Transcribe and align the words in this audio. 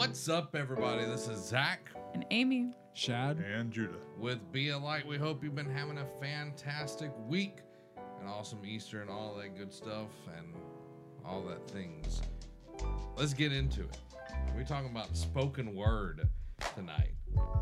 What's 0.00 0.30
up, 0.30 0.56
everybody? 0.56 1.04
This 1.04 1.28
is 1.28 1.44
Zach 1.44 1.90
And 2.14 2.24
Amy. 2.30 2.72
Shad. 2.94 3.36
And 3.36 3.70
Judah. 3.70 3.98
with 4.18 4.38
Be 4.50 4.70
a 4.70 4.78
Light. 4.78 5.06
We 5.06 5.18
hope 5.18 5.44
you've 5.44 5.54
been 5.54 5.68
having 5.68 5.98
a 5.98 6.06
fantastic 6.18 7.12
week, 7.28 7.58
an 8.22 8.26
awesome 8.26 8.60
Easter, 8.64 9.02
and 9.02 9.10
all 9.10 9.34
that 9.34 9.58
good 9.58 9.70
stuff, 9.70 10.08
and 10.38 10.54
all 11.22 11.42
that 11.42 11.70
things. 11.70 12.22
Let's 13.18 13.34
get 13.34 13.52
into 13.52 13.82
it. 13.82 13.98
We're 14.56 14.64
talking 14.64 14.90
about 14.90 15.14
spoken 15.14 15.76
word 15.76 16.26
tonight, 16.74 17.12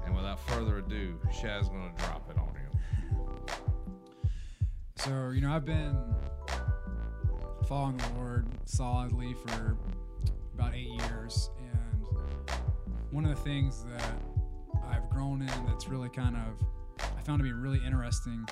and 0.06 0.14
without 0.14 0.38
further 0.48 0.78
ado, 0.78 1.18
Shad's 1.32 1.68
gonna 1.68 1.92
drop 1.98 2.30
it 2.30 2.38
on 2.38 2.54
you. 2.54 3.46
So, 4.94 5.30
you 5.30 5.40
know, 5.40 5.50
I've 5.50 5.64
been 5.64 5.98
following 7.66 7.96
the 7.96 8.10
Lord 8.16 8.46
solidly 8.64 9.34
for 9.34 9.76
about 10.54 10.76
eight 10.76 11.02
years. 11.02 11.50
One 13.18 13.26
of 13.26 13.36
the 13.36 13.42
things 13.42 13.82
that 13.82 14.14
I've 14.88 15.10
grown 15.10 15.42
in 15.42 15.66
that's 15.66 15.88
really 15.88 16.08
kind 16.08 16.36
of, 16.36 16.64
I 17.00 17.20
found 17.22 17.40
to 17.40 17.42
be 17.42 17.50
really 17.50 17.84
interesting 17.84 18.46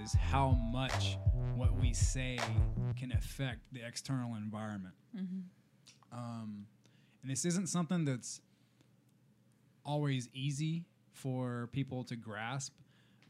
is 0.00 0.14
how 0.14 0.52
much 0.72 1.18
what 1.54 1.78
we 1.78 1.92
say 1.92 2.38
can 2.96 3.12
affect 3.12 3.70
the 3.70 3.86
external 3.86 4.34
environment. 4.34 4.94
Um, 6.10 6.64
and 7.20 7.30
this 7.30 7.44
isn't 7.44 7.68
something 7.68 8.06
that's 8.06 8.40
always 9.84 10.30
easy 10.32 10.86
for 11.12 11.68
people 11.72 12.02
to 12.04 12.16
grasp 12.16 12.72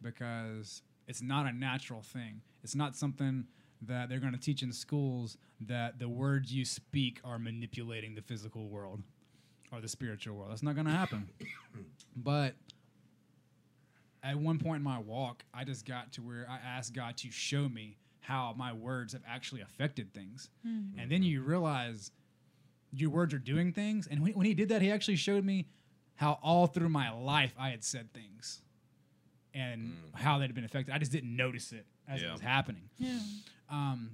because 0.00 0.83
it's 1.08 1.20
not 1.20 1.47
a 1.47 1.52
natural 1.52 2.02
thing. 2.02 2.41
It's 2.62 2.77
not 2.77 2.95
something 2.95 3.47
that 3.83 4.08
they're 4.08 4.20
going 4.20 4.33
to 4.33 4.38
teach 4.38 4.62
in 4.62 4.72
schools 4.72 5.38
that 5.60 5.98
the 5.98 6.08
words 6.08 6.52
you 6.52 6.64
speak 6.64 7.20
are 7.24 7.41
manipulating 7.41 8.14
the 8.14 8.22
physical 8.22 8.69
world 8.69 9.02
or 9.72 9.80
the 9.80 9.88
spiritual 9.88 10.36
world. 10.36 10.50
That's 10.50 10.62
not 10.62 10.74
going 10.74 10.86
to 10.86 10.92
happen. 10.92 11.28
but 12.16 12.55
at 14.22 14.36
one 14.38 14.58
point 14.58 14.78
in 14.78 14.83
my 14.83 14.98
walk, 14.98 15.44
I 15.55 15.64
just 15.64 15.84
got 15.86 16.12
to 16.14 16.22
where 16.22 16.47
I 16.48 16.56
asked 16.77 16.92
God 16.92 17.16
to 17.19 17.30
show 17.30 17.69
me 17.69 17.96
how 18.20 18.55
my 18.56 18.72
words 18.72 19.12
have 19.12 19.22
actually 19.27 19.61
affected 19.62 20.12
things. 20.12 20.50
And 20.64 21.11
then 21.11 21.22
you 21.22 21.42
realize 21.42 22.11
your 22.92 23.11
words 23.11 23.33
are 23.33 23.39
doing 23.39 23.72
things. 23.72 24.06
And 24.11 24.22
when, 24.22 24.33
when 24.33 24.46
he 24.46 24.55
did 24.55 24.69
that, 24.70 24.83
he 24.83 24.91
actually 24.91 25.16
showed 25.16 25.44
me 25.44 25.66
how 26.16 26.39
all 26.42 26.66
through 26.66 26.89
my 26.89 27.11
life 27.12 27.55
I 27.58 27.70
had 27.70 27.84
said 27.84 28.12
things 28.12 28.61
and 29.55 29.92
how 30.14 30.39
they'd 30.39 30.55
been 30.55 30.64
affected. 30.64 30.92
I 30.94 30.98
just 30.98 31.12
didn't 31.12 31.34
notice 31.34 31.72
it 31.72 31.86
as 32.08 32.20
Yeah. 32.20 32.28
it 32.28 32.33
was 32.33 32.41
happening. 32.41 32.89
Yeah. 32.98 33.19
Um, 33.70 34.11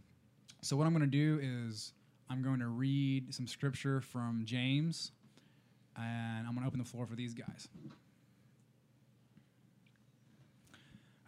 so 0.63 0.77
what 0.77 0.87
I'm 0.87 0.93
going 0.93 1.09
to 1.11 1.17
do 1.17 1.41
is 1.43 1.93
I'm 2.31 2.43
going 2.43 2.61
to 2.61 2.69
read 2.69 3.35
some 3.35 3.47
scripture 3.47 4.01
from 4.01 4.43
James, 4.45 5.13
and 5.97 6.47
I'm 6.47 6.55
going 6.55 6.63
to 6.63 6.67
open 6.67 6.79
the 6.79 6.85
floor 6.85 7.07
for 7.07 7.15
these 7.15 7.35
guys. 7.35 7.69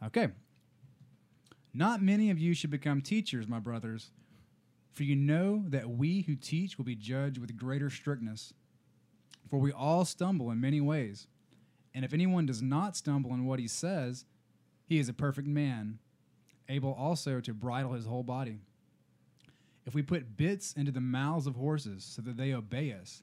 Okay. 0.04 0.28
Not 1.72 2.02
many 2.02 2.30
of 2.30 2.38
you 2.38 2.54
should 2.54 2.70
become 2.70 3.00
teachers, 3.00 3.46
my 3.46 3.58
brothers, 3.58 4.10
for 4.92 5.02
you 5.02 5.14
know 5.14 5.64
that 5.68 5.90
we 5.90 6.22
who 6.22 6.34
teach 6.34 6.78
will 6.78 6.84
be 6.84 6.94
judged 6.94 7.38
with 7.38 7.56
greater 7.56 7.90
strictness. 7.90 8.54
For 9.48 9.58
we 9.58 9.70
all 9.72 10.04
stumble 10.04 10.50
in 10.50 10.60
many 10.60 10.80
ways. 10.80 11.26
And 11.94 12.04
if 12.04 12.12
anyone 12.12 12.46
does 12.46 12.62
not 12.62 12.96
stumble 12.96 13.32
in 13.32 13.46
what 13.46 13.58
he 13.58 13.68
says, 13.68 14.24
he 14.86 14.98
is 14.98 15.08
a 15.08 15.12
perfect 15.12 15.48
man, 15.48 15.98
able 16.68 16.92
also 16.92 17.40
to 17.40 17.54
bridle 17.54 17.92
his 17.92 18.06
whole 18.06 18.22
body. 18.22 18.58
If 19.86 19.94
we 19.94 20.02
put 20.02 20.36
bits 20.36 20.72
into 20.72 20.90
the 20.90 21.00
mouths 21.00 21.46
of 21.46 21.56
horses 21.56 22.04
so 22.04 22.22
that 22.22 22.36
they 22.36 22.52
obey 22.52 22.92
us, 22.92 23.22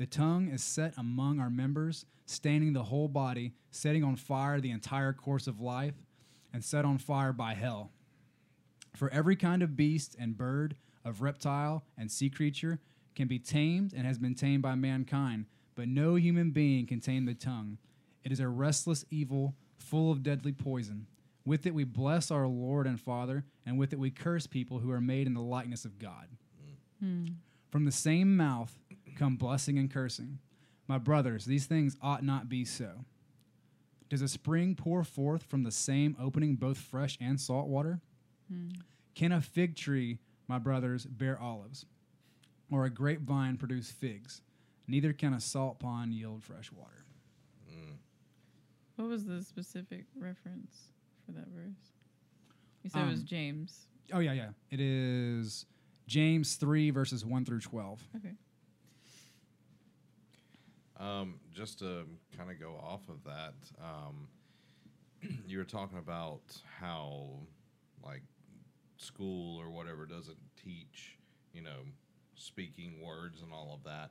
The 0.00 0.06
tongue 0.06 0.48
is 0.48 0.64
set 0.64 0.94
among 0.96 1.40
our 1.40 1.50
members, 1.50 2.06
staining 2.24 2.72
the 2.72 2.84
whole 2.84 3.06
body, 3.06 3.52
setting 3.70 4.02
on 4.02 4.16
fire 4.16 4.58
the 4.58 4.70
entire 4.70 5.12
course 5.12 5.46
of 5.46 5.60
life, 5.60 5.92
and 6.54 6.64
set 6.64 6.86
on 6.86 6.96
fire 6.96 7.34
by 7.34 7.52
hell. 7.52 7.90
For 8.96 9.10
every 9.10 9.36
kind 9.36 9.62
of 9.62 9.76
beast 9.76 10.16
and 10.18 10.38
bird, 10.38 10.76
of 11.04 11.20
reptile 11.20 11.84
and 11.98 12.10
sea 12.10 12.30
creature 12.30 12.78
can 13.14 13.28
be 13.28 13.38
tamed 13.38 13.92
and 13.92 14.06
has 14.06 14.18
been 14.18 14.34
tamed 14.34 14.62
by 14.62 14.74
mankind, 14.74 15.44
but 15.74 15.86
no 15.86 16.14
human 16.14 16.50
being 16.50 16.86
can 16.86 17.00
tame 17.00 17.26
the 17.26 17.34
tongue. 17.34 17.76
It 18.24 18.32
is 18.32 18.40
a 18.40 18.48
restless 18.48 19.04
evil, 19.10 19.54
full 19.76 20.10
of 20.10 20.22
deadly 20.22 20.52
poison. 20.52 21.08
With 21.44 21.66
it 21.66 21.74
we 21.74 21.84
bless 21.84 22.30
our 22.30 22.48
Lord 22.48 22.86
and 22.86 22.98
Father, 22.98 23.44
and 23.66 23.78
with 23.78 23.92
it 23.92 23.98
we 23.98 24.10
curse 24.10 24.46
people 24.46 24.78
who 24.78 24.92
are 24.92 25.00
made 25.02 25.26
in 25.26 25.34
the 25.34 25.42
likeness 25.42 25.84
of 25.84 25.98
God. 25.98 26.28
Hmm. 27.00 27.26
From 27.68 27.84
the 27.84 27.92
same 27.92 28.34
mouth 28.34 28.79
come 29.20 29.36
blessing 29.36 29.78
and 29.78 29.90
cursing. 29.90 30.38
My 30.88 30.96
brothers, 30.96 31.44
these 31.44 31.66
things 31.66 31.94
ought 32.00 32.24
not 32.24 32.48
be 32.48 32.64
so. 32.64 33.04
Does 34.08 34.22
a 34.22 34.28
spring 34.28 34.74
pour 34.74 35.04
forth 35.04 35.42
from 35.44 35.62
the 35.62 35.70
same 35.70 36.16
opening 36.18 36.56
both 36.56 36.78
fresh 36.78 37.18
and 37.20 37.38
salt 37.38 37.68
water? 37.68 38.00
Can 39.14 39.30
a 39.30 39.40
fig 39.40 39.76
tree, 39.76 40.18
my 40.48 40.58
brothers, 40.58 41.04
bear 41.04 41.38
olives? 41.38 41.84
Or 42.72 42.84
a 42.86 42.90
grapevine 42.90 43.56
produce 43.58 43.90
figs? 43.90 44.40
Neither 44.88 45.12
can 45.12 45.34
a 45.34 45.40
salt 45.40 45.78
pond 45.78 46.14
yield 46.14 46.42
fresh 46.42 46.72
water. 46.72 47.04
What 48.96 49.08
was 49.08 49.24
the 49.24 49.42
specific 49.42 50.04
reference 50.18 50.90
for 51.24 51.32
that 51.32 51.48
verse? 51.48 51.92
You 52.82 52.90
said 52.90 53.02
it 53.02 53.10
was 53.10 53.20
Um, 53.20 53.26
James. 53.26 53.86
Oh, 54.12 54.18
yeah, 54.18 54.32
yeah. 54.32 54.50
It 54.70 54.80
is 54.80 55.66
James 56.06 56.56
3, 56.56 56.90
verses 56.90 57.24
1 57.24 57.44
through 57.44 57.60
12. 57.60 58.08
Okay. 58.16 58.34
Um, 61.00 61.40
just 61.50 61.78
to 61.78 62.04
kind 62.36 62.50
of 62.50 62.60
go 62.60 62.72
off 62.74 63.08
of 63.08 63.24
that, 63.24 63.54
um, 63.82 64.28
you 65.46 65.56
were 65.58 65.64
talking 65.64 65.96
about 65.98 66.42
how, 66.78 67.30
like, 68.04 68.22
school 68.98 69.58
or 69.58 69.70
whatever 69.70 70.04
doesn't 70.04 70.36
teach, 70.62 71.16
you 71.54 71.62
know, 71.62 71.80
speaking 72.34 73.00
words 73.02 73.40
and 73.42 73.50
all 73.52 73.72
of 73.74 73.82
that, 73.84 74.10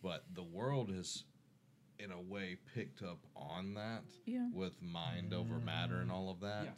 but 0.00 0.24
the 0.34 0.42
world 0.44 0.90
has, 0.90 1.24
in 1.98 2.12
a 2.12 2.20
way, 2.20 2.56
picked 2.72 3.02
up 3.02 3.18
on 3.34 3.74
that 3.74 4.04
Yeah. 4.24 4.48
with 4.52 4.80
mind 4.80 5.34
over 5.34 5.58
matter 5.58 5.96
and 6.00 6.10
all 6.12 6.30
of 6.30 6.38
that. 6.40 6.64
Yeah. 6.64 6.70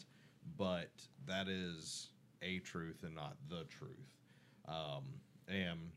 But 0.57 0.91
that 1.27 1.49
is 1.49 2.09
a 2.41 2.61
truth 2.61 3.03
and 3.03 3.15
not 3.15 3.37
the 3.51 3.65
truth. 3.65 4.17
Um, 4.67 5.05
and 5.49 5.91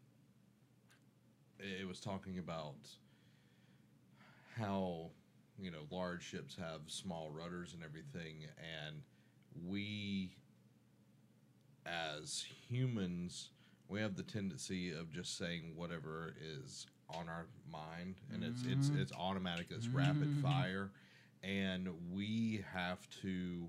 it 1.59 1.88
was 1.88 2.01
talking 2.01 2.40
about 2.40 2.75
how 4.58 5.09
you 5.59 5.72
know 5.72 5.86
large 5.91 6.24
ships 6.24 6.56
have 6.56 6.81
small 6.88 7.31
rudders 7.31 7.74
and 7.74 7.84
everything 7.84 8.46
and 8.86 9.02
we 9.68 10.36
as 11.86 12.46
humans 12.68 13.50
we 13.90 14.00
have 14.00 14.16
the 14.16 14.24
tendency 14.24 14.92
of 14.92 15.12
just 15.12 15.38
saying 15.38 15.74
whatever 15.75 16.33
is 16.42 16.88
on 17.10 17.28
our 17.30 17.45
mind 17.72 18.16
and 18.33 18.44
it's 18.44 18.63
it's 18.68 18.89
it's 18.98 19.12
automatic 19.13 19.68
it's 19.69 19.88
rapid 19.88 20.30
fire 20.42 20.89
and 21.44 21.89
we 22.12 22.63
have 22.74 23.07
to 23.22 23.68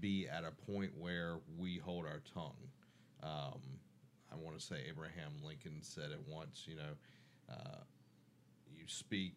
be 0.00 0.28
at 0.28 0.44
a 0.44 0.50
point 0.70 0.90
where 0.98 1.36
we 1.58 1.78
hold 1.78 2.04
our 2.04 2.20
tongue. 2.34 2.52
Um, 3.22 3.60
i 4.30 4.36
want 4.36 4.58
to 4.58 4.62
say 4.64 4.76
abraham 4.88 5.32
lincoln 5.42 5.78
said 5.80 6.10
it 6.10 6.20
once 6.28 6.64
you 6.66 6.76
know 6.76 6.92
uh, 7.50 7.78
you 8.70 8.84
speak 8.86 9.36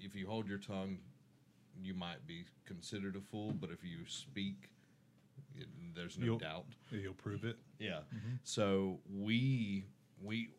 if 0.00 0.14
you 0.14 0.26
hold 0.26 0.48
your 0.48 0.58
tongue 0.58 0.98
you 1.80 1.94
might 1.94 2.26
be 2.26 2.44
considered 2.66 3.16
a 3.16 3.20
fool 3.20 3.52
but 3.52 3.70
if 3.70 3.82
you 3.82 3.98
speak 4.06 4.68
it, 5.56 5.68
there's 5.94 6.18
no 6.18 6.24
You'll- 6.24 6.38
doubt. 6.38 6.66
You'll 6.90 7.14
prove 7.14 7.44
it. 7.44 7.58
yeah. 7.78 8.00
Mm-hmm. 8.14 8.36
So 8.44 9.00
we 9.10 9.84
we 10.22 10.50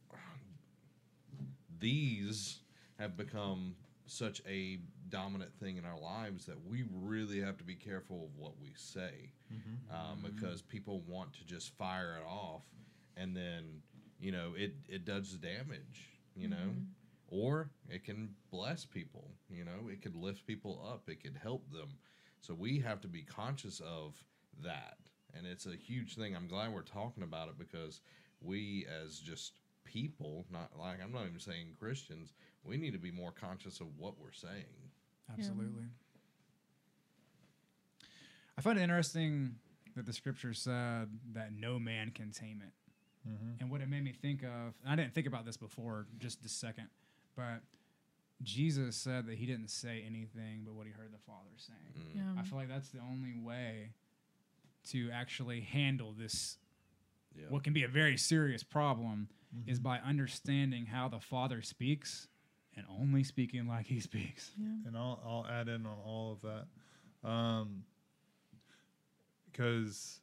these 1.80 2.60
have 3.00 3.18
become 3.18 3.76
such 4.06 4.42
a 4.48 4.80
dominant 5.10 5.54
thing 5.60 5.78
in 5.78 5.86
our 5.86 6.00
lives 6.00 6.46
that 6.46 6.56
we 6.66 6.84
really 7.02 7.40
have 7.42 7.58
to 7.58 7.64
be 7.64 7.76
careful 7.76 8.26
of 8.26 8.38
what 8.38 8.54
we 8.62 8.72
say 8.76 9.32
mm-hmm. 9.54 9.96
um, 9.96 10.20
because 10.24 10.62
people 10.62 11.02
want 11.08 11.32
to 11.34 11.46
just 11.46 11.76
fire 11.78 12.18
it 12.20 12.28
off 12.28 12.64
and 13.16 13.36
then 13.36 13.82
you 14.20 14.32
know 14.32 14.54
it 14.56 14.74
it 14.88 15.06
does 15.06 15.34
damage 15.34 16.10
you 16.36 16.48
know 16.48 16.56
mm-hmm. 16.56 16.80
Or 17.34 17.72
it 17.90 18.04
can 18.04 18.30
bless 18.52 18.86
people. 18.86 19.32
You 19.50 19.66
know, 19.66 19.90
it 19.90 20.04
could 20.04 20.16
lift 20.16 20.46
people 20.46 20.86
up, 20.88 21.10
it 21.10 21.24
could 21.24 21.38
help 21.42 21.70
them. 21.72 21.98
So 22.42 22.54
we 22.54 22.80
have 22.80 23.02
to 23.02 23.08
be 23.08 23.24
conscious 23.24 23.80
of 23.80 24.16
that. 24.64 24.98
And 25.36 25.48
it's 25.48 25.66
a 25.66 25.76
huge 25.76 26.16
thing. 26.16 26.36
I'm 26.36 26.48
glad 26.48 26.72
we're 26.72 26.84
talking 26.84 27.24
about 27.24 27.48
it 27.48 27.58
because 27.58 28.02
we, 28.40 28.86
as 29.04 29.18
just 29.18 29.54
people, 29.84 30.46
not 30.52 30.70
like 30.78 31.02
I'm 31.04 31.12
not 31.12 31.26
even 31.26 31.40
saying 31.40 31.76
Christians, 31.80 32.34
we 32.64 32.78
need 32.78 32.94
to 32.94 33.00
be 33.00 33.12
more 33.12 33.32
conscious 33.32 33.80
of 33.80 33.88
what 33.98 34.20
we're 34.20 34.32
saying. 34.32 34.92
Absolutely. 35.32 35.86
I 38.56 38.62
find 38.62 38.78
it 38.78 38.84
interesting 38.84 39.56
that 39.96 40.06
the 40.06 40.14
scripture 40.14 40.54
said 40.54 41.10
that 41.34 41.52
no 41.54 41.80
man 41.80 42.12
can 42.12 42.32
tame 42.32 42.62
it. 42.62 42.74
Mhm. 43.28 43.62
And 43.62 43.72
what 43.72 43.82
it 43.82 43.88
made 43.90 44.04
me 44.04 44.12
think 44.12 44.44
of, 44.44 44.76
and 44.84 44.92
I 44.92 44.96
didn't 44.96 45.14
think 45.16 45.26
about 45.26 45.46
this 45.46 45.58
before, 45.58 46.08
just 46.20 46.46
a 46.46 46.50
second, 46.50 46.90
but 47.36 47.62
Jesus 48.42 48.96
said 48.96 49.26
that 49.28 49.38
he 49.38 49.46
didn't 49.46 49.70
say 49.70 50.04
anything 50.06 50.64
but 50.66 50.74
what 50.74 50.86
he 50.86 50.92
heard 50.92 51.14
the 51.14 51.18
Father 51.20 51.50
saying. 51.58 51.80
Mm. 51.98 52.16
Yeah. 52.36 52.42
I 52.42 52.44
feel 52.44 52.58
like 52.58 52.68
that's 52.68 52.90
the 52.90 53.00
only 53.00 53.36
way 53.38 53.92
to 54.90 55.10
actually 55.12 55.62
handle 55.62 56.12
this, 56.14 56.58
Yeah. 57.36 57.46
what 57.50 57.64
can 57.64 57.74
be 57.74 57.84
a 57.84 57.88
very 57.88 58.18
serious 58.18 58.64
problem, 58.64 59.30
is 59.68 59.80
Mhm. 59.80 59.84
by 59.84 60.00
understanding 60.00 60.88
how 60.88 61.08
the 61.08 61.20
Father 61.22 61.62
speaks 61.62 62.28
and 62.76 62.86
only 62.90 63.24
speaking 63.24 63.66
like 63.68 63.86
he 63.88 64.00
speaks. 64.00 64.52
Yeah. 64.58 64.68
and 64.88 64.98
I'll 64.98 65.22
I'll 65.24 65.48
add 65.48 65.68
in 65.70 65.86
on 65.86 65.98
all 66.00 66.34
of 66.34 66.42
that, 66.42 66.68
um, 67.28 67.86
because 69.52 70.20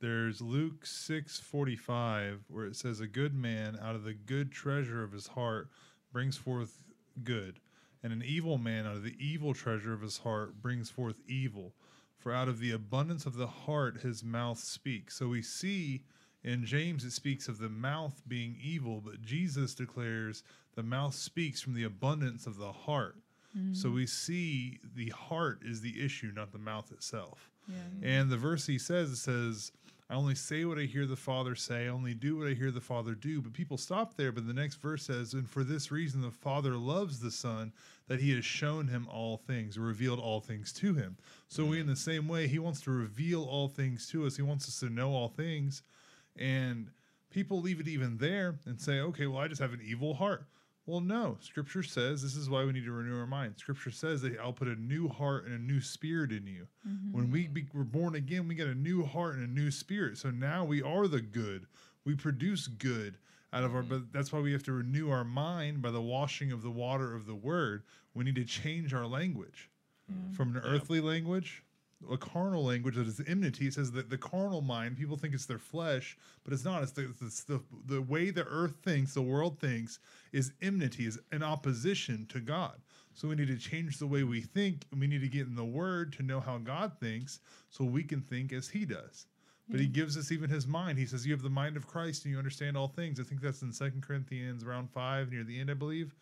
there's 0.00 0.40
Luke 0.40 0.86
six 0.86 1.38
forty 1.40 1.76
five 1.76 2.44
where 2.48 2.64
it 2.66 2.76
says, 2.76 3.00
"A 3.00 3.06
good 3.06 3.34
man 3.34 3.76
out 3.78 3.94
of 3.94 4.04
the 4.04 4.14
good 4.14 4.50
treasure 4.52 5.02
of 5.02 5.12
his 5.12 5.28
heart 5.28 5.70
brings 6.12 6.36
forth 6.36 6.82
good, 7.24 7.60
and 8.02 8.12
an 8.12 8.22
evil 8.24 8.58
man 8.58 8.86
out 8.86 8.96
of 8.96 9.02
the 9.02 9.16
evil 9.18 9.54
treasure 9.54 9.92
of 9.92 10.02
his 10.02 10.18
heart 10.18 10.60
brings 10.62 10.90
forth 10.90 11.16
evil. 11.26 11.74
For 12.18 12.32
out 12.32 12.48
of 12.48 12.58
the 12.58 12.72
abundance 12.72 13.26
of 13.26 13.36
the 13.36 13.46
heart 13.46 14.00
his 14.00 14.22
mouth 14.22 14.58
speaks." 14.58 15.16
So 15.16 15.28
we 15.28 15.42
see. 15.42 16.04
In 16.42 16.64
James, 16.64 17.04
it 17.04 17.10
speaks 17.10 17.48
of 17.48 17.58
the 17.58 17.68
mouth 17.68 18.22
being 18.26 18.56
evil, 18.62 19.02
but 19.04 19.20
Jesus 19.20 19.74
declares 19.74 20.42
the 20.74 20.82
mouth 20.82 21.14
speaks 21.14 21.60
from 21.60 21.74
the 21.74 21.84
abundance 21.84 22.46
of 22.46 22.56
the 22.56 22.72
heart. 22.72 23.16
So 23.72 23.88
mm-hmm. 23.88 23.94
we 23.94 24.06
see 24.06 24.78
the 24.94 25.10
heart 25.10 25.58
is 25.62 25.80
the 25.80 26.02
issue, 26.02 26.32
not 26.34 26.52
the 26.52 26.58
mouth 26.58 26.92
itself. 26.92 27.50
Yeah. 27.68 27.76
And 28.02 28.30
the 28.30 28.36
verse 28.36 28.66
he 28.66 28.78
says 28.78 29.10
it 29.10 29.16
says, 29.16 29.72
I 30.10 30.14
only 30.14 30.34
say 30.34 30.64
what 30.64 30.76
I 30.76 30.82
hear 30.82 31.06
the 31.06 31.14
Father 31.14 31.54
say, 31.54 31.84
I 31.84 31.88
only 31.88 32.14
do 32.14 32.36
what 32.36 32.48
I 32.48 32.54
hear 32.54 32.72
the 32.72 32.80
Father 32.80 33.14
do. 33.14 33.40
But 33.40 33.52
people 33.52 33.78
stop 33.78 34.16
there, 34.16 34.32
but 34.32 34.44
the 34.44 34.52
next 34.52 34.82
verse 34.82 35.04
says, 35.04 35.34
And 35.34 35.48
for 35.48 35.62
this 35.62 35.92
reason 35.92 36.20
the 36.20 36.32
Father 36.32 36.74
loves 36.76 37.20
the 37.20 37.30
Son, 37.30 37.72
that 38.08 38.20
he 38.20 38.34
has 38.34 38.44
shown 38.44 38.88
him 38.88 39.06
all 39.08 39.36
things, 39.36 39.78
revealed 39.78 40.18
all 40.18 40.40
things 40.40 40.72
to 40.72 40.94
him. 40.94 41.16
So 41.46 41.64
we 41.64 41.78
in 41.78 41.86
the 41.86 41.94
same 41.94 42.26
way, 42.26 42.48
he 42.48 42.58
wants 42.58 42.80
to 42.82 42.90
reveal 42.90 43.44
all 43.44 43.68
things 43.68 44.08
to 44.08 44.26
us. 44.26 44.34
He 44.34 44.42
wants 44.42 44.66
us 44.66 44.80
to 44.80 44.90
know 44.90 45.12
all 45.12 45.28
things. 45.28 45.84
And 46.36 46.88
people 47.30 47.60
leave 47.60 47.78
it 47.78 47.86
even 47.86 48.18
there 48.18 48.58
and 48.66 48.80
say, 48.80 48.98
okay, 48.98 49.28
well, 49.28 49.38
I 49.38 49.46
just 49.46 49.60
have 49.60 49.72
an 49.72 49.80
evil 49.84 50.14
heart. 50.14 50.44
Well, 50.86 51.00
no. 51.00 51.36
Scripture 51.40 51.82
says 51.82 52.22
this 52.22 52.36
is 52.36 52.50
why 52.50 52.64
we 52.64 52.72
need 52.72 52.84
to 52.84 52.92
renew 52.92 53.18
our 53.18 53.26
mind. 53.26 53.54
Scripture 53.58 53.90
says 53.90 54.22
that 54.22 54.38
I'll 54.40 54.52
put 54.52 54.68
a 54.68 54.74
new 54.74 55.08
heart 55.08 55.44
and 55.44 55.54
a 55.54 55.62
new 55.62 55.80
spirit 55.80 56.32
in 56.32 56.46
you. 56.46 56.66
When 57.12 57.30
we 57.30 57.44
mm-hmm. 57.44 57.52
be, 57.52 57.66
we're 57.72 57.84
born 57.84 58.14
again, 58.14 58.48
we 58.48 58.54
get 58.54 58.66
a 58.66 58.74
new 58.74 59.04
heart 59.04 59.36
and 59.36 59.48
a 59.48 59.52
new 59.52 59.70
spirit. 59.70 60.18
So 60.18 60.30
now 60.30 60.64
we 60.64 60.82
are 60.82 61.06
the 61.06 61.20
good. 61.20 61.66
We 62.04 62.16
produce 62.16 62.66
good 62.66 63.18
out 63.52 63.62
of 63.62 63.74
our. 63.74 63.82
Mm-hmm. 63.82 63.90
But 63.90 64.12
that's 64.12 64.32
why 64.32 64.40
we 64.40 64.52
have 64.52 64.64
to 64.64 64.72
renew 64.72 65.10
our 65.10 65.24
mind 65.24 65.82
by 65.82 65.90
the 65.90 66.00
washing 66.00 66.50
of 66.50 66.62
the 66.62 66.70
water 66.70 67.14
of 67.14 67.26
the 67.26 67.34
Word. 67.34 67.82
We 68.14 68.24
need 68.24 68.36
to 68.36 68.44
change 68.44 68.92
our 68.92 69.06
language 69.06 69.70
from 70.32 70.56
an 70.56 70.62
earthly 70.64 71.00
language 71.00 71.62
a 72.10 72.16
carnal 72.16 72.64
language 72.64 72.96
that 72.96 73.06
is 73.06 73.20
enmity. 73.26 73.66
It 73.66 73.74
says 73.74 73.92
that 73.92 74.08
the 74.08 74.16
carnal 74.16 74.62
mind, 74.62 74.96
people 74.96 75.16
think 75.16 75.34
it's 75.34 75.46
their 75.46 75.58
flesh, 75.58 76.16
but 76.44 76.52
it's 76.52 76.64
not. 76.64 76.82
It's 76.82 76.92
the, 76.92 77.12
it's 77.20 77.44
the, 77.44 77.60
the 77.86 78.00
way 78.00 78.30
the 78.30 78.46
earth 78.46 78.76
thinks, 78.82 79.14
the 79.14 79.22
world 79.22 79.58
thinks, 79.58 79.98
is 80.32 80.52
enmity, 80.62 81.06
is 81.06 81.18
an 81.32 81.42
opposition 81.42 82.26
to 82.30 82.40
God. 82.40 82.80
So 83.14 83.28
we 83.28 83.34
need 83.34 83.48
to 83.48 83.58
change 83.58 83.98
the 83.98 84.06
way 84.06 84.22
we 84.22 84.40
think, 84.40 84.86
and 84.90 85.00
we 85.00 85.06
need 85.06 85.20
to 85.20 85.28
get 85.28 85.46
in 85.46 85.54
the 85.54 85.64
Word 85.64 86.12
to 86.14 86.22
know 86.22 86.40
how 86.40 86.58
God 86.58 86.92
thinks, 87.00 87.40
so 87.68 87.84
we 87.84 88.02
can 88.02 88.20
think 88.20 88.52
as 88.52 88.68
He 88.68 88.84
does. 88.84 89.26
But 89.68 89.80
He 89.80 89.86
gives 89.86 90.16
us 90.16 90.32
even 90.32 90.48
His 90.48 90.66
mind. 90.66 90.98
He 90.98 91.06
says, 91.06 91.26
"You 91.26 91.32
have 91.32 91.42
the 91.42 91.50
mind 91.50 91.76
of 91.76 91.86
Christ, 91.86 92.24
and 92.24 92.32
you 92.32 92.38
understand 92.38 92.76
all 92.76 92.88
things." 92.88 93.20
I 93.20 93.24
think 93.24 93.40
that's 93.40 93.62
in 93.62 93.72
Second 93.72 94.02
Corinthians, 94.02 94.64
around 94.64 94.90
five, 94.90 95.30
near 95.30 95.44
the 95.44 95.60
end, 95.60 95.70
I 95.70 95.74
believe. 95.74 96.14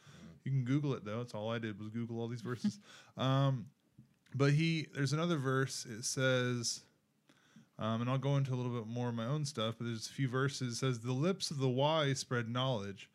You 0.44 0.50
can 0.50 0.64
Google 0.64 0.94
it 0.94 1.04
though. 1.04 1.20
It's 1.20 1.34
all 1.34 1.50
I 1.50 1.58
did 1.58 1.78
was 1.78 1.88
Google 1.88 2.20
all 2.20 2.28
these 2.28 2.40
verses. 2.40 2.78
um, 3.16 3.66
but 4.34 4.52
he 4.52 4.86
there's 4.94 5.12
another 5.12 5.36
verse 5.36 5.86
it 5.86 6.04
says 6.04 6.80
um, 7.78 8.00
and 8.00 8.10
i'll 8.10 8.18
go 8.18 8.36
into 8.36 8.52
a 8.52 8.56
little 8.56 8.72
bit 8.72 8.86
more 8.86 9.08
of 9.08 9.14
my 9.14 9.26
own 9.26 9.44
stuff 9.44 9.76
but 9.78 9.86
there's 9.86 10.06
a 10.06 10.12
few 10.12 10.28
verses 10.28 10.74
it 10.74 10.76
says 10.76 11.00
the 11.00 11.12
lips 11.12 11.50
of 11.50 11.58
the 11.58 11.68
wise 11.68 12.18
spread 12.18 12.48
knowledge 12.48 13.08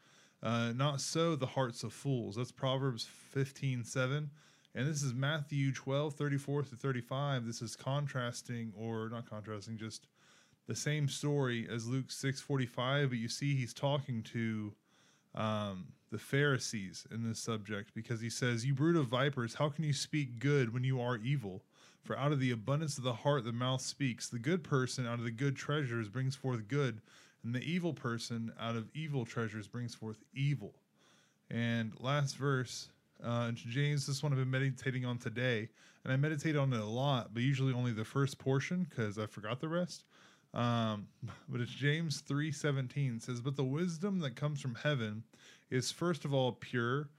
uh, 0.44 0.74
not 0.75 1.00
so 1.00 1.38
the 1.38 1.45
hearts 1.45 1.83
of 1.83 1.94
fools. 1.94 2.36
That's 2.36 2.51
proverbs 2.51 3.07
15 3.31 3.86
7 3.86 4.30
and 4.75 4.88
this 4.88 5.04
is 5.04 5.13
matthew 5.13 5.71
12 5.71 6.15
34 6.15 6.63
through 6.63 6.77
35 6.77 7.45
this 7.45 7.62
is 7.62 7.75
contrasting 7.75 8.74
or 8.77 9.09
not 9.09 9.30
contrasting 9.30 9.77
just 9.77 10.07
the 10.68 10.75
same 10.75 11.07
story 11.07 11.68
as 11.71 11.88
luke 11.88 12.12
6 12.12 12.42
45 12.42 13.09
but 13.09 13.18
you 13.18 13.27
see 13.27 13.56
he's 13.56 13.74
talking 13.74 14.24
to 14.24 14.74
um, 15.36 15.88
the 16.13 16.19
Pharisees 16.19 17.07
in 17.12 17.27
this 17.27 17.39
subject 17.39 17.94
because 17.95 18.21
he 18.21 18.30
says, 18.30 18.63
You 18.63 18.75
brood 18.75 18.95
of 18.95 19.07
vipers, 19.07 19.56
how 19.56 19.69
can 19.69 19.83
you 19.83 19.94
speak 19.94 20.38
good 20.38 20.71
when 20.71 20.83
you 20.83 21.01
are 21.01 21.18
evil? 21.18 21.63
For 22.04 22.15
out 22.15 22.31
of 22.31 22.39
the 22.39 22.51
abundance 22.51 23.00
of 23.00 23.04
the 23.04 23.13
heart 23.13 23.44
the 23.45 23.51
mouth 23.51 23.81
speaks. 23.81 24.30
The 24.30 24.38
good 24.38 24.63
person 24.63 25.07
out 25.07 25.18
of 25.18 25.25
the 25.25 25.31
good 25.31 25.56
treasures 25.56 26.10
brings 26.10 26.36
forth 26.36 26.68
good, 26.68 27.01
and 27.44 27.56
the 27.56 27.63
evil 27.63 27.94
person 27.94 28.54
out 28.60 28.75
of 28.75 28.89
evil 28.94 29.25
treasures 29.25 29.68
brings 29.68 29.95
forth 29.95 30.18
evil. 30.36 30.75
And 31.50 31.94
last 32.00 32.38
verse, 32.38 32.89
uh, 33.24 33.51
James, 33.51 34.06
this 34.06 34.21
one 34.21 34.31
I've 34.33 34.38
been 34.38 34.51
meditating 34.51 35.06
on 35.06 35.18
today, 35.18 35.68
and 36.04 36.13
I 36.13 36.16
meditate 36.16 36.56
on 36.56 36.71
it 36.74 36.80
a 36.80 36.86
lot, 36.86 37.33
but 37.33 37.42
usually 37.42 37.74
only 37.74 37.92
the 37.92 38.06
first 38.06 38.38
portion 38.38 38.86
because 38.88 39.18
I 39.18 39.25
forgot 39.25 39.59
the 39.59 39.69
rest. 39.69 40.04
Um, 40.54 41.07
but 41.50 41.59
it's 41.59 41.71
James 41.71 42.21
3:17 42.21 43.19
says, 43.19 43.42
"But 43.42 43.56
the 43.56 43.63
wisdom 43.63 44.19
that 44.19 44.36
comes 44.36 44.62
from 44.62 44.75
heaven 44.75 45.24
is 45.73 45.92
first 45.92 46.23
of 46.25 46.33
all 46.33 46.51
pure, 46.51 47.09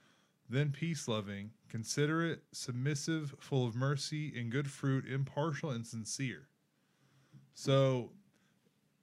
then 0.48 0.70
peace-loving, 0.70 1.50
considerate, 1.68 2.42
submissive, 2.52 3.34
full 3.38 3.66
of 3.66 3.74
mercy 3.74 4.32
and 4.38 4.50
good 4.50 4.70
fruit, 4.70 5.06
impartial 5.06 5.70
and 5.70 5.86
sincere." 5.86 6.48
So 7.54 8.12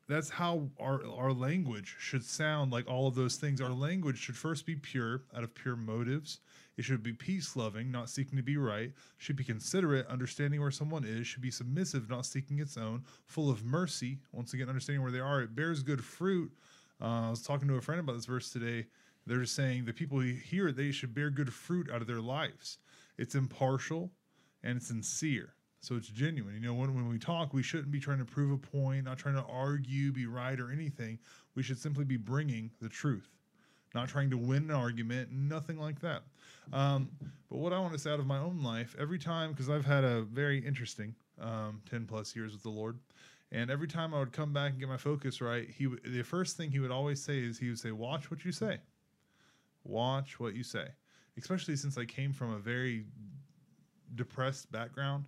that's 0.08 0.30
how 0.30 0.70
our 0.80 1.06
our 1.06 1.34
language 1.34 1.96
should 2.00 2.24
sound 2.24 2.72
like 2.72 2.88
all 2.88 3.08
of 3.08 3.16
those 3.16 3.38
things. 3.38 3.62
Our 3.62 3.72
language 3.72 4.18
should 4.18 4.38
first 4.38 4.66
be 4.66 4.76
pure, 4.76 5.24
out 5.36 5.44
of 5.44 5.54
pure 5.54 5.76
motives. 5.76 6.40
It 6.78 6.84
should 6.84 7.04
be 7.04 7.14
peace 7.14 7.56
loving, 7.56 7.92
not 7.92 8.10
seeking 8.10 8.38
to 8.38 8.44
be 8.44 8.58
right. 8.58 8.92
Should 9.18 9.36
be 9.36 9.44
considerate, 9.44 10.08
understanding 10.08 10.62
where 10.62 10.72
someone 10.72 11.04
is. 11.04 11.28
Should 11.28 11.42
be 11.42 11.52
submissive, 11.52 12.10
not 12.10 12.26
seeking 12.26 12.60
its 12.60 12.78
own. 12.78 13.04
Full 13.28 13.50
of 13.50 13.64
mercy, 13.64 14.20
once 14.32 14.54
again, 14.54 14.70
understanding 14.70 15.02
where 15.02 15.12
they 15.12 15.20
are. 15.20 15.42
It 15.42 15.56
bears 15.56 15.84
good 15.84 16.04
fruit. 16.04 16.52
Uh, 17.02 17.28
I 17.28 17.30
was 17.30 17.42
talking 17.42 17.68
to 17.68 17.76
a 17.76 17.82
friend 17.82 18.00
about 18.00 18.16
this 18.16 18.26
verse 18.26 18.52
today. 18.52 18.88
They're 19.26 19.46
saying 19.46 19.86
the 19.86 19.94
people 19.94 20.20
who 20.20 20.34
hear 20.34 20.70
it, 20.70 20.76
they 20.76 20.92
should 20.92 21.14
bear 21.14 21.30
good 21.30 21.54
fruit 21.54 21.90
out 21.92 22.02
of 22.02 22.08
their 22.08 22.22
lives. 22.22 22.80
It's 23.18 23.36
impartial 23.36 24.12
and 24.64 24.78
it's 24.78 24.88
sincere. 24.88 25.54
So 25.82 25.96
it's 25.96 26.08
genuine. 26.08 26.54
You 26.56 26.62
know, 26.62 26.74
when, 26.74 26.94
when 26.94 27.10
we 27.10 27.18
talk, 27.18 27.54
we 27.54 27.64
shouldn't 27.64 27.92
be 27.92 28.00
trying 28.00 28.20
to 28.20 28.26
prove 28.26 28.52
a 28.52 28.58
point, 28.58 29.06
not 29.06 29.18
trying 29.18 29.36
to 29.36 29.44
argue, 29.44 30.12
be 30.12 30.28
right, 30.28 30.60
or 30.60 30.72
anything. 30.72 31.18
We 31.56 31.64
should 31.64 31.80
simply 31.80 32.06
be 32.06 32.18
bringing 32.18 32.70
the 32.80 32.90
truth, 32.90 33.30
not 33.96 34.08
trying 34.08 34.30
to 34.30 34.38
win 34.38 34.66
an 34.66 34.72
argument, 34.72 35.32
nothing 35.32 35.80
like 35.80 36.00
that. 36.02 36.22
Um, 36.72 37.10
but 37.50 37.58
what 37.58 37.74
I 37.74 37.80
want 37.80 37.94
to 37.94 38.00
say 38.00 38.12
out 38.12 38.20
of 38.20 38.28
my 38.28 38.38
own 38.38 38.62
life, 38.62 38.96
every 39.00 39.18
time, 39.18 39.52
because 39.52 39.70
I've 39.70 39.86
had 39.86 40.04
a 40.04 40.22
very 40.22 40.60
interesting 40.60 41.16
um, 41.42 41.82
10 41.90 42.06
plus 42.06 42.36
years 42.36 42.54
with 42.54 42.62
the 42.62 42.70
Lord, 42.70 43.00
and 43.52 43.72
every 43.72 43.88
time 43.88 44.14
I 44.14 44.20
would 44.20 44.32
come 44.32 44.54
back 44.54 44.72
and 44.72 44.80
get 44.80 44.88
my 44.88 44.98
focus 44.98 45.42
right, 45.42 45.68
he 45.70 45.86
w- 45.86 46.02
the 46.06 46.22
first 46.22 46.58
thing 46.58 46.72
he 46.72 46.80
would 46.80 46.92
always 46.92 47.22
say 47.22 47.40
is 47.40 47.58
he 47.60 47.68
would 47.68 47.80
say, 47.80 47.92
"Watch 47.92 48.32
what 48.32 48.46
you 48.46 48.52
say. 48.54 48.80
Watch 49.84 50.40
what 50.40 50.56
you 50.56 50.64
say." 50.64 50.90
Especially 51.38 51.76
since 51.76 51.98
I 51.98 52.06
came 52.06 52.34
from 52.34 52.54
a 52.54 52.60
very 52.60 53.06
depressed 54.16 54.72
background, 54.72 55.26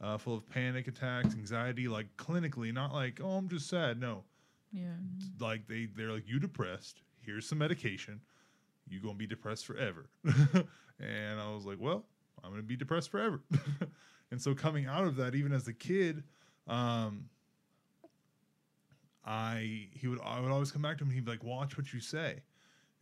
uh, 0.00 0.18
full 0.18 0.36
of 0.36 0.48
panic 0.48 0.86
attacks, 0.88 1.34
anxiety, 1.34 1.88
like 1.88 2.14
clinically, 2.16 2.72
not 2.72 2.92
like, 2.92 3.20
"Oh, 3.22 3.30
I'm 3.38 3.48
just 3.48 3.68
sad." 3.68 3.98
No, 3.98 4.24
Yeah. 4.72 4.94
like 5.40 5.66
they 5.66 5.86
they're 5.86 6.12
like, 6.12 6.28
"You 6.28 6.38
depressed? 6.38 7.02
Here's 7.20 7.46
some 7.46 7.58
medication. 7.58 8.20
You 8.88 9.00
gonna 9.00 9.14
be 9.14 9.26
depressed 9.26 9.66
forever." 9.66 10.08
and 11.00 11.40
I 11.40 11.50
was 11.52 11.64
like, 11.64 11.78
"Well, 11.80 12.04
I'm 12.44 12.50
gonna 12.50 12.62
be 12.62 12.76
depressed 12.76 13.10
forever." 13.10 13.40
and 14.30 14.40
so 14.40 14.54
coming 14.54 14.86
out 14.86 15.04
of 15.04 15.16
that, 15.16 15.34
even 15.34 15.52
as 15.52 15.66
a 15.66 15.72
kid, 15.72 16.22
um, 16.66 17.28
I 19.24 19.88
he 19.92 20.08
would 20.08 20.20
I 20.20 20.40
would 20.40 20.50
always 20.50 20.70
come 20.70 20.82
back 20.82 20.98
to 20.98 21.04
him. 21.04 21.08
and 21.08 21.14
He'd 21.14 21.24
be 21.24 21.32
like, 21.32 21.44
"Watch 21.44 21.76
what 21.76 21.92
you 21.92 22.00
say," 22.00 22.42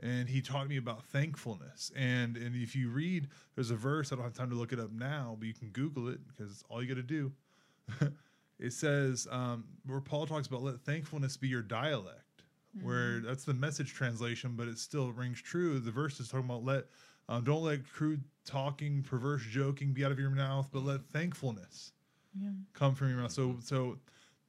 and 0.00 0.28
he 0.28 0.40
taught 0.42 0.68
me 0.68 0.76
about 0.76 1.04
thankfulness. 1.06 1.90
And 1.96 2.36
and 2.36 2.54
if 2.54 2.74
you 2.76 2.90
read, 2.90 3.28
there's 3.54 3.70
a 3.70 3.76
verse. 3.76 4.12
I 4.12 4.16
don't 4.16 4.24
have 4.24 4.34
time 4.34 4.50
to 4.50 4.56
look 4.56 4.72
it 4.72 4.80
up 4.80 4.92
now, 4.92 5.36
but 5.38 5.46
you 5.46 5.54
can 5.54 5.68
Google 5.68 6.08
it 6.08 6.20
because 6.28 6.50
it's 6.52 6.64
all 6.68 6.82
you 6.82 6.88
got 6.88 6.96
to 6.96 7.02
do. 7.02 7.32
it 8.58 8.72
says 8.72 9.26
um, 9.30 9.64
where 9.86 10.00
Paul 10.00 10.26
talks 10.26 10.46
about 10.46 10.62
let 10.62 10.80
thankfulness 10.80 11.36
be 11.36 11.48
your 11.48 11.62
dialect. 11.62 12.22
Where 12.82 13.20
that's 13.20 13.44
the 13.44 13.54
message 13.54 13.94
translation, 13.94 14.52
but 14.54 14.68
it 14.68 14.78
still 14.78 15.10
rings 15.10 15.40
true. 15.40 15.78
The 15.78 15.90
verse 15.90 16.20
is 16.20 16.28
talking 16.28 16.44
about 16.44 16.62
let 16.62 16.84
um, 17.26 17.42
don't 17.42 17.62
let 17.62 17.88
crude 17.90 18.22
talking, 18.44 19.02
perverse 19.02 19.42
joking 19.48 19.94
be 19.94 20.04
out 20.04 20.12
of 20.12 20.18
your 20.18 20.28
mouth, 20.28 20.68
but 20.70 20.84
let 20.84 21.02
thankfulness 21.06 21.92
Yeah. 22.38 22.50
come 22.74 22.94
from 22.94 23.08
your 23.08 23.16
mouth. 23.16 23.32
So 23.32 23.56
so 23.62 23.98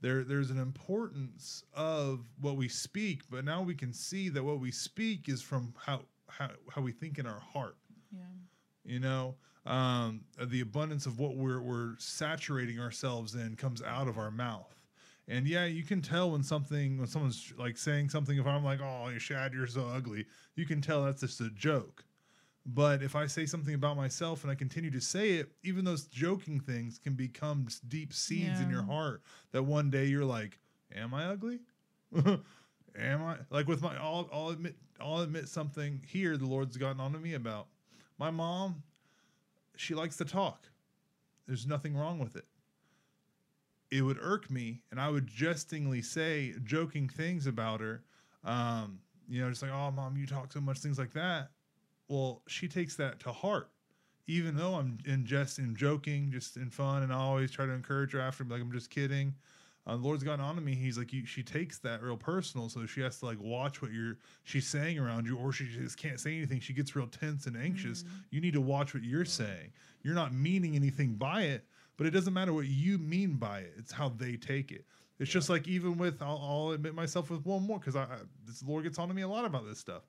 there 0.01 0.23
there's 0.23 0.51
an 0.51 0.59
importance 0.59 1.63
of 1.73 2.25
what 2.39 2.55
we 2.55 2.67
speak, 2.67 3.23
but 3.29 3.43
now 3.45 3.61
we 3.61 3.75
can 3.75 3.93
see 3.93 4.29
that 4.29 4.43
what 4.43 4.59
we 4.59 4.71
speak 4.71 5.29
is 5.29 5.41
from 5.41 5.73
how 5.85 6.01
how, 6.29 6.49
how 6.69 6.81
we 6.81 6.91
think 6.91 7.17
in 7.17 7.25
our 7.25 7.39
heart. 7.39 7.77
Yeah. 8.11 8.23
You 8.85 8.99
know, 8.99 9.35
um, 9.65 10.21
the 10.39 10.61
abundance 10.61 11.05
of 11.05 11.19
what 11.19 11.35
we're 11.35 11.61
we're 11.61 11.95
saturating 11.97 12.79
ourselves 12.79 13.35
in 13.35 13.55
comes 13.55 13.81
out 13.81 14.07
of 14.07 14.17
our 14.17 14.31
mouth. 14.31 14.73
And 15.27 15.45
yeah, 15.45 15.65
you 15.65 15.83
can 15.83 16.01
tell 16.01 16.31
when 16.31 16.43
something 16.43 16.97
when 16.97 17.07
someone's 17.07 17.53
like 17.57 17.77
saying 17.77 18.09
something. 18.09 18.37
If 18.37 18.47
I'm 18.47 18.63
like, 18.63 18.79
"Oh, 18.81 19.09
you 19.09 19.19
Shad, 19.19 19.53
you're 19.53 19.67
so 19.67 19.85
ugly," 19.87 20.25
you 20.55 20.65
can 20.65 20.79
tell 20.79 21.03
that's 21.03 21.21
just 21.21 21.41
a 21.41 21.49
joke. 21.49 22.05
But 22.69 23.01
if 23.01 23.15
I 23.15 23.27
say 23.27 23.45
something 23.45 23.73
about 23.73 23.95
myself 23.95 24.43
and 24.43 24.51
I 24.51 24.55
continue 24.55 24.91
to 24.91 24.99
say 24.99 25.31
it, 25.35 25.53
even 25.63 25.85
those 25.85 26.05
joking 26.05 26.59
things 26.59 26.99
can 26.99 27.13
become 27.13 27.67
deep 27.87 28.13
seeds 28.13 28.59
in 28.59 28.69
your 28.69 28.83
heart 28.83 29.23
that 29.53 29.63
one 29.63 29.89
day 29.89 30.05
you're 30.05 30.25
like, 30.25 30.59
"Am 30.93 31.13
I 31.13 31.27
ugly? 31.27 31.59
Am 32.15 33.23
I 33.23 33.37
like 33.49 33.67
with 33.67 33.81
my? 33.81 33.95
I'll, 33.95 34.29
I'll 34.33 34.49
admit 34.49 34.75
I'll 34.99 35.21
admit 35.21 35.47
something 35.47 36.01
here. 36.05 36.35
The 36.35 36.45
Lord's 36.45 36.75
gotten 36.75 36.99
on 36.99 37.13
to 37.13 37.19
me 37.19 37.35
about 37.35 37.67
my 38.19 38.31
mom. 38.31 38.83
She 39.77 39.95
likes 39.95 40.17
to 40.17 40.25
talk. 40.25 40.67
There's 41.47 41.65
nothing 41.65 41.95
wrong 41.95 42.19
with 42.19 42.35
it. 42.35 42.45
It 43.91 44.01
would 44.01 44.17
irk 44.19 44.51
me, 44.51 44.81
and 44.91 44.99
I 44.99 45.09
would 45.09 45.27
jestingly 45.27 46.01
say 46.01 46.53
joking 46.65 47.07
things 47.07 47.47
about 47.47 47.79
her. 47.79 48.03
Um, 48.43 48.99
you 49.29 49.41
know, 49.41 49.49
just 49.49 49.61
like, 49.61 49.71
"Oh, 49.71 49.89
mom, 49.89 50.17
you 50.17 50.27
talk 50.27 50.51
so 50.51 50.59
much," 50.59 50.79
things 50.79 50.99
like 50.99 51.13
that 51.13 51.51
well, 52.07 52.41
she 52.47 52.67
takes 52.67 52.95
that 52.95 53.19
to 53.21 53.31
heart. 53.31 53.69
Even 54.29 54.57
though 54.57 54.75
I'm 54.75 54.97
in 55.05 55.25
jest 55.25 55.57
and 55.57 55.75
joking, 55.77 56.31
just 56.31 56.57
in 56.57 56.69
fun, 56.69 57.03
and 57.03 57.13
I 57.13 57.17
always 57.17 57.49
try 57.49 57.65
to 57.65 57.71
encourage 57.71 58.11
her 58.11 58.19
after, 58.19 58.43
like 58.43 58.61
I'm 58.61 58.71
just 58.71 58.89
kidding. 58.89 59.33
Uh, 59.85 59.95
the 59.95 60.03
Lord's 60.03 60.21
gotten 60.21 60.43
on 60.43 60.55
to 60.55 60.61
me. 60.61 60.75
He's 60.75 60.97
like, 60.97 61.13
you, 61.13 61.25
she 61.25 61.41
takes 61.41 61.77
that 61.79 62.03
real 62.03 62.17
personal, 62.17 62.67
so 62.67 62.85
she 62.85 62.99
has 63.01 63.19
to 63.19 63.25
like 63.25 63.39
watch 63.39 63.81
what 63.81 63.93
you're 63.93 64.17
she's 64.43 64.67
saying 64.67 64.99
around 64.99 65.25
you, 65.25 65.37
or 65.37 65.53
she 65.53 65.65
just 65.65 65.97
can't 65.97 66.19
say 66.19 66.35
anything. 66.35 66.59
She 66.59 66.73
gets 66.73 66.93
real 66.93 67.07
tense 67.07 67.45
and 67.45 67.55
anxious. 67.55 68.03
You 68.29 68.41
need 68.41 68.53
to 68.53 68.61
watch 68.61 68.93
what 68.93 69.03
you're 69.03 69.23
saying. 69.23 69.71
You're 70.03 70.13
not 70.13 70.33
meaning 70.33 70.75
anything 70.75 71.13
by 71.13 71.43
it, 71.43 71.63
but 71.95 72.05
it 72.05 72.11
doesn't 72.11 72.33
matter 72.33 72.51
what 72.51 72.67
you 72.67 72.97
mean 72.97 73.35
by 73.35 73.59
it. 73.59 73.75
It's 73.77 73.93
how 73.93 74.09
they 74.09 74.35
take 74.35 74.73
it. 74.73 74.83
It's 75.19 75.31
just 75.31 75.49
like 75.49 75.69
even 75.69 75.97
with 75.97 76.21
I'll, 76.21 76.41
I'll 76.43 76.71
admit 76.71 76.93
myself 76.93 77.29
with 77.29 77.45
one 77.45 77.63
more 77.63 77.79
because 77.79 77.95
I, 77.95 78.03
I 78.03 78.17
this 78.45 78.61
Lord 78.63 78.83
gets 78.83 78.99
on 78.99 79.07
to 79.07 79.13
me 79.13 79.21
a 79.21 79.27
lot 79.27 79.45
about 79.45 79.65
this 79.65 79.79
stuff. 79.79 80.03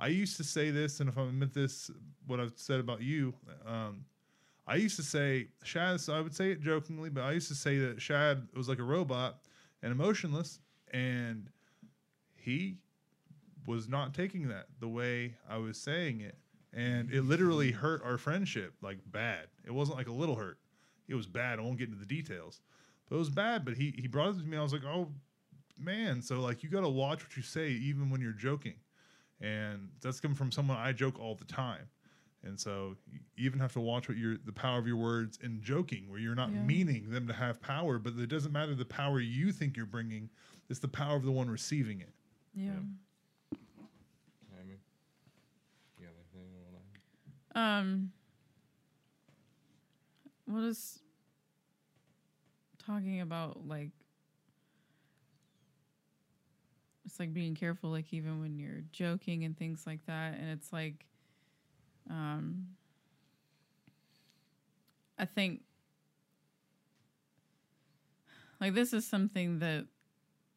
I 0.00 0.06
used 0.06 0.38
to 0.38 0.44
say 0.44 0.70
this, 0.70 1.00
and 1.00 1.10
if 1.10 1.18
I 1.18 1.22
admit 1.22 1.52
this, 1.52 1.90
what 2.26 2.40
I've 2.40 2.54
said 2.56 2.80
about 2.80 3.02
you, 3.02 3.34
um, 3.66 4.06
I 4.66 4.76
used 4.76 4.96
to 4.96 5.02
say 5.02 5.48
Shad. 5.62 6.00
So 6.00 6.14
I 6.14 6.22
would 6.22 6.34
say 6.34 6.50
it 6.50 6.62
jokingly, 6.62 7.10
but 7.10 7.22
I 7.22 7.32
used 7.32 7.48
to 7.48 7.54
say 7.54 7.76
that 7.78 8.00
Shad 8.00 8.48
was 8.56 8.66
like 8.66 8.78
a 8.78 8.82
robot 8.82 9.40
and 9.82 9.92
emotionless, 9.92 10.58
and 10.92 11.50
he 12.34 12.78
was 13.66 13.88
not 13.88 14.14
taking 14.14 14.48
that 14.48 14.68
the 14.80 14.88
way 14.88 15.34
I 15.48 15.58
was 15.58 15.76
saying 15.76 16.22
it, 16.22 16.38
and 16.72 17.12
it 17.12 17.22
literally 17.22 17.70
hurt 17.70 18.02
our 18.02 18.16
friendship 18.16 18.72
like 18.80 18.98
bad. 19.12 19.48
It 19.66 19.72
wasn't 19.72 19.98
like 19.98 20.08
a 20.08 20.12
little 20.12 20.36
hurt; 20.36 20.58
it 21.08 21.14
was 21.14 21.26
bad. 21.26 21.58
I 21.58 21.62
won't 21.62 21.78
get 21.78 21.88
into 21.88 22.00
the 22.00 22.06
details, 22.06 22.62
but 23.06 23.16
it 23.16 23.18
was 23.18 23.28
bad. 23.28 23.66
But 23.66 23.74
he 23.74 23.92
he 23.98 24.08
brought 24.08 24.30
it 24.30 24.38
to 24.38 24.44
me. 24.44 24.56
I 24.56 24.62
was 24.62 24.72
like, 24.72 24.84
oh 24.86 25.10
man, 25.76 26.22
so 26.22 26.40
like 26.40 26.62
you 26.62 26.70
got 26.70 26.80
to 26.80 26.88
watch 26.88 27.22
what 27.22 27.36
you 27.36 27.42
say 27.42 27.68
even 27.68 28.08
when 28.08 28.22
you're 28.22 28.32
joking 28.32 28.76
and 29.40 29.88
that's 30.00 30.20
coming 30.20 30.36
from 30.36 30.50
someone 30.52 30.76
I 30.76 30.92
joke 30.92 31.18
all 31.18 31.34
the 31.34 31.44
time. 31.44 31.88
And 32.42 32.58
so 32.58 32.96
you 33.10 33.20
even 33.36 33.58
have 33.60 33.72
to 33.74 33.80
watch 33.80 34.08
what 34.08 34.16
your 34.16 34.36
the 34.38 34.52
power 34.52 34.78
of 34.78 34.86
your 34.86 34.96
words 34.96 35.38
in 35.42 35.60
joking, 35.62 36.08
where 36.08 36.18
you're 36.18 36.34
not 36.34 36.50
Yeah. 36.50 36.62
meaning 36.62 37.10
them 37.10 37.26
to 37.26 37.34
have 37.34 37.60
power, 37.60 37.98
but 37.98 38.14
it 38.18 38.28
doesn't 38.28 38.52
matter 38.52 38.74
the 38.74 38.84
power 38.86 39.20
you 39.20 39.52
think 39.52 39.76
you're 39.76 39.84
bringing; 39.86 40.30
it's 40.70 40.78
the 40.80 40.88
power 40.88 41.16
of 41.16 41.22
the 41.24 41.32
one 41.32 41.50
receiving 41.50 42.00
it. 42.00 42.14
Yeah. 42.54 42.70
Amy, 44.58 44.78
you 45.98 46.06
got 46.06 46.14
anything 46.14 46.50
you 46.50 46.58
wanna- 47.54 47.78
Um. 47.78 48.12
What 50.46 50.64
is 50.64 50.98
talking 52.78 53.20
about 53.20 53.68
like 53.68 53.90
it's 57.04 57.09
like 57.20 57.32
being 57.34 57.54
careful 57.54 57.90
like 57.90 58.12
even 58.12 58.40
when 58.40 58.58
you're 58.58 58.82
joking 58.90 59.44
and 59.44 59.56
things 59.56 59.84
like 59.86 60.04
that 60.06 60.34
and 60.34 60.50
it's 60.50 60.72
like 60.72 61.04
um 62.08 62.66
I 65.18 65.26
think 65.26 65.60
like 68.60 68.74
this 68.74 68.92
is 68.92 69.06
something 69.06 69.58
that 69.58 69.86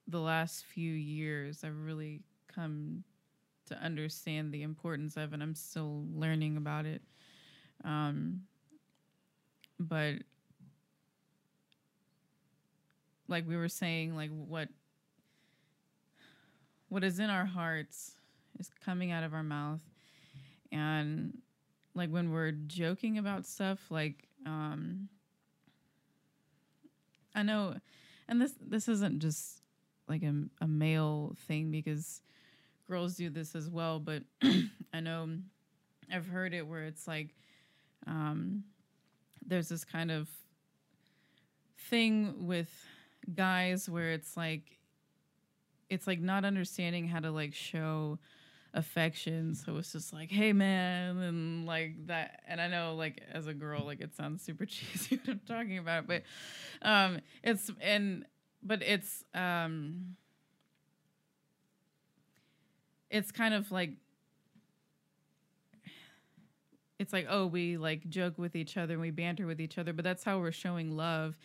the 0.08 0.20
last 0.20 0.64
few 0.66 0.92
years 0.92 1.64
I've 1.64 1.78
really 1.78 2.22
come 2.48 3.04
to 3.68 3.76
understand 3.78 4.54
the 4.54 4.64
importance 4.64 5.18
of 5.18 5.34
and 5.34 5.44
I'm 5.44 5.56
still 5.56 6.06
learning 6.14 6.58
about 6.58 6.86
it. 6.86 7.02
Um 7.84 8.44
but 9.80 10.16
like 13.28 13.48
we 13.48 13.58
were 13.58 13.70
saying 13.70 14.16
like 14.16 14.30
what 14.30 14.70
what 16.94 17.04
is 17.04 17.18
in 17.18 17.32
our 17.32 17.46
hearts 17.46 18.12
is 18.60 18.70
coming 18.86 19.12
out 19.12 19.24
of 19.24 19.34
our 19.34 19.42
mouth. 19.42 19.82
And 20.72 21.40
like 21.96 22.10
when 22.10 22.32
we're 22.32 22.52
joking 22.52 23.18
about 23.18 23.48
stuff 23.48 23.80
like 23.90 24.28
um 24.46 25.10
I 27.34 27.42
know 27.42 27.76
and 28.28 28.40
this 28.40 28.54
this 28.62 28.88
isn't 28.88 29.20
just 29.20 29.62
like 30.08 30.22
a, 30.22 30.34
a 30.62 30.68
male 30.68 31.36
thing 31.48 31.72
because 31.72 32.22
girls 32.88 33.16
do 33.16 33.30
this 33.30 33.56
as 33.56 33.70
well 33.70 34.00
but 34.00 34.24
I 34.94 35.00
know 35.00 35.30
I've 36.12 36.28
heard 36.28 36.54
it 36.54 36.68
where 36.68 36.84
it's 36.84 37.08
like 37.08 37.30
um 38.06 38.64
there's 39.46 39.70
this 39.70 39.86
kind 39.86 40.12
of 40.12 40.30
thing 41.90 42.48
with 42.48 42.70
guys 43.36 43.90
where 43.90 44.12
it's 44.12 44.36
like 44.36 44.80
it's 45.94 46.08
like 46.08 46.20
not 46.20 46.46
understanding 46.46 47.08
how 47.08 47.20
to 47.20 47.32
like 47.32 47.54
show 47.54 48.20
affection. 48.74 49.56
So 49.56 49.78
it's 49.78 49.92
just 49.92 50.12
like 50.14 50.32
hey 50.32 50.52
man 50.54 51.18
and 51.18 51.66
like 51.66 52.08
that 52.08 52.42
and 52.48 52.60
i 52.60 52.68
know 52.68 52.96
like 52.96 53.22
as 53.32 53.48
a 53.48 53.54
girl 53.54 53.86
like 53.86 54.02
it 54.02 54.16
sounds 54.16 54.44
super 54.44 54.66
cheesy 54.68 55.18
what 55.18 55.30
i'm 55.30 55.42
talking 55.48 55.78
about 55.78 56.08
but 56.08 56.24
um 56.82 57.20
it's 57.44 57.70
and 57.82 58.26
but 58.64 58.82
it's 58.82 59.24
um 59.36 60.16
it's 63.10 63.32
kind 63.32 63.54
of 63.54 63.72
like 63.72 63.92
it's 67.00 67.14
like 67.14 67.28
oh 67.30 67.46
we 67.46 67.78
like 67.78 68.08
joke 68.10 68.38
with 68.38 68.56
each 68.56 68.78
other 68.78 68.94
and 68.94 69.02
we 69.02 69.12
banter 69.12 69.46
with 69.46 69.60
each 69.62 69.78
other 69.78 69.94
but 69.94 70.04
that's 70.04 70.24
how 70.24 70.40
we're 70.40 70.52
showing 70.52 70.96
love. 70.96 71.38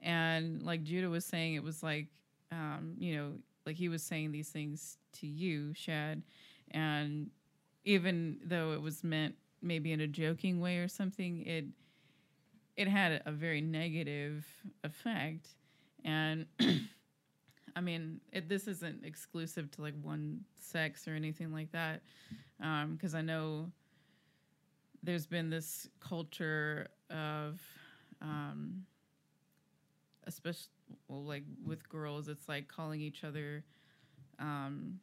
And 0.00 0.62
like 0.62 0.82
judah 0.82 1.08
was 1.08 1.24
saying 1.24 1.54
it 1.54 1.62
was 1.62 1.82
like 1.82 2.08
um 2.50 2.94
you 2.98 3.16
know 3.16 3.32
like 3.66 3.76
he 3.76 3.88
was 3.88 4.02
saying 4.02 4.32
these 4.32 4.48
things 4.48 4.98
to 5.12 5.26
you 5.26 5.72
shad 5.74 6.22
and 6.70 7.30
even 7.84 8.38
though 8.44 8.72
it 8.72 8.80
was 8.80 9.02
meant 9.02 9.34
maybe 9.60 9.92
in 9.92 10.00
a 10.00 10.06
joking 10.06 10.60
way 10.60 10.78
or 10.78 10.88
something 10.88 11.44
it 11.46 11.64
it 12.76 12.88
had 12.88 13.22
a 13.26 13.32
very 13.32 13.60
negative 13.60 14.46
effect. 14.82 15.48
And 16.04 16.46
i 17.76 17.80
mean 17.80 18.20
it, 18.32 18.48
this 18.48 18.68
isn't 18.68 19.04
exclusive 19.04 19.70
to 19.70 19.80
like 19.80 19.94
one 20.02 20.40
sex 20.60 21.08
or 21.08 21.12
anything 21.12 21.52
like 21.52 21.70
that 21.72 22.02
because 22.90 23.14
i 23.14 23.22
know 23.22 23.70
there's 25.02 25.26
been 25.26 25.48
this 25.48 25.88
culture 26.00 26.88
of 27.08 27.60
um 28.20 28.84
especially 30.26 30.68
well, 31.08 31.24
like 31.24 31.44
with 31.66 31.88
girls 31.88 32.28
it's 32.28 32.48
like 32.48 32.68
calling 32.68 33.00
each 33.00 33.24
other 33.24 33.64
um 34.38 34.98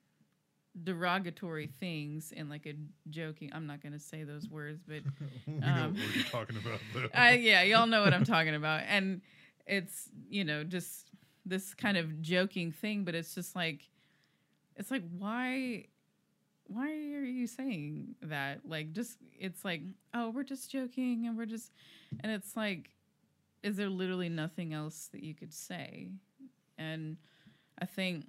derogatory 0.83 1.67
things 1.79 2.31
in 2.31 2.47
like 2.47 2.65
a 2.65 2.73
joking 3.09 3.49
i'm 3.53 3.65
not 3.67 3.81
going 3.81 3.91
to 3.91 3.99
say 3.99 4.23
those 4.23 4.47
words 4.49 4.81
but 4.87 5.01
we 5.47 5.53
know 5.55 5.67
Um, 5.67 5.93
what 5.95 6.15
you're 6.15 6.23
talking 6.25 6.57
about, 6.57 6.79
though. 6.93 7.07
I, 7.13 7.33
yeah 7.33 7.63
y'all 7.63 7.87
know 7.87 8.01
what 8.01 8.13
i'm 8.13 8.23
talking 8.23 8.55
about 8.55 8.83
and 8.87 9.21
it's 9.67 10.09
you 10.29 10.43
know 10.43 10.63
just 10.63 11.09
this 11.45 11.73
kind 11.73 11.97
of 11.97 12.21
joking 12.21 12.71
thing 12.71 13.03
but 13.03 13.15
it's 13.15 13.33
just 13.35 13.55
like 13.55 13.89
it's 14.75 14.91
like 14.91 15.03
why 15.17 15.85
why 16.71 16.85
are 16.85 17.23
you 17.23 17.47
saying 17.47 18.13
that? 18.21 18.59
Like, 18.63 18.93
just 18.93 19.17
it's 19.39 19.65
like, 19.65 19.81
oh, 20.13 20.29
we're 20.29 20.43
just 20.43 20.69
joking, 20.69 21.25
and 21.25 21.35
we're 21.35 21.47
just, 21.47 21.71
and 22.19 22.31
it's 22.31 22.55
like, 22.55 22.91
is 23.63 23.75
there 23.75 23.89
literally 23.89 24.29
nothing 24.29 24.73
else 24.73 25.09
that 25.11 25.23
you 25.23 25.33
could 25.33 25.53
say? 25.53 26.09
And 26.77 27.17
I 27.81 27.85
think, 27.85 28.25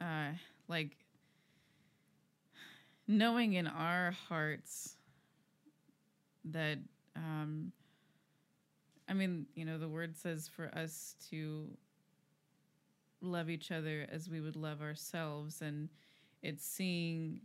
uh, 0.00 0.30
like, 0.68 0.96
knowing 3.06 3.54
in 3.54 3.66
our 3.66 4.12
hearts 4.28 4.96
that, 6.46 6.78
um, 7.14 7.72
I 9.08 9.14
mean, 9.14 9.46
you 9.54 9.64
know, 9.64 9.78
the 9.78 9.88
word 9.88 10.16
says 10.16 10.48
for 10.48 10.66
us 10.74 11.14
to 11.30 11.68
love 13.20 13.48
each 13.48 13.70
other 13.70 14.06
as 14.10 14.28
we 14.28 14.40
would 14.40 14.56
love 14.56 14.80
ourselves, 14.82 15.62
and 15.62 15.88
it's 16.42 16.64
seeing 16.64 17.40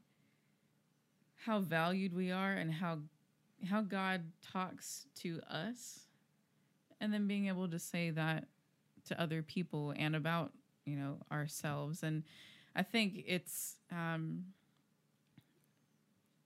how 1.45 1.59
valued 1.59 2.13
we 2.13 2.31
are 2.31 2.53
and 2.53 2.71
how 2.71 2.99
how 3.69 3.81
God 3.81 4.23
talks 4.41 5.05
to 5.15 5.41
us 5.49 6.01
and 6.99 7.13
then 7.13 7.27
being 7.27 7.47
able 7.47 7.67
to 7.69 7.79
say 7.79 8.09
that 8.11 8.45
to 9.07 9.19
other 9.19 9.41
people 9.41 9.93
and 9.97 10.15
about, 10.15 10.51
you 10.85 10.95
know, 10.95 11.17
ourselves 11.31 12.03
and 12.03 12.23
I 12.75 12.83
think 12.83 13.23
it's 13.27 13.75
um 13.91 14.45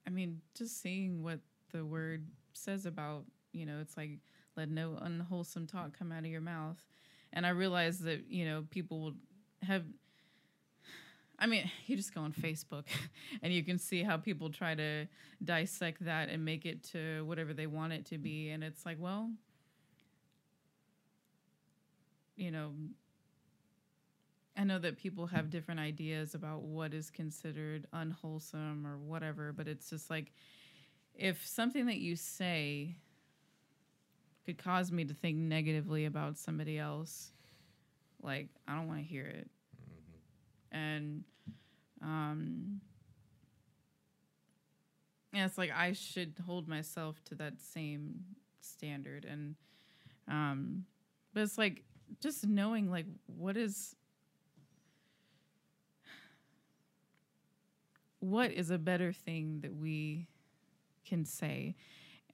I 0.07 0.10
mean 0.10 0.41
just 0.57 0.81
seeing 0.81 1.24
what 1.24 1.39
the 1.72 1.86
word 1.86 2.25
says 2.53 2.86
about, 2.86 3.25
you 3.51 3.65
know, 3.65 3.79
it's 3.81 3.98
like 3.98 4.19
let 4.55 4.69
no 4.69 4.98
unwholesome 5.01 5.67
talk 5.67 5.98
come 5.98 6.12
out 6.12 6.19
of 6.19 6.25
your 6.27 6.41
mouth. 6.41 6.84
And 7.34 7.45
I 7.45 7.50
realize 7.50 8.00
that, 8.00 8.29
you 8.29 8.45
know, 8.45 8.65
people 8.69 9.13
have 9.63 9.84
I 11.37 11.47
mean, 11.47 11.69
you 11.85 11.95
just 11.95 12.13
go 12.13 12.21
on 12.21 12.33
Facebook 12.33 12.85
and 13.41 13.53
you 13.53 13.63
can 13.63 13.77
see 13.77 14.03
how 14.03 14.17
people 14.17 14.49
try 14.49 14.75
to 14.75 15.07
dissect 15.43 16.05
that 16.05 16.29
and 16.29 16.43
make 16.43 16.65
it 16.65 16.83
to 16.91 17.23
whatever 17.25 17.53
they 17.53 17.67
want 17.67 17.93
it 17.93 18.05
to 18.07 18.17
be. 18.17 18.49
And 18.49 18.63
it's 18.63 18.85
like, 18.85 18.97
well, 18.99 19.29
you 22.35 22.51
know, 22.51 22.71
I 24.57 24.63
know 24.63 24.79
that 24.79 24.97
people 24.97 25.27
have 25.27 25.49
different 25.49 25.79
ideas 25.81 26.33
about 26.33 26.61
what 26.61 26.93
is 26.93 27.09
considered 27.09 27.87
unwholesome 27.91 28.87
or 28.87 28.97
whatever, 28.97 29.51
but 29.51 29.67
it's 29.67 29.89
just 29.89 30.09
like 30.09 30.31
if 31.13 31.45
something 31.45 31.85
that 31.87 31.97
you 31.97 32.15
say 32.15 32.95
could 34.45 34.57
cause 34.57 34.91
me 34.91 35.03
to 35.05 35.13
think 35.13 35.37
negatively 35.37 36.05
about 36.05 36.37
somebody 36.37 36.77
else, 36.77 37.31
like, 38.21 38.47
I 38.67 38.75
don't 38.75 38.87
want 38.87 38.99
to 38.99 39.05
hear 39.05 39.25
it 39.25 39.49
and 40.75 41.24
um 42.01 42.82
yeah, 45.34 45.46
it's 45.46 45.58
like 45.58 45.72
I 45.75 45.94
should 45.94 46.36
hold 46.46 46.67
myself 46.67 47.22
to 47.25 47.36
that 47.36 47.60
same 47.60 48.24
standard 48.62 49.25
and 49.25 49.55
um 50.27 50.86
but 51.34 51.44
it's 51.44 51.58
like 51.58 51.84
just 52.22 52.46
knowing 52.46 52.89
like 52.91 53.05
what 53.25 53.58
is 53.58 53.96
what 58.20 58.51
is 58.51 58.72
a 58.72 58.77
better 58.77 59.13
thing 59.13 59.60
that 59.62 59.75
we 59.75 60.27
can 61.05 61.25
say? 61.25 61.75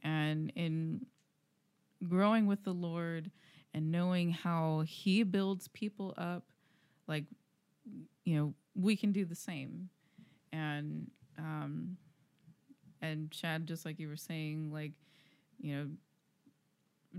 And 0.04 0.52
in 0.56 1.06
growing 2.08 2.48
with 2.48 2.64
the 2.64 2.74
Lord 2.74 3.30
and 3.74 3.92
knowing 3.92 4.32
how 4.32 4.84
he 4.88 5.24
builds 5.24 5.68
people 5.68 6.14
up 6.18 6.44
like 7.08 7.26
you 8.24 8.36
know 8.36 8.54
we 8.76 8.96
can 8.96 9.12
do 9.12 9.26
the 9.26 9.36
same. 9.36 9.90
And 10.54 11.10
um 11.38 11.98
and 13.02 13.34
shad 13.34 13.68
just 13.68 13.86
like 13.86 14.00
you 14.00 14.08
were 14.08 14.16
saying 14.18 14.72
like 14.72 14.92
you 15.60 15.76
know 15.76 15.88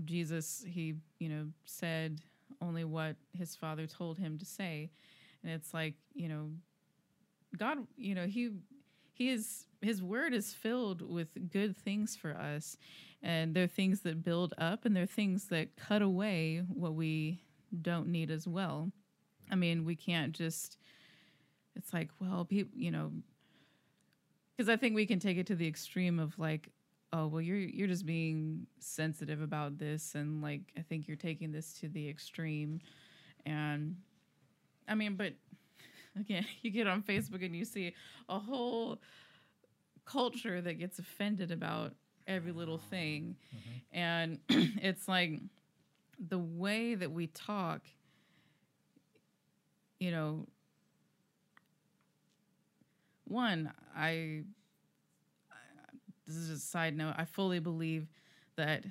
jesus 0.05 0.63
he 0.67 0.95
you 1.19 1.29
know 1.29 1.47
said 1.65 2.21
only 2.61 2.83
what 2.83 3.15
his 3.37 3.55
father 3.55 3.85
told 3.85 4.17
him 4.17 4.37
to 4.37 4.45
say. 4.45 4.89
And 5.43 5.51
it's 5.51 5.73
like 5.73 5.95
you 6.13 6.29
know 6.29 6.49
god 7.57 7.79
you 7.97 8.15
know 8.15 8.25
he 8.25 8.51
he 9.13 9.29
is 9.29 9.65
his 9.81 10.01
word 10.01 10.33
is 10.33 10.53
filled 10.53 11.01
with 11.01 11.27
good 11.51 11.75
things 11.77 12.15
for 12.15 12.31
us. 12.31 12.77
And 13.21 13.53
there 13.53 13.63
are 13.63 13.67
things 13.67 14.01
that 14.01 14.23
build 14.23 14.53
up 14.57 14.85
and 14.85 14.95
there 14.95 15.03
are 15.03 15.07
things 15.07 15.45
that 15.45 15.75
cut 15.75 16.01
away 16.01 16.63
what 16.67 16.93
we 16.93 17.41
don't 17.81 18.07
need 18.07 18.31
as 18.31 18.47
well. 18.47 18.91
I 19.51 19.55
mean 19.55 19.85
we 19.85 19.95
can't 19.95 20.33
just 20.33 20.77
it's 21.75 21.93
like, 21.93 22.09
well, 22.19 22.45
people, 22.45 22.77
you 22.77 22.91
know, 22.91 23.11
because 24.55 24.69
I 24.69 24.77
think 24.77 24.95
we 24.95 25.05
can 25.05 25.19
take 25.19 25.37
it 25.37 25.47
to 25.47 25.55
the 25.55 25.67
extreme 25.67 26.19
of 26.19 26.37
like, 26.37 26.69
oh, 27.11 27.27
well, 27.27 27.41
you're 27.41 27.57
you're 27.57 27.87
just 27.87 28.05
being 28.05 28.67
sensitive 28.79 29.41
about 29.41 29.77
this, 29.77 30.15
and 30.15 30.41
like, 30.41 30.61
I 30.77 30.81
think 30.81 31.07
you're 31.07 31.17
taking 31.17 31.51
this 31.51 31.73
to 31.79 31.87
the 31.87 32.07
extreme, 32.07 32.79
and 33.45 33.95
I 34.87 34.95
mean, 34.95 35.15
but 35.15 35.33
again, 36.19 36.45
you 36.61 36.71
get 36.71 36.87
on 36.87 37.01
Facebook 37.01 37.43
and 37.43 37.55
you 37.55 37.65
see 37.65 37.93
a 38.29 38.39
whole 38.39 38.99
culture 40.05 40.61
that 40.61 40.75
gets 40.75 40.99
offended 40.99 41.51
about 41.51 41.93
every 42.27 42.51
little 42.51 42.77
thing, 42.77 43.35
mm-hmm. 43.55 43.97
and 43.97 44.39
it's 44.49 45.07
like 45.07 45.41
the 46.29 46.37
way 46.37 46.93
that 46.95 47.11
we 47.11 47.27
talk 47.27 47.81
you 50.03 50.11
know 50.11 50.45
one, 53.33 53.71
I 53.95 54.43
this 56.25 56.35
is 56.35 56.49
a 56.49 56.59
side 56.59 56.95
note. 56.95 57.15
I 57.17 57.25
fully 57.25 57.59
believe 57.59 58.07
that 58.55 58.85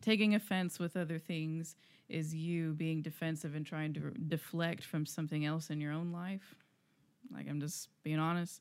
taking 0.00 0.34
offense 0.34 0.78
with 0.78 0.96
other 0.96 1.18
things 1.18 1.74
is 2.08 2.34
you 2.34 2.74
being 2.74 3.02
defensive 3.02 3.54
and 3.56 3.66
trying 3.66 3.92
to 3.94 4.12
deflect 4.28 4.84
from 4.84 5.04
something 5.04 5.44
else 5.44 5.70
in 5.70 5.80
your 5.80 5.92
own 5.92 6.12
life. 6.12 6.54
Like 7.34 7.48
I'm 7.48 7.60
just 7.60 7.88
being 8.04 8.18
honest. 8.20 8.60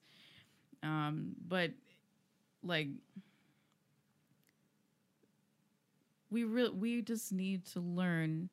Um, 0.81 1.35
but 1.47 1.71
like 2.63 2.87
we 6.31 6.43
re- 6.43 6.69
we 6.69 7.01
just 7.01 7.31
need 7.31 7.65
to 7.67 7.79
learn 7.79 8.49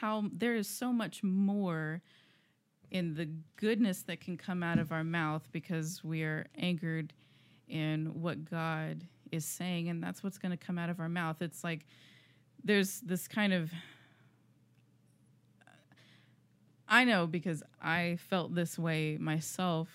how 0.00 0.24
there 0.32 0.56
is 0.56 0.68
so 0.68 0.92
much 0.92 1.22
more 1.22 2.02
in 2.90 3.14
the 3.14 3.28
goodness 3.56 4.02
that 4.02 4.20
can 4.20 4.36
come 4.36 4.62
out 4.62 4.78
of 4.78 4.92
our 4.92 5.04
mouth 5.04 5.46
because 5.52 6.02
we 6.04 6.22
are 6.22 6.46
anchored 6.56 7.12
in 7.68 8.20
what 8.20 8.48
God 8.48 9.04
is 9.32 9.44
saying, 9.44 9.88
and 9.88 10.02
that's 10.02 10.22
what's 10.22 10.38
going 10.38 10.56
to 10.56 10.56
come 10.56 10.78
out 10.78 10.88
of 10.90 11.00
our 11.00 11.08
mouth. 11.08 11.42
It's 11.42 11.64
like 11.64 11.86
there's 12.64 13.00
this 13.00 13.28
kind 13.28 13.52
of 13.52 13.70
I 16.88 17.04
know 17.04 17.26
because 17.26 17.62
I 17.82 18.16
felt 18.28 18.54
this 18.54 18.78
way 18.78 19.16
myself. 19.18 19.88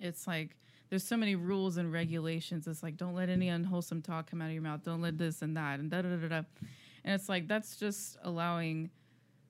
It's 0.00 0.26
like 0.26 0.56
there's 0.90 1.04
so 1.04 1.16
many 1.16 1.34
rules 1.34 1.76
and 1.76 1.92
regulations. 1.92 2.66
It's 2.66 2.82
like 2.82 2.96
don't 2.96 3.14
let 3.14 3.28
any 3.28 3.48
unwholesome 3.48 4.02
talk 4.02 4.30
come 4.30 4.40
out 4.40 4.46
of 4.46 4.52
your 4.52 4.62
mouth. 4.62 4.82
Don't 4.84 5.02
let 5.02 5.18
this 5.18 5.42
and 5.42 5.56
that 5.56 5.80
and 5.80 5.90
da 5.90 6.02
da 6.02 6.16
da 6.16 6.28
da. 6.28 6.42
And 7.04 7.14
it's 7.14 7.28
like 7.28 7.48
that's 7.48 7.76
just 7.76 8.16
allowing. 8.22 8.90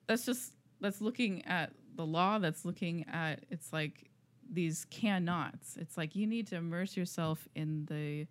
That's 0.07 0.25
just 0.25 0.53
that's 0.81 1.01
looking 1.01 1.45
at 1.45 1.71
the 1.99 2.05
law 2.05 2.39
that's 2.39 2.63
looking 2.63 3.05
at 3.11 3.43
it's 3.49 3.73
like 3.73 4.09
these 4.49 4.85
cannots. 4.89 5.75
It's 5.77 5.97
like 5.97 6.15
you 6.15 6.25
need 6.25 6.47
to 6.47 6.55
immerse 6.55 6.95
yourself 6.95 7.45
in 7.55 7.85
the 7.89 8.25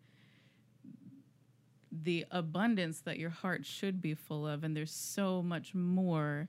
the 1.93 2.25
abundance 2.31 3.03
that 3.03 3.19
your 3.19 3.29
heart 3.29 3.67
should 3.67 4.01
be 4.01 4.15
full 4.15 4.47
of 4.47 4.65
and 4.65 4.75
there's 4.75 4.91
so 4.91 5.43
much 5.43 5.75
more 5.75 6.49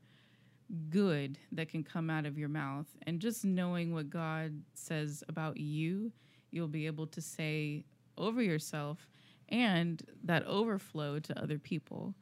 good 0.90 1.38
that 1.52 1.68
can 1.68 1.84
come 1.84 2.10
out 2.10 2.26
of 2.26 2.38
your 2.38 2.48
mouth. 2.48 2.88
And 3.06 3.20
just 3.20 3.44
knowing 3.44 3.94
what 3.94 4.10
God 4.10 4.54
says 4.74 5.22
about 5.28 5.58
you 5.58 6.14
you'll 6.52 6.70
be 6.70 6.88
able 6.88 7.08
to 7.08 7.22
say 7.22 7.84
over 8.18 8.42
yourself 8.42 9.10
and 9.50 10.02
that 10.24 10.46
overflow 10.46 11.20
to 11.20 11.38
other 11.38 11.60
people. 11.60 12.16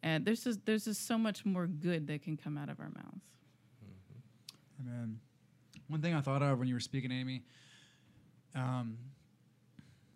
And 0.00 0.24
there's 0.24 0.44
just 0.44 0.64
there's 0.64 0.84
just 0.84 1.08
so 1.08 1.18
much 1.18 1.44
more 1.44 1.66
good 1.66 2.06
that 2.06 2.22
can 2.22 2.36
come 2.36 2.56
out 2.56 2.68
of 2.68 2.78
our 2.78 2.90
mouths 2.90 3.24
Amen. 4.80 5.20
One 5.88 6.02
thing 6.02 6.14
I 6.14 6.20
thought 6.20 6.42
of 6.42 6.58
when 6.58 6.68
you 6.68 6.74
were 6.74 6.80
speaking, 6.80 7.10
Amy, 7.10 7.42
um, 8.54 8.98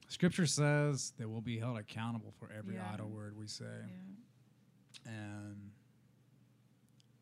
Scripture 0.09 0.47
says 0.47 1.13
that 1.19 1.29
we'll 1.29 1.41
be 1.41 1.59
held 1.59 1.79
accountable 1.79 2.35
for 2.39 2.51
every 2.57 2.75
yeah. 2.75 2.83
idle 2.93 3.09
word 3.09 3.37
we 3.37 3.47
say, 3.47 3.65
yeah. 3.65 5.13
and 5.13 5.71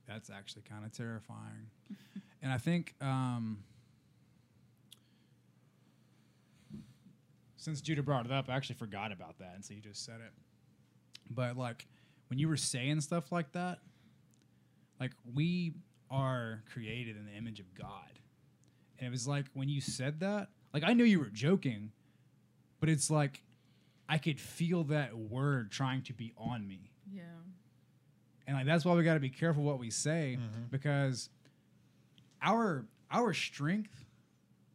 that's 0.09 0.29
actually 0.29 0.62
kind 0.62 0.85
of 0.85 0.92
terrifying. 0.92 1.70
and 2.42 2.53
I 2.53 2.59
think 2.59 2.94
um, 3.00 3.62
since 7.57 7.81
Judah 7.81 8.03
brought 8.03 8.26
it 8.26 8.33
up, 8.33 8.48
I 8.48 8.57
actually 8.57 8.76
forgot 8.76 9.12
about 9.12 9.38
that, 9.38 9.53
and 9.55 9.64
so 9.64 9.74
you 9.74 9.81
just 9.81 10.05
said 10.05 10.16
it. 10.16 10.33
But 11.31 11.57
like 11.57 11.87
when 12.29 12.38
you 12.38 12.48
were 12.48 12.57
saying 12.57 13.03
stuff 13.03 13.31
like 13.31 13.53
that, 13.53 13.79
like 14.98 15.12
we 15.33 15.74
are 16.11 16.62
created 16.73 17.16
in 17.16 17.25
the 17.27 17.33
image 17.33 17.61
of 17.61 17.73
God. 17.75 18.11
And 18.99 19.07
it 19.07 19.11
was 19.11 19.27
like 19.29 19.46
when 19.55 19.68
you 19.68 19.81
said 19.81 20.20
that, 20.20 20.49
like 20.75 20.83
I 20.85 20.92
knew 20.92 21.05
you 21.05 21.18
were 21.20 21.31
joking, 21.33 21.92
but 22.81 22.88
it's 22.88 23.11
like 23.11 23.42
I 24.09 24.18
could 24.18 24.40
feel 24.40 24.85
that 24.85 25.16
word 25.16 25.70
trying 25.70 26.03
to 26.03 26.12
be 26.12 26.33
on 26.37 26.66
me. 26.66 26.90
Yeah. 27.12 27.23
And 28.46 28.57
like 28.57 28.66
that's 28.66 28.85
why 28.85 28.94
we 28.94 29.05
got 29.05 29.14
to 29.14 29.20
be 29.20 29.31
careful 29.31 29.62
what 29.62 29.79
we 29.79 29.90
say 29.90 30.38
Mm-hmm. 30.40 30.64
because 30.70 31.29
our 32.42 32.85
our 33.11 33.33
strength 33.33 34.05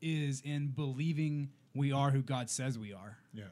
is 0.01 0.41
in 0.45 0.67
believing 0.67 1.49
we 1.73 1.91
are 1.91 2.11
who 2.11 2.21
God 2.21 2.49
says 2.49 2.77
we 2.79 2.93
are 2.93 3.17
Yeah. 3.33 3.43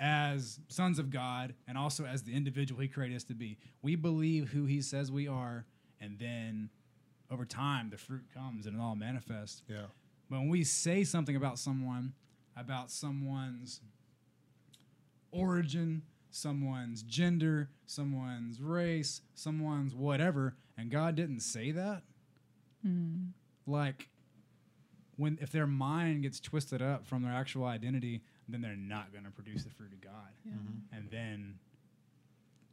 as 0.00 0.60
sons 0.68 0.98
of 0.98 1.10
God 1.10 1.54
and 1.66 1.76
also 1.76 2.04
as 2.04 2.22
the 2.22 2.34
individual 2.34 2.80
He 2.80 2.88
created 2.88 3.16
us 3.16 3.24
to 3.24 3.34
be. 3.34 3.58
We 3.82 3.96
believe 3.96 4.50
who 4.50 4.64
He 4.66 4.80
says 4.82 5.10
we 5.10 5.26
are, 5.28 5.64
and 6.00 6.18
then 6.18 6.70
over 7.30 7.44
time 7.44 7.90
the 7.90 7.98
fruit 7.98 8.24
comes 8.34 8.66
and 8.66 8.76
it 8.76 8.80
all 8.80 8.96
manifests. 8.96 9.62
Yeah. 9.68 9.86
But 10.30 10.40
when 10.40 10.48
we 10.48 10.64
say 10.64 11.04
something 11.04 11.36
about 11.36 11.58
someone, 11.58 12.12
about 12.56 12.90
someone's 12.90 13.80
origin, 15.30 16.02
someone's 16.30 17.02
gender, 17.02 17.70
someone's 17.86 18.60
race, 18.60 19.22
someone's 19.34 19.94
whatever, 19.94 20.56
and 20.76 20.90
God 20.90 21.14
didn't 21.14 21.40
say 21.40 21.70
that, 21.72 22.02
mm-hmm. 22.86 23.28
like 23.66 24.08
when 25.16 25.38
if 25.40 25.50
their 25.50 25.66
mind 25.66 26.22
gets 26.22 26.40
twisted 26.40 26.82
up 26.82 27.06
from 27.06 27.22
their 27.22 27.32
actual 27.32 27.64
identity, 27.64 28.22
then 28.48 28.60
they're 28.60 28.76
not 28.76 29.12
going 29.12 29.24
to 29.24 29.30
produce 29.30 29.64
the 29.64 29.70
fruit 29.70 29.92
of 29.92 30.00
God. 30.00 30.30
Yeah. 30.44 30.52
Mm-hmm. 30.52 30.96
And 30.96 31.10
then 31.10 31.54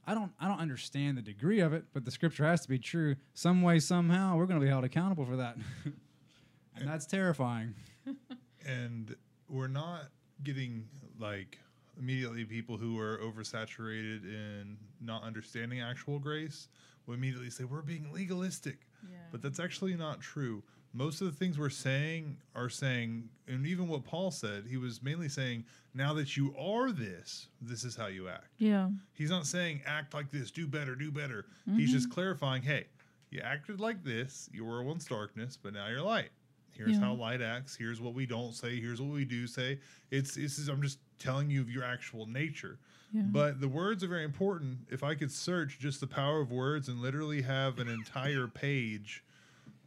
I 0.08 0.14
don't 0.14 0.32
I 0.40 0.48
don't 0.48 0.60
understand 0.60 1.18
the 1.18 1.22
degree 1.22 1.60
of 1.62 1.74
it, 1.74 1.86
but 1.94 2.06
the 2.06 2.12
scripture 2.12 2.46
has 2.46 2.62
to 2.62 2.70
be 2.70 2.78
true. 2.80 3.16
Some 3.34 3.62
way, 3.62 3.80
somehow, 3.80 4.38
we're 4.38 4.46
going 4.46 4.60
to 4.60 4.64
be 4.64 4.70
held 4.70 4.84
accountable 4.84 5.26
for 5.26 5.36
that. 5.38 5.58
and 6.76 6.88
that's 6.88 7.06
terrifying. 7.06 7.74
and 8.66 9.16
we're 9.50 9.68
not 9.68 10.10
getting 10.44 10.88
like 11.20 11.60
immediately 11.98 12.44
people 12.46 12.78
who 12.78 13.00
are 13.00 13.18
oversaturated 13.20 14.24
in 14.26 14.78
not 15.02 15.24
understanding 15.24 15.80
actual 15.82 16.20
grace 16.20 16.68
will 17.06 17.14
immediately 17.14 17.50
say 17.50 17.64
we're 17.64 17.82
being 17.82 18.12
legalistic 18.12 18.80
Yeah. 19.10 19.18
but 19.32 19.42
that's 19.42 19.60
actually 19.62 19.96
not 19.96 20.20
true 20.20 20.62
most 20.96 21.20
of 21.22 21.28
the 21.28 21.34
things 21.34 21.60
we're 21.60 21.70
saying 21.70 22.38
are 22.56 22.70
saying 22.70 23.30
and 23.48 23.66
even 23.68 23.88
what 23.88 24.04
paul 24.04 24.32
said 24.32 24.64
he 24.68 24.78
was 24.78 25.04
mainly 25.04 25.28
saying 25.30 25.64
now 25.94 26.14
that 26.14 26.36
you 26.38 26.56
are 26.58 26.92
this 26.92 27.48
this 27.62 27.84
is 27.84 27.96
how 27.96 28.08
you 28.08 28.28
act 28.30 28.48
Yeah. 28.58 28.90
He's 29.14 29.30
not 29.30 29.46
saying 29.46 29.82
act 29.86 30.14
like 30.14 30.32
this, 30.32 30.52
do 30.52 30.68
better, 30.68 30.96
do 30.96 31.12
better. 31.12 31.46
He's 31.66 31.74
mm-hmm. 31.90 31.94
just 31.94 32.10
clarifying, 32.12 32.62
hey, 32.62 32.86
you 33.32 33.42
acted 33.42 33.80
like 33.80 34.04
this, 34.04 34.50
you 34.54 34.66
were 34.66 34.84
once 34.84 35.06
darkness, 35.06 35.58
but 35.62 35.74
now 35.74 35.88
you're 35.88 36.02
light. 36.02 36.30
Here's 36.72 36.92
Yeah. 36.92 37.00
how 37.00 37.14
light 37.14 37.42
acts. 37.42 37.76
Here's 37.76 38.02
what 38.02 38.14
we 38.14 38.26
don't 38.26 38.54
say. 38.54 38.80
Here's 38.80 39.02
what 39.02 39.12
we 39.12 39.24
do 39.26 39.48
say. 39.48 39.80
It's 40.12 40.36
it's 40.38 40.68
I'm 40.68 40.82
just 40.82 41.00
telling 41.20 41.50
you 41.50 41.62
of 41.62 41.70
your 41.70 41.84
actual 41.84 42.26
nature. 42.26 42.80
Yeah. 43.14 43.24
But 43.32 43.62
the 43.62 43.68
words 43.70 44.04
are 44.04 44.08
very 44.08 44.26
important. 44.26 44.80
If 44.90 45.02
I 45.04 45.16
could 45.16 45.32
search 45.32 45.80
just 45.80 46.02
the 46.02 46.08
power 46.08 46.42
of 46.42 46.52
words 46.52 46.90
and 46.90 47.00
literally 47.00 47.42
have 47.44 47.80
an 47.80 47.88
entire 47.88 48.48
page 48.48 49.24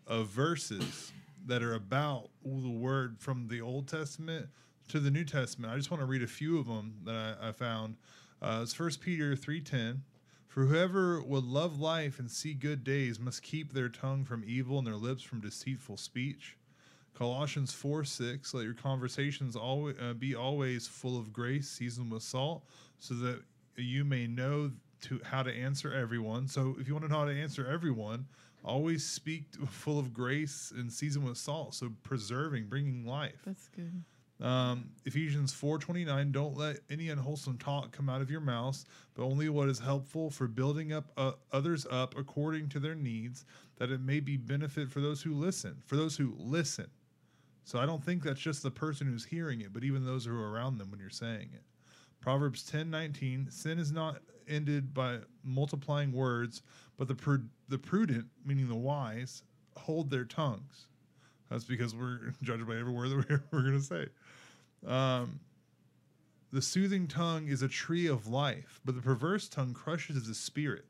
of 0.08 0.28
verses 0.28 1.12
that 1.46 1.62
are 1.62 1.74
about 1.74 2.30
the 2.44 2.68
word 2.70 3.16
from 3.20 3.46
the 3.48 3.60
Old 3.60 3.86
Testament 3.86 4.48
to 4.88 4.98
the 4.98 5.10
New 5.10 5.24
Testament, 5.24 5.72
I 5.72 5.76
just 5.76 5.90
want 5.90 6.00
to 6.00 6.06
read 6.06 6.22
a 6.22 6.26
few 6.26 6.58
of 6.58 6.66
them 6.66 6.94
that 7.04 7.14
I, 7.40 7.48
I 7.48 7.52
found. 7.52 7.96
Uh, 8.42 8.60
it's 8.62 8.74
First 8.74 9.00
Peter 9.00 9.36
three 9.36 9.60
ten. 9.60 10.02
For 10.48 10.64
whoever 10.64 11.22
would 11.22 11.44
love 11.44 11.78
life 11.78 12.18
and 12.18 12.30
see 12.30 12.54
good 12.54 12.82
days 12.82 13.20
must 13.20 13.42
keep 13.42 13.74
their 13.74 13.90
tongue 13.90 14.24
from 14.24 14.42
evil 14.46 14.78
and 14.78 14.86
their 14.86 14.96
lips 14.96 15.22
from 15.22 15.42
deceitful 15.42 15.98
speech. 15.98 16.56
Colossians 17.14 17.72
4 17.72 18.04
6, 18.04 18.54
let 18.54 18.64
your 18.64 18.74
conversations 18.74 19.56
always, 19.56 19.96
uh, 20.00 20.14
be 20.14 20.34
always 20.34 20.86
full 20.86 21.18
of 21.18 21.32
grace, 21.32 21.68
seasoned 21.68 22.10
with 22.10 22.22
salt, 22.22 22.64
so 22.98 23.14
that 23.14 23.42
you 23.76 24.04
may 24.04 24.26
know 24.26 24.70
to 25.02 25.20
how 25.24 25.42
to 25.42 25.52
answer 25.52 25.92
everyone. 25.92 26.48
So 26.48 26.76
if 26.80 26.88
you 26.88 26.94
want 26.94 27.04
to 27.04 27.12
know 27.12 27.18
how 27.18 27.24
to 27.26 27.32
answer 27.32 27.66
everyone, 27.66 28.26
always 28.64 29.04
speak 29.04 29.44
full 29.68 29.98
of 29.98 30.12
grace 30.12 30.72
and 30.76 30.92
seasoned 30.92 31.24
with 31.24 31.38
salt. 31.38 31.74
So 31.74 31.90
preserving, 32.02 32.66
bringing 32.66 33.06
life. 33.06 33.42
That's 33.44 33.68
good. 33.68 34.04
Um, 34.40 34.90
Ephesians 35.04 35.52
4:29 35.52 36.30
Don't 36.30 36.56
let 36.56 36.78
any 36.90 37.10
unwholesome 37.10 37.58
talk 37.58 37.90
come 37.90 38.08
out 38.08 38.20
of 38.20 38.30
your 38.30 38.40
mouths, 38.40 38.84
but 39.14 39.24
only 39.24 39.48
what 39.48 39.68
is 39.68 39.80
helpful 39.80 40.30
for 40.30 40.46
building 40.46 40.92
up 40.92 41.10
uh, 41.16 41.32
others 41.52 41.86
up 41.90 42.16
according 42.16 42.68
to 42.70 42.78
their 42.78 42.94
needs, 42.94 43.44
that 43.78 43.90
it 43.90 44.00
may 44.00 44.20
be 44.20 44.36
benefit 44.36 44.90
for 44.90 45.00
those 45.00 45.22
who 45.22 45.34
listen, 45.34 45.82
for 45.86 45.96
those 45.96 46.16
who 46.16 46.34
listen. 46.38 46.86
So 47.64 47.80
I 47.80 47.86
don't 47.86 48.02
think 48.02 48.22
that's 48.22 48.40
just 48.40 48.62
the 48.62 48.70
person 48.70 49.08
who's 49.08 49.24
hearing 49.24 49.60
it, 49.60 49.72
but 49.72 49.84
even 49.84 50.04
those 50.04 50.24
who 50.24 50.32
are 50.32 50.52
around 50.52 50.78
them 50.78 50.90
when 50.90 51.00
you're 51.00 51.10
saying 51.10 51.50
it. 51.52 51.64
Proverbs 52.20 52.62
10:19 52.70 53.50
Sin 53.52 53.78
is 53.78 53.90
not 53.90 54.22
ended 54.48 54.94
by 54.94 55.18
multiplying 55.44 56.12
words, 56.12 56.62
but 56.96 57.08
the 57.08 57.14
pru- 57.14 57.48
the 57.68 57.78
prudent, 57.78 58.26
meaning 58.44 58.68
the 58.68 58.74
wise, 58.74 59.42
hold 59.76 60.10
their 60.10 60.24
tongues. 60.24 60.86
That's 61.50 61.64
because 61.64 61.94
we're 61.94 62.32
judged 62.42 62.66
by 62.66 62.76
every 62.76 62.92
word 62.92 63.10
that 63.10 63.28
we're, 63.28 63.42
we're 63.50 63.62
going 63.62 63.78
to 63.78 63.82
say. 63.82 64.06
Um, 64.86 65.40
the 66.52 66.62
soothing 66.62 67.06
tongue 67.08 67.48
is 67.48 67.62
a 67.62 67.68
tree 67.68 68.06
of 68.06 68.26
life, 68.26 68.80
but 68.84 68.94
the 68.94 69.02
perverse 69.02 69.48
tongue 69.48 69.74
crushes 69.74 70.26
the 70.26 70.34
spirit. 70.34 70.84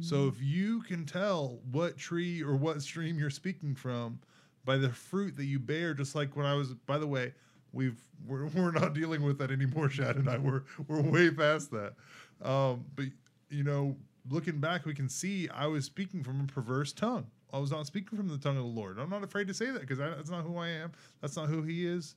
So 0.00 0.28
if 0.28 0.40
you 0.40 0.82
can 0.82 1.04
tell 1.04 1.58
what 1.72 1.96
tree 1.96 2.42
or 2.42 2.54
what 2.54 2.80
stream 2.80 3.18
you're 3.18 3.28
speaking 3.30 3.74
from 3.74 4.20
by 4.64 4.76
the 4.76 4.90
fruit 4.90 5.36
that 5.36 5.46
you 5.46 5.58
bear, 5.58 5.94
just 5.94 6.14
like 6.14 6.36
when 6.36 6.46
I 6.46 6.54
was, 6.54 6.74
by 6.74 6.96
the 6.96 7.08
way, 7.08 7.32
we've 7.72 7.98
we're, 8.24 8.46
we're 8.54 8.70
not 8.70 8.94
dealing 8.94 9.22
with 9.22 9.38
that 9.38 9.50
anymore, 9.50 9.90
Shad 9.90 10.14
and 10.16 10.30
I. 10.30 10.38
We're 10.38 10.62
we're 10.86 11.00
way 11.00 11.30
past 11.30 11.72
that. 11.72 11.94
Um, 12.42 12.84
but 12.94 13.06
you 13.50 13.62
know, 13.64 13.96
looking 14.28 14.58
back, 14.58 14.84
we 14.84 14.94
can 14.94 15.08
see 15.08 15.48
I 15.48 15.66
was 15.66 15.84
speaking 15.84 16.22
from 16.22 16.40
a 16.40 16.44
perverse 16.44 16.92
tongue. 16.92 17.26
I 17.52 17.58
was 17.58 17.70
not 17.70 17.86
speaking 17.86 18.18
from 18.18 18.28
the 18.28 18.38
tongue 18.38 18.56
of 18.56 18.64
the 18.64 18.68
Lord. 18.68 18.98
I'm 18.98 19.10
not 19.10 19.22
afraid 19.22 19.46
to 19.48 19.54
say 19.54 19.70
that 19.70 19.80
because 19.80 19.98
that's 19.98 20.30
not 20.30 20.42
who 20.42 20.56
I 20.56 20.68
am. 20.68 20.92
That's 21.20 21.36
not 21.36 21.48
who 21.48 21.62
He 21.62 21.86
is. 21.86 22.16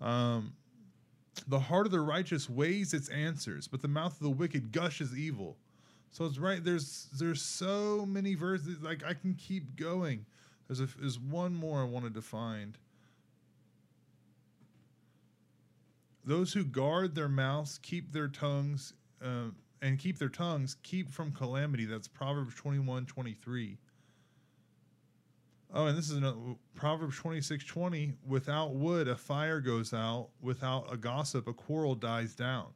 Um, 0.00 0.54
the 1.48 1.58
heart 1.58 1.86
of 1.86 1.92
the 1.92 2.00
righteous 2.00 2.48
weighs 2.48 2.94
its 2.94 3.08
answers, 3.08 3.68
but 3.68 3.82
the 3.82 3.88
mouth 3.88 4.12
of 4.12 4.20
the 4.20 4.30
wicked 4.30 4.72
gushes 4.72 5.16
evil. 5.16 5.56
So 6.12 6.24
it's 6.24 6.38
right. 6.38 6.62
There's 6.62 7.08
there's 7.18 7.42
so 7.42 8.04
many 8.06 8.34
verses. 8.34 8.80
Like 8.80 9.04
I 9.04 9.14
can 9.14 9.34
keep 9.34 9.76
going. 9.76 10.26
There's 10.66 10.80
a, 10.80 10.88
there's 10.98 11.18
one 11.18 11.54
more 11.54 11.80
I 11.80 11.84
wanted 11.84 12.14
to 12.14 12.22
find. 12.22 12.78
Those 16.24 16.52
who 16.52 16.64
guard 16.64 17.14
their 17.14 17.28
mouths 17.28 17.78
keep 17.78 18.12
their 18.12 18.28
tongues 18.28 18.92
uh, 19.24 19.50
and 19.82 19.98
keep 19.98 20.18
their 20.18 20.28
tongues 20.28 20.76
keep 20.82 21.10
from 21.10 21.32
calamity. 21.32 21.84
That's 21.84 22.08
Proverbs 22.08 22.54
21, 22.54 23.06
23. 23.06 23.78
Oh, 25.72 25.86
and 25.86 25.96
this 25.96 26.10
is 26.10 26.16
another 26.16 26.36
Proverbs 26.74 27.16
26, 27.16 27.64
20. 27.64 28.12
Without 28.26 28.74
wood, 28.74 29.06
a 29.08 29.16
fire 29.16 29.60
goes 29.60 29.94
out. 29.94 30.28
Without 30.40 30.92
a 30.92 30.96
gossip, 30.96 31.46
a 31.46 31.52
quarrel 31.52 31.94
dies 31.94 32.34
down. 32.34 32.66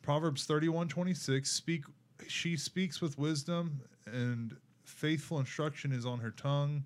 Proverbs 0.00 0.44
31, 0.44 0.88
26. 0.88 1.50
Speak, 1.50 1.84
she 2.28 2.56
speaks 2.56 3.00
with 3.00 3.18
wisdom, 3.18 3.82
and 4.06 4.56
faithful 4.84 5.38
instruction 5.38 5.92
is 5.92 6.06
on 6.06 6.20
her 6.20 6.30
tongue. 6.30 6.84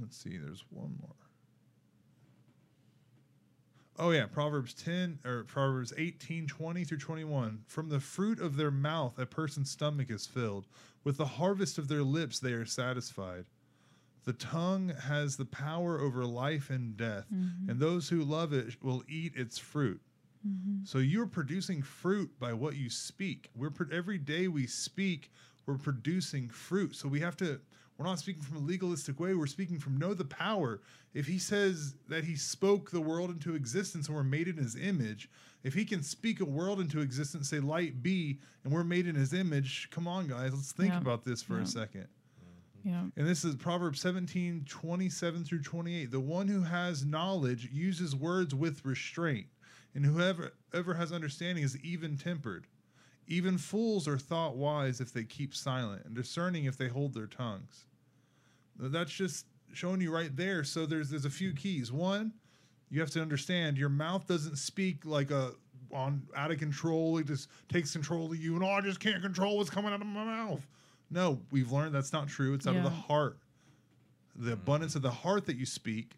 Let's 0.00 0.16
see, 0.16 0.36
there's 0.36 0.64
one 0.70 0.96
more. 1.00 1.25
Oh 3.98 4.10
yeah, 4.10 4.26
Proverbs 4.26 4.74
10 4.74 5.20
or 5.24 5.44
Proverbs 5.44 5.92
18, 5.96 6.46
20 6.46 6.84
through 6.84 6.98
21. 6.98 7.62
From 7.66 7.88
the 7.88 8.00
fruit 8.00 8.40
of 8.40 8.56
their 8.56 8.70
mouth 8.70 9.18
a 9.18 9.26
person's 9.26 9.70
stomach 9.70 10.10
is 10.10 10.26
filled. 10.26 10.66
With 11.04 11.16
the 11.16 11.26
harvest 11.26 11.78
of 11.78 11.88
their 11.88 12.02
lips 12.02 12.38
they 12.38 12.52
are 12.52 12.66
satisfied. 12.66 13.46
The 14.24 14.32
tongue 14.32 14.92
has 15.04 15.36
the 15.36 15.44
power 15.44 16.00
over 16.00 16.24
life 16.24 16.68
and 16.68 16.96
death, 16.96 17.26
mm-hmm. 17.32 17.70
and 17.70 17.78
those 17.78 18.08
who 18.08 18.24
love 18.24 18.52
it 18.52 18.82
will 18.82 19.04
eat 19.08 19.36
its 19.36 19.56
fruit. 19.56 20.00
Mm-hmm. 20.46 20.84
So 20.84 20.98
you're 20.98 21.26
producing 21.28 21.80
fruit 21.80 22.30
by 22.40 22.52
what 22.52 22.74
you 22.74 22.90
speak. 22.90 23.50
We're 23.54 23.70
every 23.92 24.18
day 24.18 24.48
we 24.48 24.66
speak, 24.66 25.30
we're 25.64 25.78
producing 25.78 26.48
fruit. 26.48 26.96
So 26.96 27.08
we 27.08 27.20
have 27.20 27.36
to. 27.38 27.60
We're 27.98 28.04
not 28.06 28.18
speaking 28.18 28.42
from 28.42 28.58
a 28.58 28.60
legalistic 28.60 29.18
way. 29.18 29.34
We're 29.34 29.46
speaking 29.46 29.78
from 29.78 29.96
know 29.96 30.12
the 30.12 30.24
power. 30.24 30.80
If 31.14 31.26
he 31.26 31.38
says 31.38 31.94
that 32.08 32.24
he 32.24 32.36
spoke 32.36 32.90
the 32.90 33.00
world 33.00 33.30
into 33.30 33.54
existence 33.54 34.06
and 34.08 34.16
we're 34.16 34.22
made 34.22 34.48
in 34.48 34.56
his 34.58 34.76
image, 34.76 35.30
if 35.64 35.72
he 35.72 35.84
can 35.86 36.02
speak 36.02 36.40
a 36.40 36.44
world 36.44 36.78
into 36.78 37.00
existence, 37.00 37.48
say 37.48 37.58
light 37.60 38.02
be, 38.02 38.38
and 38.64 38.72
we're 38.72 38.84
made 38.84 39.06
in 39.06 39.14
his 39.14 39.32
image, 39.32 39.88
come 39.90 40.06
on, 40.06 40.28
guys, 40.28 40.52
let's 40.52 40.72
think 40.72 40.90
Yeah. 40.92 41.00
about 41.00 41.24
this 41.24 41.42
for 41.42 41.56
Yeah. 41.56 41.62
a 41.62 41.66
second. 41.66 42.08
Yeah. 42.84 43.08
And 43.16 43.26
this 43.26 43.44
is 43.44 43.56
Proverbs 43.56 44.00
17, 44.00 44.64
27 44.66 45.44
through 45.44 45.62
28. 45.62 46.10
The 46.10 46.20
one 46.20 46.46
who 46.48 46.62
has 46.62 47.04
knowledge 47.04 47.68
uses 47.72 48.14
words 48.14 48.54
with 48.54 48.84
restraint, 48.84 49.46
and 49.94 50.04
whoever 50.04 50.52
ever 50.72 50.94
has 50.94 51.10
understanding 51.12 51.64
is 51.64 51.76
even 51.78 52.16
tempered. 52.16 52.66
Even 53.28 53.58
fools 53.58 54.06
are 54.06 54.18
thought 54.18 54.56
wise 54.56 55.00
if 55.00 55.12
they 55.12 55.24
keep 55.24 55.54
silent, 55.54 56.04
and 56.04 56.14
discerning 56.14 56.64
if 56.64 56.76
they 56.76 56.88
hold 56.88 57.14
their 57.14 57.26
tongues. 57.26 57.86
That's 58.78 59.12
just 59.12 59.46
showing 59.72 60.00
you 60.00 60.14
right 60.14 60.34
there. 60.36 60.64
So 60.64 60.86
there's 60.86 61.10
there's 61.10 61.24
a 61.24 61.30
few 61.30 61.52
keys. 61.52 61.90
One, 61.90 62.32
you 62.90 63.00
have 63.00 63.10
to 63.10 63.22
understand 63.22 63.78
your 63.78 63.88
mouth 63.88 64.26
doesn't 64.26 64.56
speak 64.56 65.04
like 65.04 65.30
a 65.30 65.52
on 65.92 66.22
out 66.36 66.50
of 66.50 66.58
control. 66.58 67.18
It 67.18 67.26
just 67.26 67.48
takes 67.68 67.92
control 67.92 68.32
of 68.32 68.36
you, 68.36 68.54
and 68.54 68.64
oh, 68.64 68.68
I 68.68 68.80
just 68.80 69.00
can't 69.00 69.22
control 69.22 69.56
what's 69.56 69.70
coming 69.70 69.92
out 69.92 70.00
of 70.00 70.06
my 70.06 70.24
mouth. 70.24 70.66
No, 71.10 71.40
we've 71.50 71.70
learned 71.70 71.94
that's 71.94 72.12
not 72.12 72.28
true. 72.28 72.54
It's 72.54 72.66
out 72.66 72.76
of 72.76 72.82
the 72.82 72.90
heart, 72.90 73.38
the 74.34 74.52
abundance 74.52 74.96
of 74.96 75.02
the 75.02 75.10
heart 75.10 75.46
that 75.46 75.56
you 75.56 75.66
speak. 75.66 76.12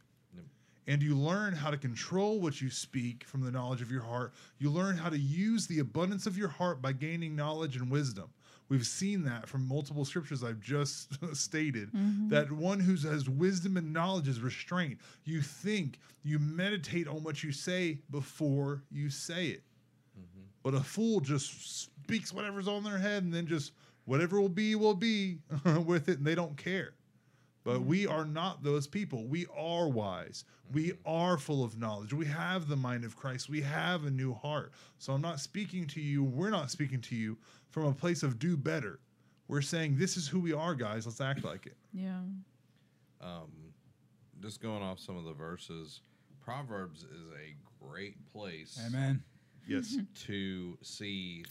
Yep. 0.88 0.94
And 0.94 1.03
you 1.03 1.14
learn 1.16 1.53
how 1.53 1.70
to 1.70 1.77
control 1.77 2.40
what 2.40 2.61
you 2.61 2.70
speak 2.70 3.24
from 3.24 3.42
the 3.42 3.51
knowledge 3.51 3.83
of 3.83 3.90
your 3.90 4.03
heart. 4.03 4.33
You 4.59 4.70
learn 4.70 4.96
how 4.96 5.11
to 5.11 5.18
use 5.18 5.66
the 5.66 5.81
abundance 5.81 6.27
of 6.27 6.38
your 6.38 6.48
heart 6.48 6.81
by 6.81 6.92
gaining 6.92 7.37
knowledge 7.37 7.77
and 7.77 7.90
wisdom. 7.90 8.31
We've 8.68 8.87
seen 8.87 9.24
that 9.24 9.48
from 9.48 9.66
multiple 9.66 10.05
scriptures 10.05 10.44
I've 10.44 10.61
just 10.61 11.12
stated. 11.35 11.90
Mm-hmm. 11.92 12.29
That 12.29 12.53
one 12.53 12.81
who 12.81 12.96
has 13.09 13.29
wisdom 13.29 13.77
and 13.77 13.92
knowledge 13.92 14.29
is 14.29 14.40
restraint. 14.40 14.98
You 15.24 15.40
think, 15.40 15.98
you 16.22 16.38
meditate 16.38 17.09
on 17.09 17.22
what 17.22 17.42
you 17.42 17.53
say 17.53 17.98
before 18.11 18.83
you 18.90 19.09
say 19.09 19.46
it. 19.46 19.62
Mm-hmm. 20.18 20.42
But 20.62 20.74
a 20.74 20.81
fool 20.81 21.20
just 21.20 21.83
speaks 21.83 22.33
whatever's 22.33 22.68
on 22.68 22.85
their 22.85 22.98
head 22.98 23.22
and 23.22 23.33
then 23.33 23.46
just 23.46 23.72
whatever 24.05 24.40
will 24.40 24.48
be, 24.48 24.74
will 24.74 24.94
be 24.94 25.38
with 25.87 26.09
it, 26.09 26.18
and 26.18 26.27
they 26.27 26.35
don't 26.35 26.57
care. 26.57 26.94
But 27.68 27.83
we 27.83 28.07
are 28.07 28.24
not 28.24 28.62
those 28.62 28.87
people. 28.87 29.26
We 29.26 29.44
are 29.54 29.88
wise. 29.88 30.44
We 30.72 30.94
are 31.04 31.37
full 31.37 31.62
of 31.62 31.78
knowledge. 31.78 32.14
We 32.14 32.24
have 32.24 32.66
the 32.66 32.76
mind 32.76 33.04
of 33.04 33.14
Christ. 33.14 33.50
We 33.50 33.61
have 33.61 34.07
a 34.07 34.11
new 34.11 34.33
heart. 34.33 34.72
So 34.98 35.12
I'm 35.12 35.20
not 35.20 35.38
speaking 35.38 35.87
to 35.88 36.00
you, 36.00 36.24
we're 36.24 36.48
not 36.48 36.70
speaking 36.70 37.02
to 37.02 37.14
you 37.14 37.37
from 37.68 37.85
a 37.85 37.92
place 37.92 38.22
of 38.22 38.38
do 38.38 38.57
better. 38.57 39.00
We're 39.48 39.61
saying 39.61 39.96
this 39.98 40.16
is 40.16 40.26
who 40.26 40.40
we 40.40 40.54
are, 40.54 40.74
guys. 40.74 41.04
Let's 41.07 41.20
act 41.20 41.44
like 41.44 41.66
it. 41.66 41.76
Yeah. 41.92 42.20
um, 43.20 43.52
just 44.40 44.62
going 44.62 44.83
off 44.83 44.98
some 44.98 45.18
of 45.18 45.24
the 45.24 45.35
verses, 45.35 46.00
Proverbs 46.42 47.00
is 47.00 47.26
a 47.35 47.85
great 47.85 48.14
place 48.33 48.81
Amen. 48.87 49.22
Yes. 49.66 49.98
to 50.26 50.78
see 50.83 51.44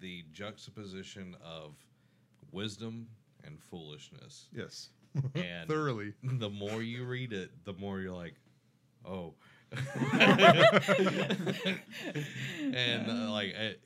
the 0.00 0.22
juxtaposition 0.32 1.34
of 1.42 1.76
wisdom 2.52 3.06
and 3.44 3.58
foolishness. 3.58 4.48
yes. 4.52 4.90
And 5.34 5.68
Thoroughly. 5.68 6.14
the 6.22 6.50
more 6.50 6.82
you 6.82 7.04
read 7.04 7.32
it, 7.32 7.50
the 7.64 7.72
more 7.74 8.00
you're 8.00 8.12
like, 8.12 8.34
oh. 9.04 9.34
and 9.72 9.80
uh, 13.10 13.30
like 13.30 13.48
it, 13.48 13.80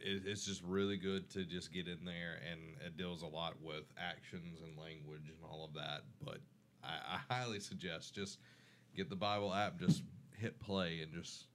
it, 0.00 0.22
it's 0.26 0.44
just 0.44 0.62
really 0.62 0.96
good 0.96 1.28
to 1.30 1.44
just 1.44 1.72
get 1.72 1.88
in 1.88 2.04
there, 2.04 2.40
and 2.50 2.60
it 2.86 2.96
deals 2.96 3.22
a 3.22 3.26
lot 3.26 3.54
with 3.60 3.84
actions 3.98 4.60
and 4.62 4.78
language 4.78 5.28
and 5.28 5.38
all 5.50 5.64
of 5.64 5.74
that. 5.74 6.02
But 6.24 6.38
I, 6.84 7.16
I 7.16 7.34
highly 7.34 7.60
suggest 7.60 8.14
just 8.14 8.38
get 8.96 9.10
the 9.10 9.16
Bible 9.16 9.52
app, 9.52 9.78
just 9.78 10.02
hit 10.36 10.58
play, 10.60 11.00
and 11.02 11.12
just 11.12 11.46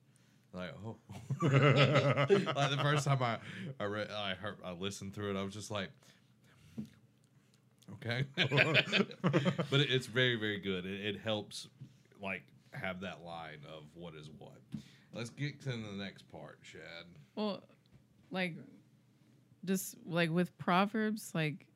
like 0.53 0.73
oh, 0.85 0.97
like 1.41 2.69
the 2.69 2.79
first 2.81 3.05
time 3.05 3.21
I 3.21 3.37
I 3.79 3.85
read 3.85 4.09
I 4.11 4.33
heard 4.33 4.57
I 4.63 4.73
listened 4.73 5.13
through 5.13 5.35
it, 5.35 5.39
I 5.39 5.43
was 5.43 5.53
just 5.53 5.71
like. 5.71 5.89
Okay, 7.93 8.25
but 8.35 9.79
it, 9.79 9.91
it's 9.91 10.07
very, 10.07 10.35
very 10.35 10.59
good. 10.59 10.85
It, 10.85 11.15
it 11.15 11.21
helps, 11.21 11.67
like, 12.21 12.43
have 12.71 13.01
that 13.01 13.23
line 13.23 13.59
of 13.67 13.83
what 13.93 14.13
is 14.15 14.29
what. 14.37 14.57
Let's 15.13 15.29
get 15.29 15.61
to 15.61 15.69
the 15.69 15.93
next 15.95 16.23
part, 16.31 16.59
Shad. 16.61 17.05
Well, 17.35 17.61
like, 18.31 18.55
just 19.65 19.95
like 20.05 20.31
with 20.31 20.57
Proverbs, 20.57 21.31
like, 21.33 21.67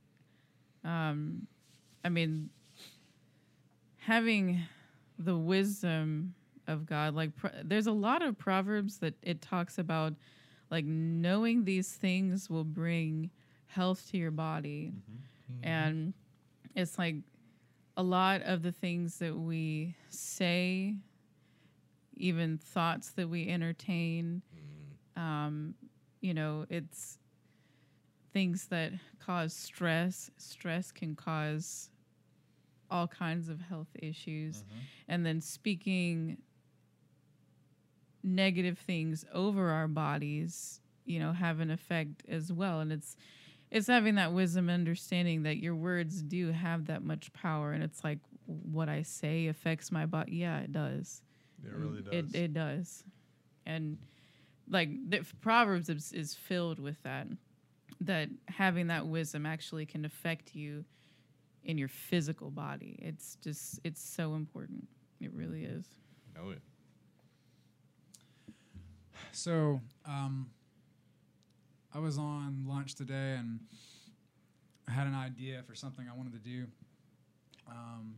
um, 0.84 1.48
I 2.04 2.10
mean, 2.10 2.50
having 3.98 4.62
the 5.20 5.38
wisdom 5.38 6.34
of 6.68 6.86
God, 6.86 7.14
like, 7.14 7.36
pro- 7.36 7.52
there's 7.64 7.88
a 7.88 7.92
lot 7.92 8.22
of 8.22 8.38
Proverbs 8.38 8.98
that 9.00 9.14
it 9.22 9.42
talks 9.42 9.78
about, 9.78 10.14
like, 10.72 10.86
knowing 10.86 11.64
these 11.64 11.94
things 11.94 12.50
will 12.50 12.64
bring 12.64 13.30
health 13.68 14.10
to 14.12 14.18
your 14.18 14.32
body. 14.32 14.94
Mm-hmm. 15.52 15.66
And 15.68 16.14
it's 16.76 16.98
like 16.98 17.16
a 17.96 18.04
lot 18.04 18.42
of 18.44 18.62
the 18.62 18.72
things 18.72 19.18
that 19.20 19.36
we 19.36 19.96
say, 20.10 20.96
even 22.16 22.58
thoughts 22.58 23.12
that 23.12 23.30
we 23.30 23.48
entertain, 23.48 24.42
mm-hmm. 24.56 25.22
um, 25.22 25.74
you 26.22 26.34
know, 26.34 26.66
it's 26.70 27.20
things 28.34 28.68
that 28.68 28.94
cause 29.20 29.54
stress. 29.54 30.30
Stress 30.38 30.92
can 30.92 31.16
cause 31.16 31.90
all 32.90 33.08
kinds 33.08 33.50
of 33.50 33.60
health 33.62 33.90
issues. 34.02 34.58
Mm-hmm. 34.58 34.80
And 35.10 35.26
then 35.26 35.42
speaking 35.42 36.38
negative 38.24 38.78
things 38.78 39.26
over 39.34 39.70
our 39.70 39.88
bodies, 39.88 40.82
you 41.06 41.20
know, 41.20 41.32
have 41.32 41.60
an 41.60 41.72
effect 41.72 42.24
as 42.28 42.52
well. 42.52 42.80
And 42.80 42.92
it's 42.92 43.16
it's 43.72 43.88
having 43.88 44.16
that 44.16 44.34
wisdom 44.34 44.70
understanding 44.70 45.44
that 45.44 45.58
your 45.58 45.76
words 45.76 46.22
do 46.22 46.52
have 46.52 46.86
that 46.88 47.04
much 47.04 47.32
power 47.34 47.74
and 47.74 47.84
it's 47.84 48.04
like 48.04 48.20
what 48.46 48.88
I 48.90 49.02
say 49.02 49.48
affects 49.48 49.92
my 49.92 50.06
body. 50.06 50.38
Yeah, 50.38 50.60
it 50.60 50.72
does. 50.72 51.22
It 51.66 51.74
really 51.74 52.02
does. 52.02 52.14
It 52.14 52.36
it 52.36 52.54
does, 52.54 53.04
and 53.66 53.98
like 54.70 54.90
the 55.10 55.26
Proverbs 55.42 55.90
is, 55.90 56.14
is 56.14 56.34
filled 56.34 56.80
with 56.80 57.02
that. 57.04 57.28
That 58.02 58.30
having 58.48 58.88
that 58.88 59.08
wisdom 59.08 59.46
actually 59.48 59.88
can 59.88 60.06
affect 60.06 60.56
you 60.56 60.86
in 61.64 61.78
your 61.78 61.88
physical 61.88 62.52
body. 62.52 62.98
It's 63.00 63.38
just 63.44 63.80
it's 63.84 64.02
so 64.02 64.36
important. 64.36 64.88
It 65.20 65.34
really 65.34 65.64
is. 65.64 65.86
Oh, 66.40 66.50
yeah. 66.50 66.56
So, 69.32 69.82
um, 70.06 70.52
I 71.98 72.00
was 72.00 72.20
on 72.20 72.64
lunch 72.68 72.94
today 72.94 73.38
and 73.40 73.60
I 74.88 74.92
had 74.92 75.08
an 75.08 75.16
idea 75.16 75.64
for 75.66 75.74
something 75.74 76.06
I 76.08 76.16
wanted 76.16 76.34
to 76.34 76.40
do. 76.48 76.68
Um, 77.68 78.18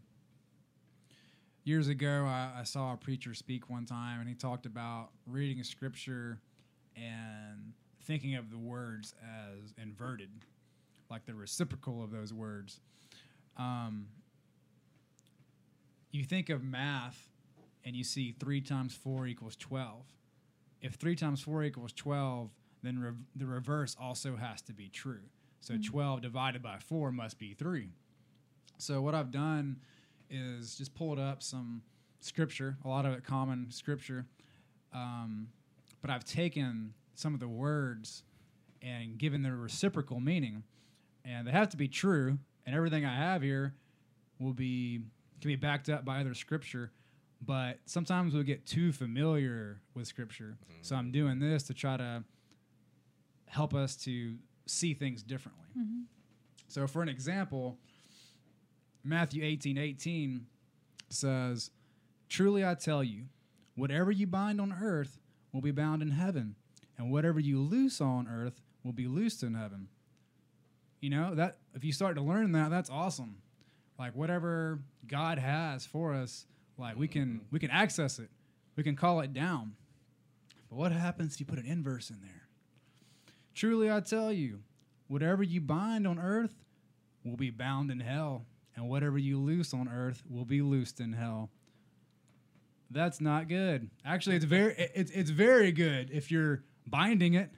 years 1.63 1.87
ago, 1.87 2.25
I, 2.27 2.59
I 2.59 2.63
saw 2.63 2.91
a 2.91 2.97
preacher 2.97 3.33
speak 3.33 3.69
one 3.69 3.85
time, 3.85 4.19
and 4.19 4.27
he 4.27 4.35
talked 4.35 4.65
about 4.65 5.11
reading 5.25 5.63
scripture 5.63 6.41
and 6.97 7.71
thinking 8.03 8.35
of 8.35 8.51
the 8.51 8.57
words 8.57 9.15
as 9.23 9.73
inverted, 9.81 10.29
like 11.09 11.25
the 11.25 11.33
reciprocal 11.33 12.03
of 12.03 12.11
those 12.11 12.33
words. 12.33 12.81
Um, 13.55 14.07
you 16.11 16.25
think 16.25 16.49
of 16.49 16.65
math 16.65 17.29
and 17.85 17.95
you 17.95 18.03
see 18.03 18.35
3 18.41 18.59
times 18.59 18.93
4 18.93 19.27
equals 19.27 19.55
12 19.55 20.03
if 20.81 20.93
3 20.93 21.15
times 21.15 21.41
4 21.41 21.63
equals 21.63 21.93
12, 21.93 22.49
then 22.83 22.99
rev- 22.99 23.15
the 23.35 23.45
reverse 23.45 23.95
also 23.99 24.35
has 24.35 24.61
to 24.63 24.73
be 24.73 24.89
true. 24.89 25.21
So 25.61 25.75
12 25.77 26.21
divided 26.21 26.61
by 26.63 26.77
4 26.79 27.11
must 27.11 27.37
be 27.37 27.53
3. 27.53 27.89
So 28.77 29.01
what 29.01 29.13
I've 29.13 29.31
done 29.31 29.77
is 30.29 30.77
just 30.77 30.95
pulled 30.95 31.19
up 31.19 31.43
some 31.43 31.81
scripture, 32.21 32.77
a 32.85 32.87
lot 32.87 33.05
of 33.05 33.13
it 33.13 33.23
common 33.23 33.67
scripture, 33.71 34.25
um, 34.93 35.47
but 36.01 36.09
I've 36.09 36.23
taken 36.23 36.93
some 37.15 37.33
of 37.33 37.39
the 37.39 37.47
words 37.47 38.23
and 38.81 39.17
given 39.17 39.41
the 39.41 39.51
reciprocal 39.51 40.19
meaning, 40.21 40.63
and 41.25 41.45
they 41.45 41.51
have 41.51 41.69
to 41.69 41.77
be 41.77 41.87
true. 41.87 42.39
And 42.65 42.75
everything 42.75 43.03
I 43.05 43.15
have 43.15 43.41
here 43.41 43.73
will 44.39 44.53
be 44.53 45.01
can 45.41 45.49
be 45.49 45.55
backed 45.55 45.89
up 45.89 46.05
by 46.05 46.19
other 46.19 46.33
scripture, 46.33 46.91
but 47.45 47.79
sometimes 47.85 48.33
we 48.33 48.43
get 48.43 48.65
too 48.65 48.91
familiar 48.91 49.81
with 49.93 50.07
scripture. 50.07 50.57
So 50.81 50.95
I'm 50.95 51.11
doing 51.11 51.39
this 51.39 51.63
to 51.63 51.73
try 51.73 51.97
to 51.97 52.23
help 53.49 53.73
us 53.73 53.95
to 53.95 54.35
see 54.65 54.93
things 54.93 55.23
differently. 55.23 55.65
Mm-hmm. 55.77 56.01
So 56.67 56.87
for 56.87 57.01
an 57.01 57.09
example, 57.09 57.77
Matthew 59.03 59.43
18 59.43 59.77
18 59.77 60.45
says, 61.09 61.71
Truly 62.29 62.65
I 62.65 62.75
tell 62.75 63.03
you, 63.03 63.25
whatever 63.75 64.11
you 64.11 64.27
bind 64.27 64.61
on 64.61 64.71
earth 64.71 65.19
will 65.51 65.61
be 65.61 65.71
bound 65.71 66.01
in 66.01 66.11
heaven, 66.11 66.55
and 66.97 67.11
whatever 67.11 67.39
you 67.39 67.59
loose 67.59 67.99
on 67.99 68.27
earth 68.27 68.61
will 68.83 68.93
be 68.93 69.07
loosed 69.07 69.41
in 69.41 69.55
heaven. 69.55 69.87
You 71.01 71.09
know, 71.09 71.33
that 71.35 71.57
if 71.73 71.83
you 71.83 71.91
start 71.91 72.15
to 72.17 72.21
learn 72.21 72.51
that, 72.51 72.69
that's 72.69 72.89
awesome. 72.89 73.37
Like 73.97 74.15
whatever 74.15 74.79
God 75.07 75.39
has 75.39 75.85
for 75.85 76.13
us, 76.13 76.45
like 76.77 76.97
we 76.97 77.07
can 77.07 77.27
mm-hmm. 77.27 77.45
we 77.51 77.59
can 77.59 77.71
access 77.71 78.19
it. 78.19 78.29
We 78.75 78.83
can 78.83 78.95
call 78.95 79.21
it 79.21 79.33
down. 79.33 79.73
But 80.69 80.77
what 80.77 80.91
happens 80.91 81.33
if 81.33 81.39
you 81.39 81.45
put 81.45 81.57
an 81.57 81.65
inverse 81.65 82.09
in 82.09 82.21
there? 82.21 82.48
Truly 83.53 83.91
I 83.91 83.99
tell 83.99 84.31
you, 84.31 84.59
whatever 85.07 85.43
you 85.43 85.61
bind 85.61 86.07
on 86.07 86.19
earth 86.19 86.55
will 87.23 87.37
be 87.37 87.49
bound 87.49 87.91
in 87.91 87.99
hell, 87.99 88.45
and 88.75 88.87
whatever 88.87 89.17
you 89.17 89.39
loose 89.39 89.73
on 89.73 89.89
earth 89.89 90.23
will 90.29 90.45
be 90.45 90.61
loosed 90.61 90.99
in 90.99 91.13
hell. 91.13 91.49
That's 92.91 93.21
not 93.21 93.47
good. 93.47 93.89
Actually, 94.05 94.37
it's 94.37 94.45
very 94.45 94.73
it's 94.95 95.11
it's 95.11 95.29
very 95.29 95.71
good 95.71 96.09
if 96.11 96.31
you're 96.31 96.63
binding 96.87 97.35
it, 97.35 97.51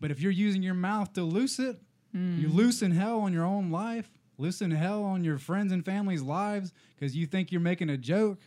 But 0.00 0.10
if 0.10 0.20
you're 0.20 0.32
using 0.32 0.62
your 0.62 0.74
mouth 0.74 1.12
to 1.14 1.22
loose 1.22 1.58
it, 1.58 1.80
you 2.12 2.48
hmm. 2.48 2.56
loosen 2.56 2.90
hell 2.90 3.20
on 3.20 3.32
your 3.32 3.44
own 3.44 3.70
life, 3.70 4.10
loosen 4.36 4.70
hell 4.70 5.04
on 5.04 5.24
your 5.24 5.38
friends 5.38 5.72
and 5.72 5.84
family's 5.84 6.22
lives 6.22 6.72
because 6.94 7.14
you 7.14 7.26
think 7.26 7.52
you're 7.52 7.60
making 7.60 7.88
a 7.88 7.96
joke. 7.96 8.40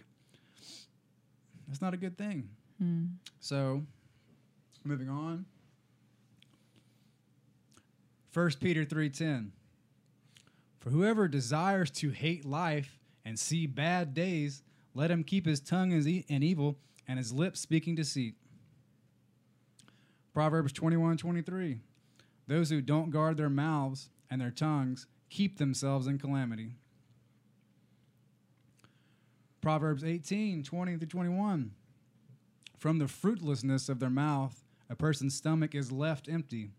That's 1.67 1.81
not 1.81 1.93
a 1.93 1.97
good 1.97 2.17
thing. 2.17 2.49
Hmm. 2.79 3.05
So, 3.39 3.83
moving 4.83 5.09
on. 5.09 5.45
1 8.33 8.59
Peter 8.59 8.83
3:10 8.83 9.51
For 10.79 10.89
whoever 10.89 11.27
desires 11.27 11.91
to 11.91 12.09
hate 12.09 12.45
life 12.45 12.99
and 13.23 13.37
see 13.37 13.67
bad 13.67 14.13
days, 14.13 14.63
let 14.95 15.11
him 15.11 15.23
keep 15.23 15.45
his 15.45 15.59
tongue 15.59 15.91
in 15.91 16.43
evil 16.43 16.79
and 17.07 17.19
his 17.19 17.31
lips 17.31 17.59
speaking 17.59 17.95
deceit. 17.95 18.35
Proverbs 20.33 20.73
21:23 20.73 21.79
Those 22.47 22.71
who 22.71 22.81
don't 22.81 23.11
guard 23.11 23.37
their 23.37 23.49
mouths 23.49 24.09
and 24.29 24.41
their 24.41 24.51
tongues 24.51 25.05
keep 25.29 25.57
themselves 25.57 26.07
in 26.07 26.17
calamity. 26.17 26.75
Proverbs 29.61 30.03
18, 30.03 30.63
20 30.63 30.97
through 30.97 31.07
21. 31.07 31.71
From 32.77 32.97
the 32.97 33.07
fruitlessness 33.07 33.87
of 33.87 33.99
their 33.99 34.09
mouth, 34.09 34.63
a 34.89 34.95
person's 34.95 35.35
stomach 35.35 35.73
is 35.73 35.91
left 35.91 36.27
empty. 36.27 36.71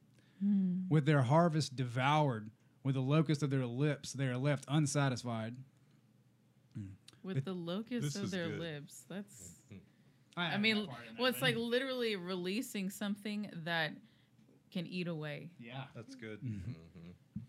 Hmm. 0.45 0.83
With 0.91 1.07
their 1.07 1.23
harvest 1.23 1.75
devoured, 1.77 2.51
with 2.83 2.95
the 2.97 3.01
locust 3.01 3.43
of 3.43 3.51
their 3.51 3.65
lips, 3.67 4.13
they 4.13 4.27
are 4.27 4.37
left 4.37 4.65
unsatisfied. 4.69 5.57
Hmm. 6.77 6.87
With 7.23 7.39
It- 7.39 7.45
the 7.45 7.55
locust 7.55 8.03
this 8.03 8.17
of 8.17 8.31
their 8.31 8.49
good. 8.51 8.61
lips. 8.61 9.05
That's 9.09 9.61
I 10.37 10.57
mean, 10.59 10.89
well, 11.17 11.27
it's 11.29 11.41
like 11.41 11.55
literally 11.57 12.17
releasing 12.17 12.91
something 12.91 13.49
that 13.65 13.93
can 14.73 14.85
eat 14.85 15.07
away. 15.07 15.51
yeah. 15.61 15.85
That's 15.95 16.17
good. 16.17 16.41
Mm-hmm. 16.43 16.71
Mm-hmm. 16.73 17.41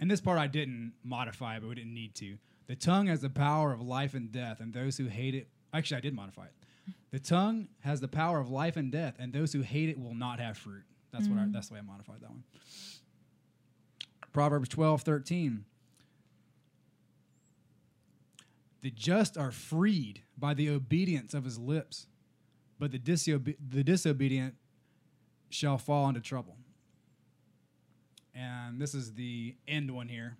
And 0.00 0.10
this 0.10 0.20
part 0.20 0.38
I 0.40 0.48
didn't 0.48 0.92
modify, 1.04 1.58
but 1.60 1.68
we 1.68 1.76
didn't 1.76 1.94
need 1.94 2.16
to. 2.16 2.36
The 2.66 2.74
tongue 2.74 3.06
has 3.06 3.20
the 3.20 3.30
power 3.30 3.72
of 3.72 3.80
life 3.80 4.14
and 4.14 4.32
death, 4.32 4.58
and 4.60 4.74
those 4.74 4.96
who 4.98 5.06
hate 5.06 5.36
it. 5.36 5.48
Actually, 5.72 5.98
I 5.98 6.00
did 6.00 6.14
modify 6.14 6.46
it. 6.46 6.52
The 7.12 7.20
tongue 7.20 7.68
has 7.80 8.00
the 8.00 8.08
power 8.08 8.40
of 8.40 8.50
life 8.50 8.76
and 8.76 8.90
death, 8.90 9.14
and 9.20 9.32
those 9.32 9.52
who 9.52 9.60
hate 9.62 9.88
it 9.88 9.98
will 9.98 10.14
not 10.14 10.40
have 10.40 10.58
fruit. 10.58 10.82
That's 11.16 11.28
what 11.28 11.38
I, 11.38 11.42
mm-hmm. 11.42 11.52
that's 11.52 11.68
the 11.68 11.74
way 11.74 11.80
I 11.80 11.82
modified 11.82 12.20
that 12.20 12.30
one. 12.30 12.44
Proverbs 14.32 14.68
twelve 14.68 15.02
thirteen. 15.02 15.64
The 18.82 18.90
just 18.90 19.36
are 19.36 19.50
freed 19.50 20.22
by 20.38 20.54
the 20.54 20.70
obedience 20.70 21.34
of 21.34 21.44
his 21.44 21.58
lips, 21.58 22.06
but 22.78 22.92
the, 22.92 23.00
disobe- 23.00 23.56
the 23.68 23.82
disobedient 23.82 24.54
shall 25.50 25.76
fall 25.76 26.08
into 26.08 26.20
trouble 26.20 26.56
and 28.36 28.80
this 28.80 28.94
is 28.94 29.14
the 29.14 29.56
end 29.66 29.90
one 29.90 30.08
here. 30.08 30.36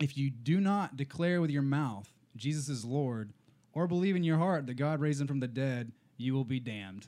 If 0.00 0.18
you 0.18 0.28
do 0.28 0.60
not 0.60 0.96
declare 0.96 1.40
with 1.40 1.50
your 1.50 1.62
mouth 1.62 2.10
Jesus 2.36 2.68
is 2.68 2.84
Lord, 2.84 3.32
or 3.72 3.86
believe 3.86 4.16
in 4.16 4.24
your 4.24 4.38
heart 4.38 4.66
that 4.66 4.74
God 4.74 5.00
raised 5.00 5.20
him 5.20 5.28
from 5.28 5.38
the 5.38 5.46
dead, 5.46 5.92
you 6.16 6.34
will 6.34 6.44
be 6.44 6.58
damned. 6.58 7.06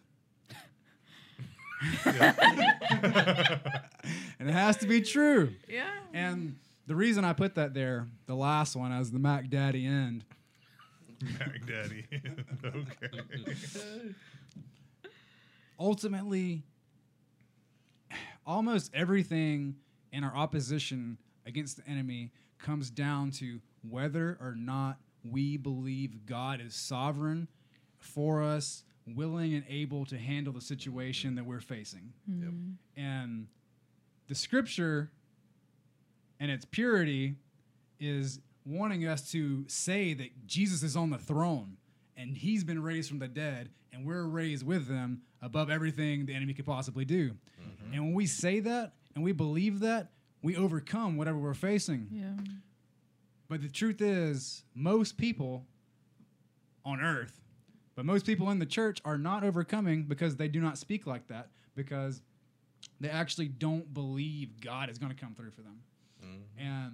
and 2.04 2.34
it 4.48 4.52
has 4.52 4.76
to 4.78 4.86
be 4.86 5.00
true. 5.00 5.52
Yeah. 5.68 5.88
And 6.12 6.56
the 6.86 6.94
reason 6.94 7.24
I 7.24 7.32
put 7.32 7.56
that 7.56 7.74
there, 7.74 8.06
the 8.26 8.34
last 8.34 8.76
one, 8.76 8.92
as 8.92 9.10
the 9.10 9.18
Mac 9.18 9.50
Daddy 9.50 9.86
end, 9.86 10.24
Mac 11.22 11.66
Daddy. 11.66 12.04
okay. 12.64 13.08
ultimately 15.78 16.62
almost 18.46 18.90
everything 18.94 19.76
in 20.12 20.24
our 20.24 20.34
opposition 20.34 21.18
against 21.46 21.76
the 21.76 21.88
enemy 21.88 22.32
comes 22.58 22.90
down 22.90 23.30
to 23.30 23.60
whether 23.88 24.36
or 24.40 24.54
not 24.56 24.98
we 25.24 25.56
believe 25.56 26.26
God 26.26 26.60
is 26.60 26.74
sovereign 26.74 27.48
for 27.98 28.42
us, 28.42 28.84
willing 29.14 29.54
and 29.54 29.64
able 29.68 30.04
to 30.06 30.18
handle 30.18 30.52
the 30.52 30.60
situation 30.60 31.36
that 31.36 31.44
we're 31.44 31.60
facing. 31.60 32.12
Yep. 32.26 32.50
And 32.96 33.46
the 34.26 34.34
scripture 34.34 35.10
and 36.40 36.50
its 36.50 36.64
purity 36.64 37.36
is 38.00 38.40
wanting 38.64 39.06
us 39.06 39.30
to 39.30 39.64
say 39.68 40.12
that 40.14 40.46
Jesus 40.46 40.82
is 40.82 40.96
on 40.96 41.10
the 41.10 41.18
throne 41.18 41.76
and 42.16 42.36
he's 42.36 42.64
been 42.64 42.82
raised 42.82 43.08
from 43.08 43.20
the 43.20 43.28
dead 43.28 43.70
and 43.92 44.04
we're 44.04 44.24
raised 44.24 44.66
with 44.66 44.88
them 44.88 45.22
above 45.40 45.70
everything 45.70 46.26
the 46.26 46.34
enemy 46.34 46.52
could 46.52 46.66
possibly 46.66 47.04
do. 47.04 47.30
Mm-hmm. 47.30 47.94
And 47.94 48.04
when 48.04 48.14
we 48.14 48.26
say 48.26 48.60
that 48.60 48.94
and 49.14 49.22
we 49.22 49.32
believe 49.32 49.80
that, 49.80 50.10
we 50.42 50.56
overcome 50.56 51.16
whatever 51.16 51.38
we're 51.38 51.54
facing. 51.54 52.08
Yeah. 52.10 52.54
But 53.48 53.62
the 53.62 53.68
truth 53.68 54.00
is, 54.00 54.64
most 54.74 55.16
people 55.16 55.64
on 56.84 57.00
earth, 57.00 57.40
but 57.96 58.04
most 58.04 58.26
people 58.26 58.50
in 58.50 58.59
the 58.59 58.66
church 58.66 59.00
are 59.04 59.18
not 59.18 59.42
overcoming 59.42 60.04
because 60.04 60.37
they 60.37 60.48
do 60.48 60.61
not 60.61 60.78
speak 60.78 61.06
like 61.06 61.26
that, 61.28 61.48
because 61.74 62.22
they 63.00 63.09
actually 63.09 63.48
don't 63.48 63.92
believe 63.92 64.61
God 64.61 64.90
is 64.90 64.98
going 64.98 65.12
to 65.12 65.18
come 65.18 65.35
through 65.35 65.50
for 65.50 65.62
them. 65.62 65.80
Mm-hmm. 66.24 66.66
And 66.66 66.92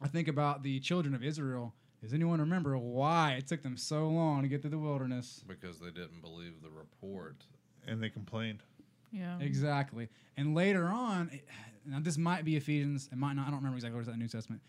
I 0.00 0.08
think 0.08 0.28
about 0.28 0.62
the 0.62 0.80
children 0.80 1.14
of 1.14 1.22
Israel. 1.22 1.74
Does 2.00 2.12
anyone 2.14 2.40
remember 2.40 2.78
why 2.78 3.32
it 3.32 3.46
took 3.46 3.62
them 3.62 3.76
so 3.76 4.08
long 4.08 4.42
to 4.42 4.48
get 4.48 4.60
through 4.60 4.70
the 4.70 4.78
wilderness? 4.78 5.42
because 5.46 5.78
they 5.80 5.90
didn't 5.90 6.20
believe 6.22 6.62
the 6.62 6.70
report. 6.70 7.44
And 7.86 8.02
they 8.02 8.08
complained. 8.08 8.62
Yeah. 9.10 9.38
Exactly. 9.40 10.08
And 10.36 10.54
later 10.54 10.86
on, 10.86 11.30
it- 11.32 11.46
now 11.86 12.00
this 12.00 12.16
might 12.16 12.44
be 12.44 12.56
Ephesians, 12.56 13.08
it 13.12 13.18
might 13.18 13.34
not, 13.34 13.46
I 13.46 13.50
don't 13.50 13.58
remember 13.58 13.76
exactly 13.76 13.94
what 13.96 14.00
it's 14.00 14.08
in 14.08 14.14
the 14.18 14.22
New 14.24 14.28
Testament. 14.28 14.62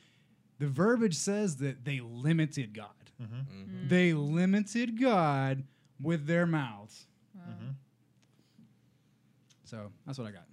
The 0.60 0.68
verbiage 0.68 1.16
says 1.16 1.58
that 1.58 1.86
they 1.86 2.00
limited 2.00 2.74
God. 2.74 2.90
Mm-hmm. 3.22 3.88
They 3.88 4.14
limited 4.14 5.00
God 5.00 5.64
with 6.02 6.28
their 6.28 6.46
mouths. 6.46 7.06
Mm-hmm. 7.38 7.72
So 9.64 9.92
that's 10.06 10.18
what 10.18 10.28
I 10.28 10.32
got. 10.32 10.46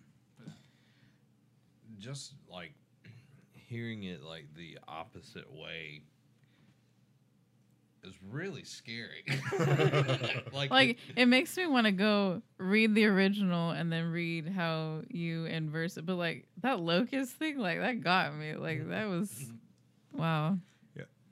Just 1.99 2.35
like 2.51 2.75
hearing 3.69 4.05
it 4.05 4.23
like 4.23 4.47
the 4.57 4.79
opposite 4.89 5.53
way 5.53 6.03
is 8.05 8.15
really 8.29 8.65
scary. 8.65 9.25
like, 10.53 10.71
Like 10.71 10.99
it 11.17 11.27
makes 11.27 11.57
me 11.57 11.67
want 11.67 11.87
to 11.87 11.93
go 11.93 12.43
read 12.59 12.95
the 12.95 13.07
original 13.07 13.71
and 13.71 13.93
then 13.93 14.11
read 14.11 14.49
how 14.49 15.03
you 15.09 15.45
inverse 15.45 15.97
it. 15.97 16.07
But 16.07 16.17
like 16.17 16.47
that 16.63 16.81
locust 16.81 17.37
thing, 17.37 17.59
like 17.59 17.79
that 17.81 18.01
got 18.01 18.35
me. 18.35 18.55
Like 18.55 18.89
that 18.89 19.09
was 19.09 19.31
mm-hmm. 19.31 20.19
wow. 20.19 20.59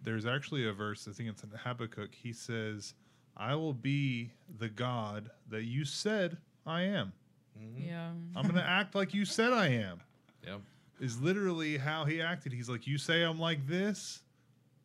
Yeah. 0.01 0.11
There's 0.13 0.27
actually 0.27 0.67
a 0.69 0.73
verse, 0.73 1.07
I 1.09 1.13
think 1.13 1.29
it's 1.29 1.43
in 1.43 1.51
Habakkuk. 1.51 2.15
He 2.15 2.33
says, 2.33 2.95
I 3.37 3.55
will 3.55 3.73
be 3.75 4.31
the 4.59 4.69
God 4.69 5.31
that 5.49 5.65
you 5.65 5.85
said 5.85 6.37
I 6.67 6.83
am. 6.83 7.13
Yeah. 7.77 8.11
I'm 8.37 8.43
going 8.43 8.55
to 8.63 8.69
act 8.69 8.95
like 8.95 9.13
you 9.15 9.25
said 9.25 9.53
I 9.53 9.69
am. 9.69 10.01
yeah. 10.47 10.57
Is 11.01 11.19
literally 11.21 11.79
how 11.79 12.05
he 12.05 12.21
acted. 12.21 12.53
He's 12.53 12.69
like, 12.69 12.87
You 12.87 12.99
say 12.99 13.23
I'm 13.23 13.39
like 13.41 13.67
this? 13.67 14.23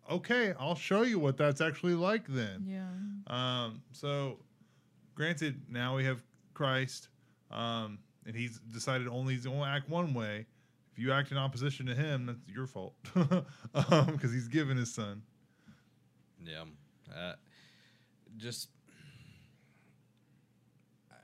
Okay, 0.09 0.53
I'll 0.59 0.75
show 0.75 1.01
you 1.01 1.17
what 1.19 1.35
that's 1.35 1.59
actually 1.61 1.93
like 1.95 2.25
then. 2.27 2.63
Yeah. 2.67 2.85
Um, 3.65 3.81
so, 3.91 4.37
granted, 5.15 5.59
now 5.67 5.95
we 5.97 6.05
have 6.05 6.21
Christ, 6.53 7.09
um, 7.51 7.97
and 8.27 8.35
he's 8.35 8.59
decided 8.71 9.07
only 9.07 9.33
he's 9.33 9.45
going 9.45 9.59
to 9.59 9.65
act 9.65 9.89
one 9.89 10.13
way. 10.13 10.45
If 10.95 11.03
you 11.03 11.11
act 11.11 11.31
in 11.31 11.37
opposition 11.37 11.87
to 11.87 11.93
him, 11.93 12.25
that's 12.25 12.47
your 12.47 12.67
fault, 12.67 12.95
because 13.73 14.31
he's 14.31 14.47
given 14.47 14.77
his 14.77 14.93
son. 14.93 15.23
Yeah. 16.41 16.63
Uh, 17.13 17.33
just 18.37 18.69
uh, 21.11 21.15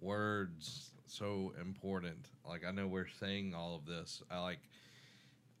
words 0.00 0.92
so 1.08 1.52
important. 1.60 2.28
Like 2.48 2.64
I 2.64 2.70
know 2.70 2.86
we're 2.86 3.08
saying 3.18 3.52
all 3.52 3.74
of 3.74 3.84
this. 3.84 4.22
I 4.30 4.38
like 4.38 4.60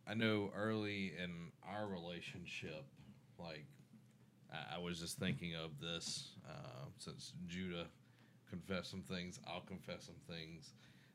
I 0.06 0.14
know 0.14 0.52
early 0.56 1.14
in 1.20 1.50
our 1.68 1.88
relationship, 1.88 2.84
like 3.36 3.66
I, 4.52 4.76
I 4.76 4.78
was 4.78 5.00
just 5.00 5.18
thinking 5.18 5.56
of 5.56 5.80
this 5.80 6.28
uh, 6.48 6.84
since 6.98 7.32
Judah 7.48 7.86
confessed 8.48 8.90
some 8.92 9.02
things, 9.02 9.40
I'll 9.48 9.62
confess 9.62 10.04
some 10.04 10.20
things. 10.28 10.74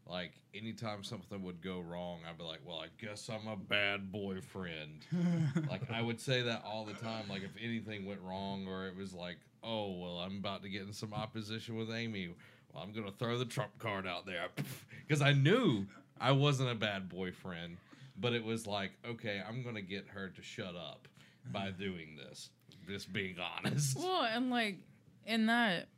Like 0.10 0.32
anytime 0.54 1.04
something 1.04 1.44
would 1.44 1.62
go 1.62 1.80
wrong, 1.80 2.20
I'd 2.28 2.38
be 2.38 2.44
like, 2.44 2.60
"Well, 2.66 2.80
I 2.80 2.88
guess 3.04 3.30
I'm 3.30 3.48
a 3.48 3.56
bad 3.56 4.12
boyfriend." 4.12 5.06
like 5.70 5.92
I 5.92 6.02
would 6.02 6.20
say 6.20 6.42
that 6.44 6.64
all 6.66 6.86
the 6.86 6.94
time. 6.94 7.26
Like 7.30 7.44
if 7.44 7.52
anything 7.62 8.06
went 8.06 8.22
wrong, 8.22 8.68
or 8.68 8.88
it 8.88 8.96
was 8.96 9.14
like, 9.14 9.38
"Oh, 9.64 9.92
well, 10.00 10.20
I'm 10.20 10.38
about 10.38 10.64
to 10.64 10.70
get 10.70 10.84
in 10.84 10.94
some 10.94 11.14
opposition 11.14 11.76
with 11.76 11.92
Amy. 11.92 12.30
Well, 12.74 12.84
I'm 12.84 12.94
gonna 12.94 13.12
throw 13.12 13.38
the 13.38 13.46
trump 13.46 13.78
card 13.80 14.08
out 14.08 14.26
there," 14.26 14.48
because 15.08 15.22
I 15.22 15.34
knew 15.34 15.86
I 16.20 16.32
wasn't 16.32 16.72
a 16.72 16.76
bad 16.76 17.10
boyfriend. 17.10 17.78
But 18.20 18.34
it 18.34 18.44
was 18.44 18.66
like, 18.66 18.92
okay, 19.08 19.44
I'm 19.48 19.64
gonna 19.64 19.82
get 19.82 20.08
her 20.08 20.30
to 20.30 20.42
shut 20.42 20.76
up 20.76 21.08
by 21.52 21.72
doing 21.72 22.18
this. 22.18 22.50
Just 22.88 23.12
being 23.14 23.36
honest. 23.40 23.98
Well, 23.98 24.24
and 24.24 24.50
like 24.50 24.78
in 25.26 25.48
that 25.48 25.90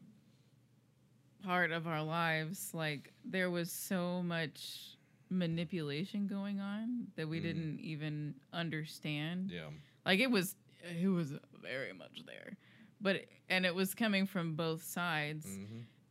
part 1.43 1.71
of 1.71 1.87
our 1.87 2.03
lives, 2.03 2.71
like 2.73 3.11
there 3.23 3.49
was 3.49 3.71
so 3.71 4.21
much 4.23 4.97
manipulation 5.29 6.27
going 6.27 6.59
on 6.59 7.07
that 7.15 7.27
we 7.27 7.39
Mm. 7.39 7.43
didn't 7.43 7.79
even 7.79 8.35
understand. 8.51 9.49
Yeah. 9.51 9.69
Like 10.05 10.19
it 10.19 10.31
was, 10.31 10.55
it 10.83 11.07
was 11.07 11.33
very 11.61 11.93
much 11.93 12.23
there, 12.25 12.57
but 13.01 13.25
and 13.47 13.65
it 13.65 13.73
was 13.75 13.93
coming 13.95 14.25
from 14.25 14.55
both 14.55 14.83
sides. 14.83 15.45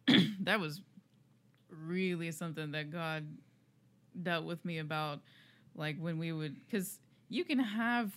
hmm 0.06 0.16
that 0.44 0.58
was 0.60 0.80
really 1.68 2.30
something 2.30 2.70
that 2.72 2.90
God 2.90 3.26
dealt 4.22 4.44
with 4.46 4.64
me 4.64 4.78
about, 4.78 5.20
like 5.74 5.98
when 5.98 6.18
we 6.18 6.32
would, 6.32 6.56
because 6.64 7.00
you 7.28 7.44
can 7.44 7.58
have 7.58 8.16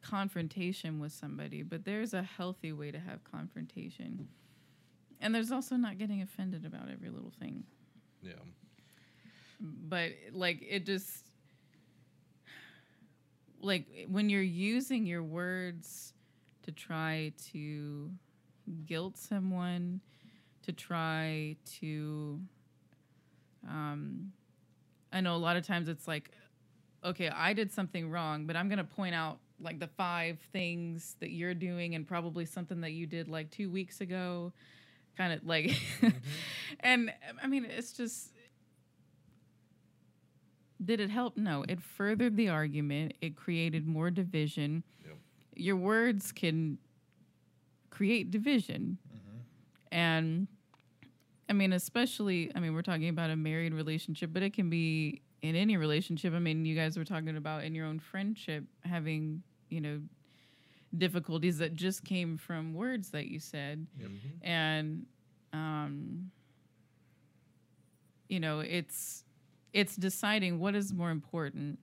confrontation 0.00 0.98
with 1.00 1.12
somebody, 1.12 1.62
but 1.62 1.84
there's 1.84 2.14
a 2.14 2.22
healthy 2.22 2.72
way 2.72 2.90
to 2.90 2.98
have 2.98 3.22
confrontation. 3.24 4.28
And 5.22 5.34
there's 5.34 5.52
also 5.52 5.76
not 5.76 5.98
getting 5.98 6.20
offended 6.20 6.66
about 6.66 6.90
every 6.92 7.08
little 7.08 7.32
thing. 7.38 7.64
Yeah. 8.22 8.32
But 9.60 10.10
like 10.32 10.64
it 10.68 10.84
just 10.84 11.26
like 13.60 13.86
when 14.08 14.28
you're 14.28 14.42
using 14.42 15.06
your 15.06 15.22
words 15.22 16.12
to 16.64 16.72
try 16.72 17.32
to 17.52 18.10
guilt 18.86 19.16
someone, 19.16 20.00
to 20.62 20.72
try 20.72 21.56
to 21.80 22.40
um 23.68 24.32
I 25.12 25.20
know 25.20 25.36
a 25.36 25.38
lot 25.38 25.56
of 25.56 25.64
times 25.64 25.88
it's 25.88 26.08
like 26.08 26.32
okay, 27.04 27.28
I 27.28 27.52
did 27.52 27.72
something 27.72 28.10
wrong, 28.10 28.46
but 28.46 28.56
I'm 28.56 28.68
going 28.68 28.78
to 28.78 28.84
point 28.84 29.14
out 29.14 29.38
like 29.60 29.80
the 29.80 29.88
five 29.88 30.38
things 30.52 31.16
that 31.20 31.30
you're 31.30 31.54
doing 31.54 31.94
and 31.94 32.06
probably 32.06 32.44
something 32.44 32.80
that 32.80 32.92
you 32.92 33.06
did 33.06 33.28
like 33.28 33.50
2 33.50 33.70
weeks 33.70 34.00
ago 34.00 34.52
kind 35.16 35.32
of 35.32 35.44
like 35.44 35.66
mm-hmm. 35.66 36.08
and 36.80 37.12
I 37.42 37.46
mean 37.46 37.64
it's 37.64 37.92
just 37.92 38.32
did 40.84 41.00
it 41.00 41.10
help? 41.10 41.36
No. 41.36 41.64
It 41.68 41.80
furthered 41.80 42.36
the 42.36 42.48
argument. 42.48 43.14
It 43.20 43.36
created 43.36 43.86
more 43.86 44.10
division. 44.10 44.82
Yep. 45.04 45.16
Your 45.54 45.76
words 45.76 46.32
can 46.32 46.78
create 47.90 48.30
division. 48.30 48.98
Mm-hmm. 49.08 49.38
And 49.92 50.48
I 51.48 51.52
mean, 51.52 51.72
especially, 51.72 52.50
I 52.54 52.60
mean, 52.60 52.74
we're 52.74 52.82
talking 52.82 53.08
about 53.08 53.30
a 53.30 53.36
married 53.36 53.74
relationship, 53.74 54.30
but 54.32 54.42
it 54.42 54.54
can 54.54 54.70
be 54.70 55.22
in 55.42 55.54
any 55.54 55.76
relationship. 55.76 56.34
I 56.34 56.38
mean, 56.38 56.64
you 56.64 56.74
guys 56.74 56.96
were 56.96 57.04
talking 57.04 57.36
about 57.36 57.64
in 57.64 57.74
your 57.74 57.86
own 57.86 57.98
friendship 57.98 58.64
having, 58.84 59.42
you 59.68 59.80
know, 59.80 60.00
difficulties 60.96 61.58
that 61.58 61.74
just 61.74 62.04
came 62.04 62.36
from 62.36 62.74
words 62.74 63.10
that 63.10 63.26
you 63.28 63.38
said. 63.40 63.86
Mhm. 63.98 64.10
and 64.42 65.06
um 65.52 66.30
you 68.28 68.40
know 68.40 68.60
it's 68.60 69.24
it's 69.72 69.96
deciding 69.96 70.58
what 70.58 70.74
is 70.74 70.92
more 70.92 71.10
important. 71.10 71.78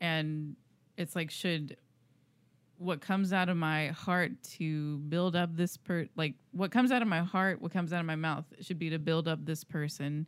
And 0.00 0.56
it's 0.96 1.16
like 1.16 1.30
should 1.30 1.76
what 2.78 3.00
comes 3.00 3.32
out 3.32 3.48
of 3.48 3.56
my 3.56 3.88
heart 3.88 4.32
to 4.42 4.98
build 4.98 5.34
up 5.36 5.56
this 5.56 5.76
per 5.76 6.06
like 6.16 6.34
what 6.52 6.70
comes 6.70 6.90
out 6.92 7.02
of 7.02 7.08
my 7.08 7.20
heart 7.22 7.60
what 7.62 7.72
comes 7.72 7.92
out 7.92 8.00
of 8.00 8.06
my 8.06 8.16
mouth 8.16 8.44
should 8.60 8.78
be 8.78 8.90
to 8.90 8.98
build 8.98 9.26
up 9.28 9.44
this 9.44 9.64
person. 9.64 10.26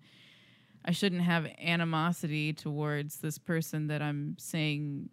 I 0.84 0.92
shouldn't 0.92 1.22
have 1.22 1.46
animosity 1.60 2.52
towards 2.52 3.18
this 3.18 3.38
person 3.38 3.88
that 3.88 4.00
i'm 4.02 4.36
saying 4.38 5.08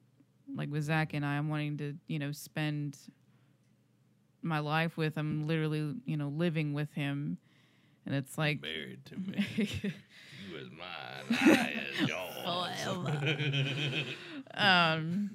like 0.55 0.69
with 0.69 0.83
zach 0.83 1.13
and 1.13 1.25
i 1.25 1.35
i'm 1.37 1.49
wanting 1.49 1.77
to 1.77 1.95
you 2.07 2.19
know 2.19 2.31
spend 2.31 2.97
my 4.41 4.59
life 4.59 4.97
with 4.97 5.17
i'm 5.17 5.47
literally 5.47 5.93
you 6.05 6.17
know 6.17 6.27
living 6.29 6.73
with 6.73 6.91
him 6.93 7.37
and 8.05 8.13
it's 8.15 8.37
like 8.37 8.61
Married 8.61 9.05
to 9.05 9.15
me. 9.17 9.45
you 9.57 10.57
is 10.57 10.69
mine. 10.71 11.37
I 11.41 11.73
is 12.03 12.09
yours. 12.85 14.05
um 14.55 15.31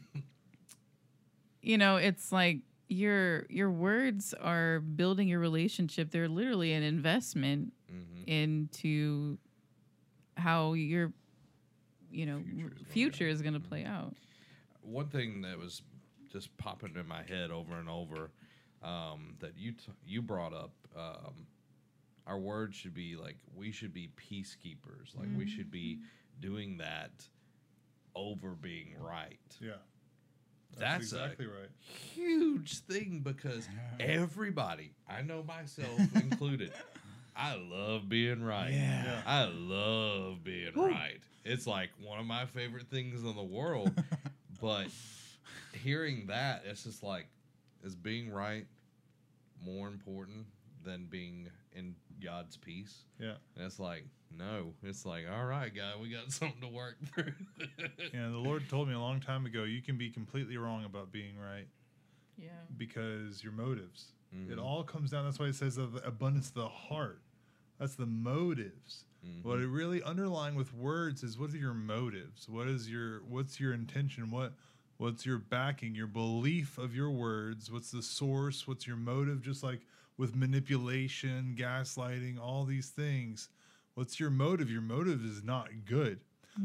you 1.63 1.79
know 1.79 1.97
it's 1.97 2.31
like 2.33 2.59
your 2.89 3.47
your 3.51 3.71
words 3.71 4.35
are 4.41 4.81
building 4.81 5.29
your 5.29 5.41
relationship 5.41 6.11
they're 6.11 6.29
literally 6.29 6.73
an 6.73 6.83
investment 6.83 7.73
Mhm. 7.91 8.27
into 8.27 9.39
how 10.37 10.75
your 10.75 11.13
you 12.11 12.27
know 12.27 12.43
Future 12.43 12.75
is 12.81 12.93
future 12.93 13.29
is 13.29 13.43
going 13.43 13.55
to 13.55 13.61
play 13.61 13.85
out 13.85 14.15
One 14.89 15.09
thing 15.09 15.43
that 15.43 15.59
was 15.59 15.83
just 16.33 16.57
popping 16.57 16.97
in 16.99 17.07
my 17.07 17.23
head 17.23 17.51
over 17.51 17.79
and 17.79 17.89
over 17.89 18.31
um, 18.83 19.35
that 19.41 19.53
you 19.57 19.73
t- 19.73 19.93
you 20.07 20.23
brought 20.23 20.53
up. 20.53 20.73
Um, 20.97 21.47
our 22.27 22.39
words 22.39 22.77
should 22.77 22.95
be 22.95 23.17
like 23.17 23.37
we 23.55 23.73
should 23.73 23.95
be 23.95 24.11
peacekeepers. 24.17 25.17
Like 25.17 25.29
we 25.37 25.47
should 25.47 25.71
be 25.71 26.01
doing 26.41 26.79
that 26.79 27.11
over 28.15 28.51
being 28.51 28.95
right. 29.01 29.39
Yeah. 29.61 29.73
That's, 30.79 31.13
exactly 31.13 31.47
a 31.47 31.49
right. 31.49 31.71
huge 31.81 32.81
thing 32.81 33.21
because 33.25 33.67
everybody, 33.99 34.93
I 35.09 35.23
know 35.23 35.43
myself 35.43 35.99
included, 36.15 36.73
I 37.35 37.57
love 37.57 38.09
being 38.09 38.43
right. 38.43 38.71
Yeah. 38.71 39.05
Yeah. 39.05 39.21
I 39.27 39.45
love 39.47 40.45
being 40.45 40.73
right. 40.75 41.21
It's 41.45 41.67
like 41.67 41.89
one 42.01 42.21
of 42.21 42.27
my 42.27 42.45
favorite 42.47 42.89
things 42.89 43.23
in 43.23 43.35
the 43.35 43.43
world. 43.43 43.91
but 44.61 44.87
hearing 45.73 46.27
that, 46.29 46.63
it's 46.65 46.85
just 46.85 47.03
like, 47.03 47.27
is 47.85 47.95
being 47.95 48.31
right 48.31 48.67
more 49.65 49.89
important 49.89 50.47
than 50.85 51.07
being 51.07 51.49
in 51.75 51.95
God's 52.23 52.57
peace? 52.57 52.97
Yeah. 53.19 53.35
And 53.57 53.65
it's 53.65 53.79
like, 53.79 54.05
no. 54.37 54.73
It's 54.83 55.05
like, 55.07 55.25
all 55.33 55.45
right, 55.45 55.75
guy, 55.75 55.93
we 56.01 56.11
got 56.11 56.31
something 56.33 56.61
to 56.61 56.69
work 56.69 56.97
through. 57.15 57.33
And 58.13 58.35
the 58.35 58.39
Lord 58.39 58.69
told 58.69 58.89
me 58.89 58.95
a 58.95 59.01
long 59.01 59.21
time 59.21 59.47
ago, 59.47 59.65
you 59.65 59.83
can 59.83 59.97
be 59.97 60.11
completely 60.11 60.57
wrong 60.57 60.85
about 60.85 61.11
being 61.13 61.37
right 61.39 61.67
yeah 62.37 62.51
because 62.77 63.43
your 63.43 63.53
motives. 63.53 64.13
It 64.33 64.57
Mhm. 64.57 64.63
all 64.63 64.85
comes 64.85 65.11
down. 65.11 65.25
That's 65.25 65.39
why 65.39 65.47
it 65.47 65.55
says 65.55 65.77
of 65.79 65.93
the 65.95 66.07
abundance 66.07 66.49
of 66.49 66.55
the 66.55 66.69
heart. 66.69 67.21
That's 67.79 67.95
the 67.95 68.07
motives. 68.07 69.05
Mhm. 69.25 69.45
What 69.45 69.61
it 69.61 69.69
really 69.69 70.03
underlying 70.03 70.55
with 70.55 70.73
words 70.75 71.23
is 71.23 71.39
what 71.39 71.53
are 71.53 71.57
your 71.59 71.75
motives? 71.75 72.49
What 72.49 72.69
is 72.69 72.91
your 72.91 73.23
what's 73.25 73.59
your 73.61 73.73
intention? 73.73 74.31
What 74.31 74.55
what's 74.97 75.25
your 75.25 75.39
backing? 75.39 75.95
Your 75.95 76.07
belief 76.09 76.77
of 76.79 76.95
your 76.95 77.11
words? 77.11 77.71
What's 77.71 77.91
the 77.91 78.03
source? 78.03 78.67
What's 78.67 78.87
your 78.87 78.97
motive? 78.97 79.43
Just 79.43 79.63
like 79.63 79.87
with 80.17 80.35
manipulation, 80.35 81.55
gaslighting, 81.57 82.39
all 82.39 82.65
these 82.65 82.91
things. 82.91 83.49
What's 83.95 84.19
your 84.19 84.31
motive? 84.31 84.71
Your 84.71 84.83
motive 84.83 85.25
is 85.25 85.43
not 85.43 85.85
good. 85.85 86.21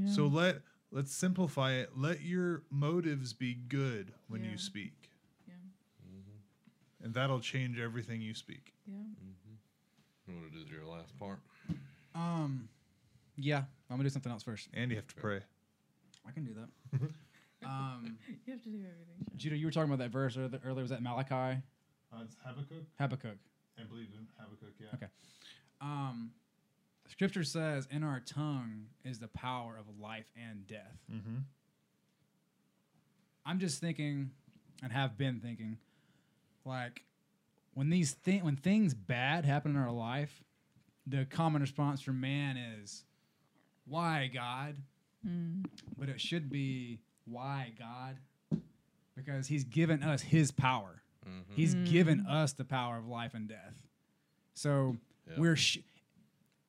So 0.08 0.26
let 0.26 0.62
let's 0.92 1.14
simplify 1.14 1.74
it. 1.74 1.96
Let 1.98 2.22
your 2.22 2.64
motives 2.72 3.34
be 3.34 3.54
good 3.54 4.14
when 4.28 4.44
Yeah. 4.44 4.52
you 4.52 4.58
speak. 4.58 5.12
Yeah. 5.48 5.54
And 7.02 7.14
that'll 7.14 7.40
change 7.40 7.78
everything 7.80 8.22
you 8.22 8.34
speak. 8.34 8.74
yeah 8.88 8.96
You 10.28 10.36
want 10.36 10.52
to 10.54 10.64
do 10.64 10.72
your 10.76 10.86
last 10.86 11.18
part? 11.20 11.40
Um, 12.16 12.70
yeah, 13.38 13.58
I'm 13.90 13.98
gonna 13.98 14.04
do 14.04 14.10
something 14.10 14.32
else 14.32 14.44
first. 14.44 14.70
And 14.74 14.90
you 14.92 14.98
have 14.98 15.08
to 15.08 15.16
pray. 15.16 15.40
I 16.28 16.32
can 16.32 16.46
do 16.46 16.54
that. 16.54 17.00
um, 17.66 18.18
you 18.46 18.54
have 18.54 18.64
to 18.64 18.70
do 18.70 18.78
everything 18.78 19.26
Sean. 19.28 19.38
Judah, 19.38 19.58
you 19.58 19.66
were 19.66 19.72
talking 19.72 19.92
about 19.92 20.04
that 20.04 20.12
verse 20.12 20.38
earlier. 20.38 20.60
earlier 20.66 20.82
was 20.84 20.92
that 20.92 21.02
Malachi, 21.04 21.62
Uh, 22.14 22.18
it's 22.24 22.36
Habakkuk. 22.46 22.84
Habakkuk? 23.00 23.38
I 23.80 23.84
believe 23.84 24.08
in 24.18 24.28
Habakkuk, 24.38 24.74
yeah. 24.80 24.88
Okay. 24.94 25.08
Um, 25.82 26.32
Scripture 27.10 27.44
says, 27.44 27.88
"In 27.92 28.04
our 28.04 28.22
tongue 28.22 28.86
is 29.04 29.20
the 29.20 29.28
power 29.28 29.76
of 29.78 29.86
life 30.00 30.32
and 30.38 30.66
death." 30.68 30.98
Mm-hmm. 31.12 31.38
I'm 33.46 33.60
just 33.60 33.82
thinking, 33.82 34.32
and 34.82 34.92
have 34.92 35.18
been 35.18 35.40
thinking, 35.42 35.78
like 36.66 37.04
when 37.74 37.90
these 37.90 38.14
thi- 38.14 38.42
when 38.42 38.56
things 38.56 38.94
bad 38.94 39.46
happen 39.46 39.72
in 39.72 39.78
our 39.78 39.92
life, 39.92 40.44
the 41.06 41.26
common 41.26 41.62
response 41.62 42.02
from 42.02 42.20
man 42.22 42.58
is, 42.58 43.04
"Why 43.86 44.28
God?" 44.28 44.78
Mm. 45.26 45.66
But 45.98 46.10
it 46.10 46.20
should 46.22 46.50
be, 46.50 47.00
"Why 47.26 47.74
God?" 47.78 48.18
Because 49.16 49.48
He's 49.48 49.64
given 49.64 50.04
us 50.04 50.22
His 50.22 50.52
power. 50.52 51.02
Mm-hmm. 51.28 51.54
He's 51.56 51.76
given 51.76 52.26
us 52.26 52.54
the 52.54 52.66
power 52.66 52.98
of 52.98 53.08
life 53.08 53.34
and 53.34 53.48
death. 53.48 53.88
So 54.54 54.98
Yeah. 55.28 55.40
we're. 55.40 55.56
Sh- 55.56 55.80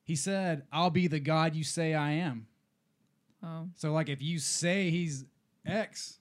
he 0.03 0.15
said, 0.15 0.65
"I'll 0.71 0.91
be 0.91 1.07
the 1.07 1.19
God 1.19 1.55
you 1.55 1.63
say 1.63 1.93
I 1.93 2.11
am." 2.11 2.47
oh 3.43 3.69
So 3.75 3.91
like 3.93 4.07
if 4.09 4.21
you 4.21 4.39
say 4.39 4.89
he's 4.89 5.25
X 5.65 6.19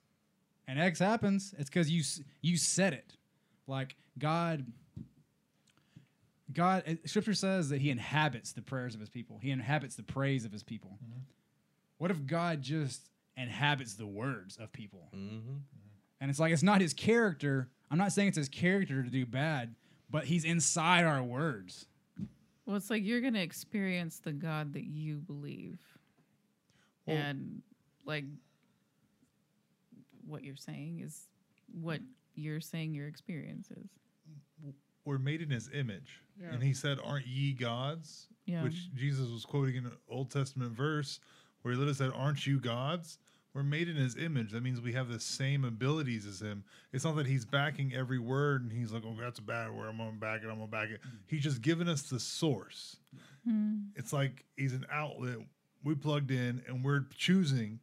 and 0.66 0.78
X 0.80 0.98
happens, 0.98 1.54
it's 1.58 1.70
cuz 1.70 1.90
you 1.90 2.00
s- 2.00 2.22
you 2.40 2.56
said 2.56 2.92
it. 2.94 3.16
Like 3.66 3.96
God 4.18 4.66
God 6.52 6.98
scripture 7.04 7.34
says 7.34 7.70
that 7.70 7.80
he 7.80 7.90
inhabits 7.90 8.52
the 8.52 8.62
prayers 8.62 8.94
of 8.94 9.00
his 9.00 9.08
people. 9.08 9.38
He 9.42 9.50
inhabits 9.50 9.96
the 9.96 10.02
praise 10.02 10.44
of 10.44 10.52
his 10.52 10.62
people. 10.62 10.98
What 11.98 12.10
if 12.10 12.26
God 12.26 12.62
just 12.62 13.10
inhabits 13.36 13.94
the 13.94 14.06
words 14.06 14.56
of 14.56 14.72
people? 14.72 15.08
Mm-hmm. 15.14 15.56
And 16.20 16.30
it's 16.30 16.38
like 16.38 16.52
it's 16.52 16.62
not 16.62 16.80
his 16.80 16.94
character. 16.94 17.68
I'm 17.90 17.98
not 17.98 18.12
saying 18.12 18.28
it's 18.28 18.36
his 18.36 18.48
character 18.48 19.02
to 19.02 19.10
do 19.10 19.26
bad, 19.26 19.74
but 20.10 20.24
he's 20.24 20.44
inside 20.44 21.04
our 21.04 21.22
words. 21.22 21.86
Well, 22.66 22.76
it's 22.76 22.88
like 22.88 23.04
you're 23.04 23.20
gonna 23.20 23.40
experience 23.40 24.20
the 24.20 24.32
God 24.32 24.74
that 24.74 24.84
you 24.84 25.16
believe, 25.16 25.80
Well- 27.06 27.16
and 27.16 27.62
like 28.04 28.24
what 30.26 30.44
you're 30.44 30.56
saying 30.56 31.00
is 31.00 31.28
what 31.80 32.00
you're 32.34 32.60
saying 32.60 32.94
your 32.94 33.08
experiences. 33.08 33.90
is. 34.66 34.74
We're 35.04 35.18
made 35.18 35.42
in 35.42 35.50
His 35.50 35.68
image, 35.72 36.20
Yeah. 36.40 36.52
and 36.52 36.62
He 36.62 36.72
said, 36.74 36.98
"Aren't 37.02 37.26
ye 37.26 37.52
gods?" 37.52 38.28
Yeah. 38.46 38.62
Which 38.62 38.92
Jesus 38.94 39.28
was 39.30 39.44
quoting 39.44 39.76
in 39.76 39.86
an 39.86 39.96
Old 40.08 40.30
Testament 40.30 40.72
verse 40.76 41.20
where 41.62 41.72
He 41.72 41.78
literally 41.78 41.94
said, 41.96 42.10
"Aren't 42.14 42.46
you 42.46 42.58
gods?" 42.60 43.18
We're 43.52 43.62
made 43.62 43.88
in 43.88 43.94
His 43.96 44.16
image. 44.16 44.50
That 44.50 44.62
means 44.64 44.80
we 44.80 44.94
have 44.94 45.08
the 45.08 45.20
same 45.20 45.64
abilities 45.64 46.26
as 46.26 46.40
Him. 46.42 46.64
It's 46.92 47.04
not 47.04 47.14
that 47.16 47.26
He's 47.26 47.44
backing 47.44 47.94
every 47.94 48.18
word 48.18 48.62
and 48.62 48.72
He's 48.72 48.90
like, 48.92 49.04
"Oh, 49.06 49.14
that's 49.18 49.38
a 49.38 49.42
bad 49.42 49.70
word. 49.70 49.88
I'm 49.88 49.96
gonna 49.98 50.12
back 50.18 50.42
it. 50.42 50.46
I'm 50.48 50.56
gonna 50.58 50.66
back 50.66 50.88
it." 50.90 51.00
He's 51.28 51.42
just 51.42 51.62
given 51.62 51.88
us 51.88 52.02
the 52.10 52.18
source. 52.18 52.96
Hmm. 53.44 53.88
It's 53.94 54.12
like 54.12 54.44
He's 54.56 54.72
an 54.72 54.86
outlet 54.90 55.38
we 55.84 55.94
plugged 55.94 56.30
in, 56.30 56.62
and 56.66 56.82
we're 56.82 57.04
choosing 57.16 57.78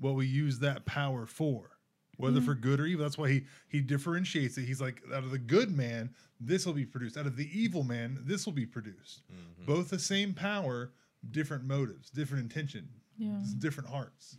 what 0.00 0.14
we 0.14 0.26
use 0.26 0.58
that 0.60 0.84
power 0.86 1.26
for, 1.26 1.77
whether 2.18 2.38
mm-hmm. 2.38 2.46
for 2.46 2.54
good 2.54 2.80
or 2.80 2.86
evil. 2.86 3.04
That's 3.04 3.16
why 3.16 3.30
he 3.30 3.44
he 3.68 3.80
differentiates 3.80 4.58
it. 4.58 4.66
He's 4.66 4.80
like, 4.80 5.02
out 5.14 5.24
of 5.24 5.30
the 5.30 5.38
good 5.38 5.74
man, 5.74 6.10
this 6.38 6.66
will 6.66 6.74
be 6.74 6.84
produced. 6.84 7.16
Out 7.16 7.26
of 7.26 7.36
the 7.36 7.48
evil 7.58 7.82
man, 7.82 8.18
this 8.22 8.44
will 8.44 8.52
be 8.52 8.66
produced. 8.66 9.22
Mm-hmm. 9.32 9.64
Both 9.64 9.88
the 9.88 9.98
same 9.98 10.34
power, 10.34 10.92
different 11.30 11.64
motives, 11.64 12.10
different 12.10 12.42
intention, 12.42 12.88
Yeah. 13.16 13.40
different 13.58 13.88
hearts. 13.88 14.36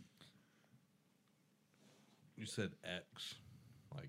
You 2.36 2.46
said 2.46 2.70
X, 2.84 3.34
like 3.94 4.08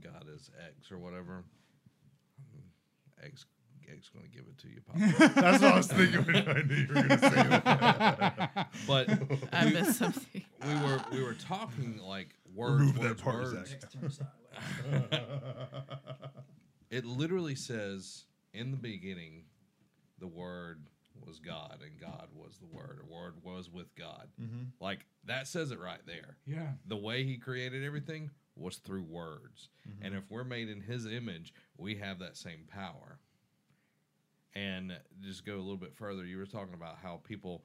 God 0.00 0.26
is 0.32 0.50
X 0.64 0.92
or 0.92 0.98
whatever. 0.98 1.44
X, 3.24 3.46
X 3.92 4.08
gonna 4.10 4.28
give 4.28 4.44
it 4.48 4.58
to 4.58 4.68
you, 4.68 4.80
Papa. 4.86 5.32
That's 5.40 5.62
what 5.62 5.72
I 5.72 5.76
was 5.76 5.86
thinking 5.86 6.24
when 6.24 6.48
I 6.48 6.62
knew 6.62 6.74
you 6.74 6.86
were 6.88 6.94
going 6.94 7.08
to 7.08 7.18
say 7.18 7.30
that. 7.30 8.68
but 8.86 9.08
I 9.52 9.64
missed 9.70 9.98
something. 9.98 10.44
we 10.66 10.74
were 10.76 11.00
we 11.12 11.22
were 11.22 11.34
talking 11.34 11.98
like 12.02 12.28
words, 12.54 12.80
Remove 12.80 12.94
that 12.96 13.02
words, 13.02 13.22
part, 13.22 13.36
words. 13.44 13.70
Zach. 13.70 13.80
Next 13.82 13.92
turn 13.92 14.10
sideways. 14.10 15.20
It 16.90 17.04
literally 17.04 17.54
says 17.54 18.24
in 18.54 18.70
the 18.70 18.76
beginning, 18.78 19.44
the 20.20 20.26
Word 20.26 20.86
was 21.26 21.38
God, 21.38 21.80
and 21.82 22.00
God 22.00 22.28
was 22.34 22.56
the 22.58 22.66
Word, 22.66 23.00
or 23.02 23.14
Word 23.14 23.34
was 23.42 23.68
with 23.70 23.94
God. 23.94 24.28
Mhm. 24.40 24.68
Like 24.80 25.04
that 25.24 25.46
says 25.48 25.70
it 25.70 25.78
right 25.78 26.00
there. 26.06 26.38
Yeah. 26.46 26.72
The 26.86 26.96
way 26.96 27.24
He 27.24 27.36
created 27.36 27.84
everything 27.84 28.30
was 28.56 28.76
through 28.78 29.02
words, 29.02 29.68
and 30.00 30.14
if 30.14 30.24
we're 30.30 30.44
made 30.44 30.68
in 30.70 30.80
His 30.80 31.04
image, 31.06 31.52
we 31.76 31.96
have 31.96 32.18
that 32.20 32.36
same 32.38 32.64
power. 32.66 33.20
And 34.54 34.92
just 35.22 35.44
go 35.44 35.56
a 35.56 35.58
little 35.58 35.76
bit 35.76 35.94
further, 35.94 36.24
you 36.24 36.38
were 36.38 36.46
talking 36.46 36.74
about 36.74 36.96
how 37.02 37.20
people 37.22 37.64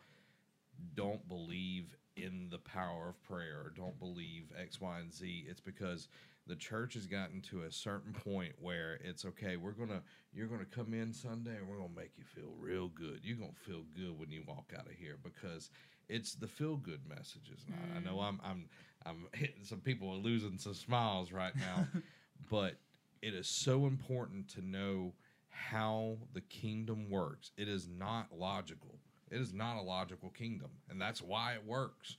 don't 0.95 1.27
believe 1.27 1.95
in 2.15 2.47
the 2.51 2.59
power 2.59 3.09
of 3.09 3.23
prayer 3.23 3.61
or 3.65 3.73
don't 3.75 3.97
believe 3.99 4.51
X, 4.59 4.79
Y, 4.79 4.99
and 4.99 5.11
Z. 5.11 5.45
It's 5.47 5.61
because 5.61 6.07
the 6.45 6.55
church 6.55 6.93
has 6.95 7.07
gotten 7.07 7.41
to 7.41 7.63
a 7.63 7.71
certain 7.71 8.13
point 8.13 8.53
where 8.59 8.99
it's 9.03 9.25
okay, 9.25 9.55
we're 9.55 9.71
gonna 9.71 10.01
you're 10.33 10.47
gonna 10.47 10.65
come 10.65 10.93
in 10.93 11.13
Sunday 11.13 11.55
and 11.55 11.67
we're 11.67 11.77
gonna 11.77 11.95
make 11.95 12.11
you 12.17 12.23
feel 12.23 12.51
real 12.59 12.89
good. 12.89 13.21
You're 13.23 13.37
gonna 13.37 13.51
feel 13.65 13.83
good 13.95 14.19
when 14.19 14.29
you 14.29 14.43
walk 14.45 14.73
out 14.77 14.85
of 14.85 14.93
here 14.93 15.17
because 15.23 15.69
it's 16.09 16.35
the 16.35 16.47
feel 16.47 16.75
good 16.75 17.01
messages. 17.07 17.65
And 17.67 17.75
I, 17.93 17.97
I 17.97 18.03
know 18.03 18.19
mm. 18.19 18.27
I'm 18.27 18.41
I'm 18.43 18.65
I'm 19.05 19.27
hitting 19.33 19.63
some 19.63 19.79
people 19.79 20.09
are 20.09 20.17
losing 20.17 20.57
some 20.57 20.73
smiles 20.73 21.31
right 21.31 21.55
now, 21.55 21.87
but 22.51 22.75
it 23.21 23.33
is 23.33 23.47
so 23.47 23.85
important 23.85 24.49
to 24.49 24.61
know 24.61 25.13
how 25.53 26.17
the 26.33 26.41
kingdom 26.41 27.09
works. 27.09 27.51
It 27.57 27.67
is 27.67 27.87
not 27.87 28.27
logical. 28.37 28.99
It 29.31 29.39
is 29.39 29.53
not 29.53 29.77
a 29.77 29.81
logical 29.81 30.29
kingdom, 30.29 30.69
and 30.89 31.01
that's 31.01 31.21
why 31.21 31.53
it 31.53 31.65
works. 31.65 32.17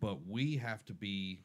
But 0.00 0.26
we 0.26 0.56
have 0.56 0.84
to 0.86 0.94
be 0.94 1.40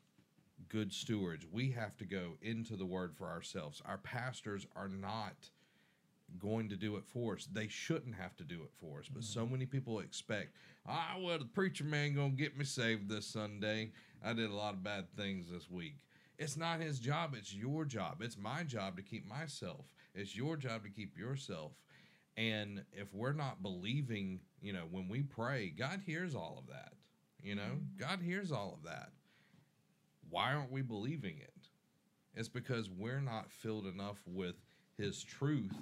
good 0.69 0.91
stewards. 0.91 1.45
We 1.49 1.71
have 1.71 1.95
to 1.97 2.05
go 2.05 2.33
into 2.41 2.75
the 2.75 2.85
word 2.85 3.15
for 3.15 3.27
ourselves. 3.27 3.81
Our 3.85 3.97
pastors 3.97 4.67
are 4.75 4.89
not 4.89 5.35
going 6.39 6.69
to 6.69 6.75
do 6.75 6.95
it 6.95 7.05
for 7.05 7.35
us. 7.35 7.47
They 7.51 7.67
shouldn't 7.67 8.15
have 8.15 8.35
to 8.37 8.43
do 8.43 8.61
it 8.63 8.71
for 8.79 8.99
us. 8.99 9.07
But 9.13 9.23
so 9.23 9.45
many 9.45 9.65
people 9.65 9.99
expect, 9.99 10.55
ah, 10.87 11.15
well, 11.19 11.37
the 11.37 11.45
preacher 11.45 11.83
man 11.83 12.15
gonna 12.15 12.29
get 12.29 12.57
me 12.57 12.65
saved 12.65 13.09
this 13.09 13.25
Sunday. 13.25 13.91
I 14.23 14.33
did 14.33 14.49
a 14.49 14.55
lot 14.55 14.73
of 14.73 14.83
bad 14.83 15.05
things 15.15 15.49
this 15.51 15.69
week. 15.69 15.95
It's 16.39 16.57
not 16.57 16.79
his 16.79 16.99
job. 16.99 17.35
It's 17.37 17.53
your 17.53 17.85
job. 17.85 18.21
It's 18.21 18.37
my 18.37 18.63
job 18.63 18.97
to 18.97 19.03
keep 19.03 19.27
myself. 19.27 19.85
It's 20.13 20.35
your 20.35 20.57
job 20.57 20.83
to 20.83 20.89
keep 20.89 21.17
yourself. 21.17 21.71
And 22.35 22.83
if 22.91 23.13
we're 23.13 23.33
not 23.33 23.61
believing, 23.61 24.39
you 24.61 24.73
know, 24.73 24.85
when 24.89 25.07
we 25.07 25.21
pray, 25.21 25.73
God 25.77 26.01
hears 26.05 26.35
all 26.35 26.57
of 26.59 26.67
that. 26.73 26.93
You 27.41 27.55
know, 27.55 27.81
God 27.99 28.21
hears 28.21 28.51
all 28.51 28.73
of 28.77 28.89
that. 28.89 29.09
Why 30.29 30.53
aren't 30.53 30.71
we 30.71 30.81
believing 30.81 31.37
it? 31.39 31.67
It's 32.35 32.49
because 32.49 32.89
we're 32.89 33.21
not 33.21 33.51
filled 33.51 33.85
enough 33.85 34.17
with 34.25 34.55
His 34.97 35.23
truth 35.23 35.75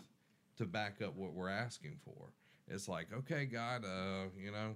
to 0.58 0.66
back 0.66 1.02
up 1.02 1.16
what 1.16 1.34
we're 1.34 1.50
asking 1.50 1.98
for. 2.04 2.34
It's 2.68 2.88
like, 2.88 3.08
okay, 3.14 3.46
God, 3.46 3.86
uh, 3.86 4.26
you 4.38 4.52
know, 4.52 4.76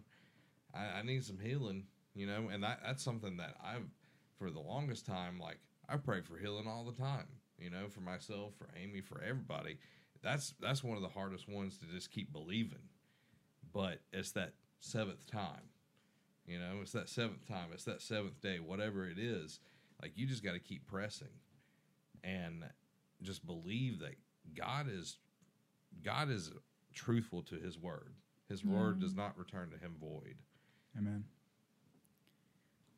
I, 0.74 1.00
I 1.00 1.02
need 1.04 1.24
some 1.24 1.40
healing, 1.40 1.86
you 2.14 2.28
know, 2.28 2.50
and 2.52 2.64
that, 2.64 2.80
that's 2.86 3.04
something 3.04 3.38
that 3.38 3.56
I've, 3.64 3.90
for 4.38 4.52
the 4.52 4.60
longest 4.60 5.06
time, 5.06 5.40
like, 5.40 5.60
I 5.90 5.98
pray 5.98 6.22
for 6.22 6.38
healing 6.38 6.68
all 6.68 6.86
the 6.86 7.02
time, 7.02 7.28
you 7.58 7.70
know, 7.70 7.88
for 7.90 8.02
myself, 8.02 8.54
for 8.58 8.68
Amy, 8.82 9.02
for 9.02 9.22
everybody. 9.22 9.78
That's 10.22 10.54
that's 10.60 10.84
one 10.84 10.98
of 10.98 11.04
the 11.04 11.10
hardest 11.10 11.48
ones 11.48 11.78
to 11.78 11.86
just 11.86 12.12
keep 12.12 12.32
believing. 12.32 12.90
But 13.74 14.00
it's 14.14 14.32
that 14.32 14.54
seventh 14.80 15.26
time. 15.28 15.70
You 16.48 16.60
know, 16.60 16.80
it's 16.82 16.92
that 16.92 17.10
seventh 17.10 17.48
time, 17.48 17.70
it's 17.74 17.86
that 17.86 18.02
seventh 18.02 18.42
day, 18.42 18.60
whatever 18.60 19.08
it 19.08 19.18
is. 19.18 19.60
Like 20.02 20.12
you 20.16 20.26
just 20.26 20.44
got 20.44 20.54
to 20.54 20.60
keep 20.60 20.86
pressing 20.88 21.28
and 22.24 22.66
just 23.22 23.46
believe 23.46 24.00
that 24.00 24.16
God 24.56 24.88
is 24.90 25.18
God 26.04 26.30
is 26.30 26.52
truthful 26.94 27.42
to 27.44 27.56
his 27.56 27.80
word. 27.80 28.14
His 28.50 28.64
word 28.64 29.00
does 29.00 29.12
mm-hmm. 29.12 29.22
not 29.22 29.38
return 29.38 29.72
to 29.72 29.78
him 29.78 29.96
void. 30.00 30.36
Amen. 30.98 31.24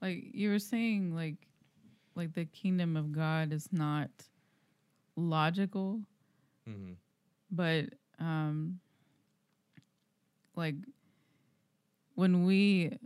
Like 0.02 0.24
you 0.34 0.50
were 0.50 0.60
saying, 0.60 1.16
like 1.16 1.48
like 2.16 2.34
the 2.34 2.46
kingdom 2.46 2.98
of 2.98 3.12
God 3.12 3.54
is 3.54 3.70
not 3.72 4.10
logical, 5.18 6.00
Mm-hmm. 6.70 6.94
but 7.52 7.86
um 8.20 8.80
like 10.56 10.76
when 12.16 12.46
we 12.46 12.98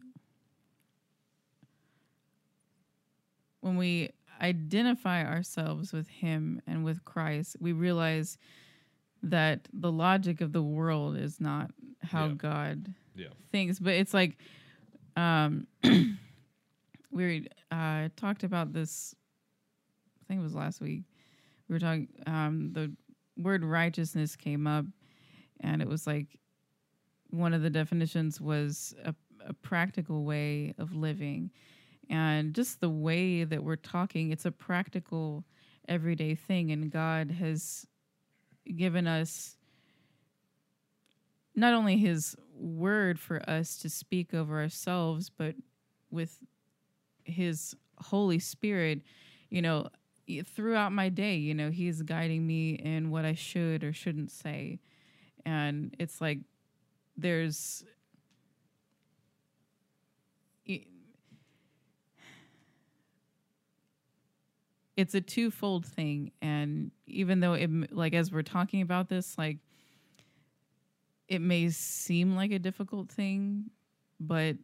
when 3.62 3.78
we 3.78 4.10
identify 4.42 5.24
ourselves 5.24 5.94
with 5.94 6.08
him 6.08 6.62
and 6.66 6.84
with 6.84 7.06
Christ, 7.06 7.56
we 7.60 7.74
realize 7.74 8.38
that 9.24 9.68
the 9.72 9.92
logic 9.92 10.42
of 10.42 10.52
the 10.52 10.64
world 10.64 11.16
is 11.16 11.40
not 11.40 11.70
how 12.02 12.28
Yeah. 12.28 12.34
God 12.34 12.94
Yeah. 13.16 13.28
things 13.52 13.80
but 13.80 13.94
it's 13.94 14.14
like 14.16 14.38
um 15.16 15.68
we 17.12 17.48
uh 17.70 18.10
talked 18.16 18.44
about 18.44 18.74
this 18.74 19.14
i 20.20 20.26
think 20.28 20.40
it 20.40 20.44
was 20.44 20.56
last 20.56 20.82
week 20.82 21.04
we 21.72 21.76
were 21.76 21.80
talking 21.80 22.10
um 22.28 22.74
the 22.74 22.92
word 23.38 23.64
righteousness 23.64 24.36
came 24.36 24.68
up 24.68 24.86
and 25.62 25.82
it 25.82 25.88
was 25.88 26.06
like 26.06 26.38
one 27.30 27.54
of 27.54 27.62
the 27.62 27.70
definitions 27.70 28.42
was 28.42 28.94
a, 29.06 29.16
a 29.48 29.54
practical 29.54 30.26
way 30.26 30.74
of 30.78 30.94
living. 30.94 31.50
And 32.10 32.54
just 32.54 32.82
the 32.82 32.90
way 32.90 33.46
that 33.46 33.64
we're 33.64 33.78
talking 33.78 34.32
it's 34.32 34.46
a 34.46 34.52
practical 34.52 35.46
everyday 35.88 36.36
thing 36.36 36.72
and 36.72 36.92
god 36.92 37.32
has 37.32 37.88
given 38.76 39.08
us 39.08 39.56
not 41.56 41.74
only 41.74 41.98
his 41.98 42.36
word 42.54 43.20
for 43.20 43.42
us 43.50 43.78
to 43.78 43.90
speak 43.90 44.34
over 44.34 44.62
ourselves, 44.62 45.30
but 45.30 45.56
with 46.10 46.38
his 47.24 47.76
Holy 47.98 48.40
Spirit, 48.40 49.02
you 49.50 49.62
know, 49.62 49.90
throughout 50.40 50.92
my 50.92 51.10
day, 51.10 51.36
you 51.36 51.54
know, 51.54 51.70
he's 51.70 52.02
guiding 52.02 52.46
me 52.48 52.72
in 52.72 53.12
what 53.12 53.26
I 53.26 53.34
should 53.34 53.84
or 53.84 53.94
shouldn't 53.94 54.32
say. 54.32 54.80
And 55.46 55.96
it's 56.00 56.22
like 56.22 56.40
there's 57.18 57.84
it's 64.98 65.16
a 65.16 65.22
twofold 65.22 65.86
thing 65.86 66.32
and 66.42 66.92
even 67.08 67.40
though 67.40 67.54
it 67.54 67.70
like 67.92 68.14
as 68.14 68.32
we're 68.32 68.44
talking 68.44 68.82
about 68.82 69.10
this 69.10 69.36
like 69.38 69.58
it 71.32 71.40
may 71.40 71.70
seem 71.70 72.36
like 72.36 72.52
a 72.52 72.60
difficult 72.60 73.10
thing, 73.10 73.70
but 74.20 74.58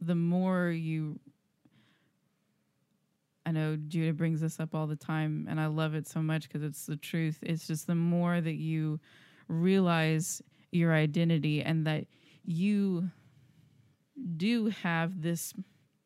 the 0.00 0.16
more 0.16 0.70
you 0.70 1.20
I 3.46 3.52
know 3.52 3.76
Judah 3.76 4.12
brings 4.12 4.40
this 4.40 4.60
up 4.60 4.74
all 4.74 4.86
the 4.86 4.96
time, 4.96 5.46
and 5.48 5.60
I 5.60 5.66
love 5.66 5.94
it 5.94 6.06
so 6.06 6.20
much 6.20 6.42
because 6.48 6.62
it's 6.62 6.86
the 6.86 6.96
truth. 6.96 7.38
It's 7.42 7.66
just 7.66 7.86
the 7.86 7.94
more 7.94 8.40
that 8.40 8.56
you 8.56 9.00
realize 9.48 10.42
your 10.70 10.94
identity 10.94 11.62
and 11.62 11.86
that 11.86 12.06
you 12.44 13.10
do 14.36 14.66
have 14.82 15.22
this 15.22 15.54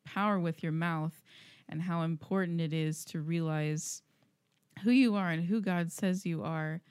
power 0.05 0.39
with 0.39 0.63
your 0.63 0.71
mouth 0.71 1.21
and 1.67 1.81
how 1.81 2.01
important 2.03 2.61
it 2.61 2.73
is 2.73 3.03
to 3.05 3.21
realize 3.21 4.01
who 4.83 4.91
you 4.91 5.15
are 5.15 5.29
and 5.29 5.45
who 5.45 5.61
God 5.61 5.91
says 5.91 6.25
you 6.25 6.43
are, 6.43 6.81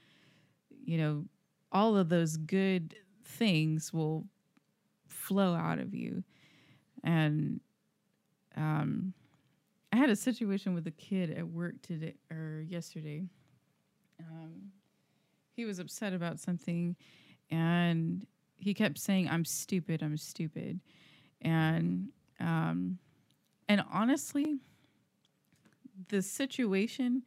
you 0.85 0.99
know, 0.99 1.25
all 1.73 1.97
of 1.97 2.09
those 2.09 2.37
good 2.37 2.95
things 3.25 3.93
will 3.93 4.25
flow 5.09 5.55
out 5.55 5.79
of 5.79 5.95
you. 5.95 6.23
And 7.03 7.61
um, 8.57 9.15
I 9.95 9.97
had 9.97 10.11
a 10.11 10.17
situation 10.17 10.75
with 10.75 10.89
a 10.89 10.91
kid 10.91 11.31
at 11.31 11.47
work 11.47 11.81
today 11.81 12.15
or 12.29 12.65
yesterday. 12.69 13.23
Um, 14.19 14.73
he 15.53 15.65
was 15.65 15.79
upset 15.79 16.13
about 16.13 16.41
something 16.41 16.97
and 17.49 18.27
he 18.57 18.75
kept 18.75 18.99
saying, 18.99 19.29
I'm 19.31 19.45
stupid, 19.45 20.03
I'm 20.03 20.17
stupid. 20.17 20.81
And 21.43 22.09
um, 22.41 22.99
and 23.69 23.85
honestly, 23.93 24.57
the 26.09 26.23
situation, 26.23 27.23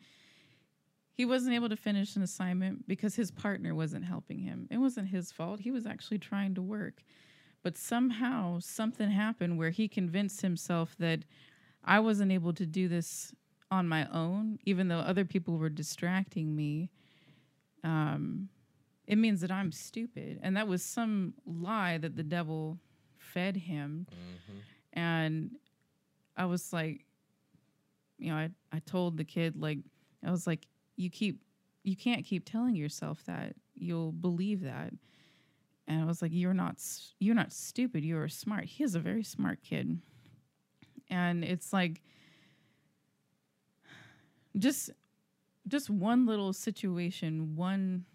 he 1.14 1.24
wasn't 1.24 1.56
able 1.56 1.70
to 1.70 1.78
finish 1.78 2.18
an 2.18 2.22
assignment 2.22 2.86
because 2.86 3.16
his 3.16 3.32
partner 3.32 3.76
wasn't 3.76 4.04
helping 4.04 4.40
him. 4.40 4.68
It 4.70 4.78
wasn't 4.78 5.08
his 5.08 5.32
fault. 5.32 5.62
He 5.62 5.72
was 5.72 5.86
actually 5.86 6.20
trying 6.20 6.54
to 6.56 6.62
work. 6.62 7.02
But 7.64 7.78
somehow 7.78 8.60
something 8.60 9.10
happened 9.10 9.58
where 9.58 9.70
he 9.70 9.88
convinced 9.88 10.42
himself 10.42 10.98
that 11.00 11.24
I 11.88 12.00
wasn't 12.00 12.32
able 12.34 12.54
to 12.54 12.66
do 12.66 12.88
this 12.90 13.34
on 13.72 13.88
my 13.88 14.08
own, 14.12 14.60
even 14.66 14.90
though 14.90 15.00
other 15.00 15.26
people 15.26 15.58
were 15.58 15.70
distracting 15.70 16.56
me. 16.56 16.90
Um, 17.84 18.50
it 19.08 19.18
means 19.18 19.40
that 19.42 19.52
I'm 19.52 19.72
stupid. 19.72 20.40
And 20.44 20.58
that 20.58 20.68
was 20.68 20.84
some 20.84 21.34
lie 21.46 21.98
that 21.98 22.18
the 22.18 22.24
devil 22.24 22.78
fed 23.18 23.56
him. 23.56 24.06
Mm-hmm. 24.12 24.58
And 24.94 25.52
I 26.36 26.46
was 26.46 26.74
like, 26.74 27.06
you 28.18 28.32
know, 28.32 28.38
I, 28.38 28.50
I 28.72 28.80
told 28.80 29.16
the 29.16 29.24
kid, 29.24 29.56
like, 29.56 29.80
I 30.26 30.32
was 30.32 30.46
like, 30.46 30.68
you 30.98 31.10
keep, 31.10 31.42
you 31.84 31.96
can't 31.96 32.26
keep 32.26 32.44
telling 32.44 32.76
yourself 32.76 33.24
that. 33.28 33.56
You'll 33.76 34.12
believe 34.12 34.62
that. 34.64 34.92
And 35.88 36.02
I 36.02 36.06
was 36.06 36.22
like, 36.22 36.32
you're 36.34 36.54
not, 36.54 36.82
you're 37.20 37.36
not 37.36 37.54
stupid. 37.54 38.04
You're 38.04 38.28
smart. 38.28 38.66
He 38.66 38.84
is 38.84 38.96
a 38.96 39.00
very 39.00 39.24
smart 39.24 39.60
kid. 39.64 40.02
And 41.10 41.44
it's 41.44 41.72
like, 41.72 42.02
just, 44.58 44.90
just 45.68 45.90
one 45.90 46.26
little 46.26 46.54
situation, 46.54 47.56
one 47.56 48.06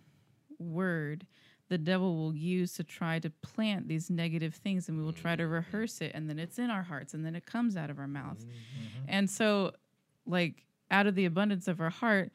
word 0.58 1.26
the 1.72 1.78
devil 1.78 2.16
will 2.16 2.34
use 2.34 2.74
to 2.74 2.84
try 2.84 3.18
to 3.18 3.30
plant 3.30 3.88
these 3.88 4.10
negative 4.10 4.54
things 4.56 4.90
and 4.90 4.98
we 4.98 5.02
will 5.02 5.10
try 5.10 5.34
to 5.34 5.42
mm-hmm. 5.42 5.54
rehearse 5.54 6.02
it 6.02 6.12
and 6.14 6.28
then 6.28 6.38
it's 6.38 6.58
in 6.58 6.68
our 6.68 6.82
hearts 6.82 7.14
and 7.14 7.24
then 7.24 7.34
it 7.34 7.46
comes 7.46 7.78
out 7.78 7.88
of 7.88 7.98
our 7.98 8.06
mouth. 8.06 8.38
Mm-hmm. 8.40 9.04
And 9.08 9.30
so 9.30 9.72
like 10.26 10.66
out 10.90 11.06
of 11.06 11.14
the 11.14 11.24
abundance 11.24 11.68
of 11.68 11.80
our 11.80 11.88
heart, 11.88 12.30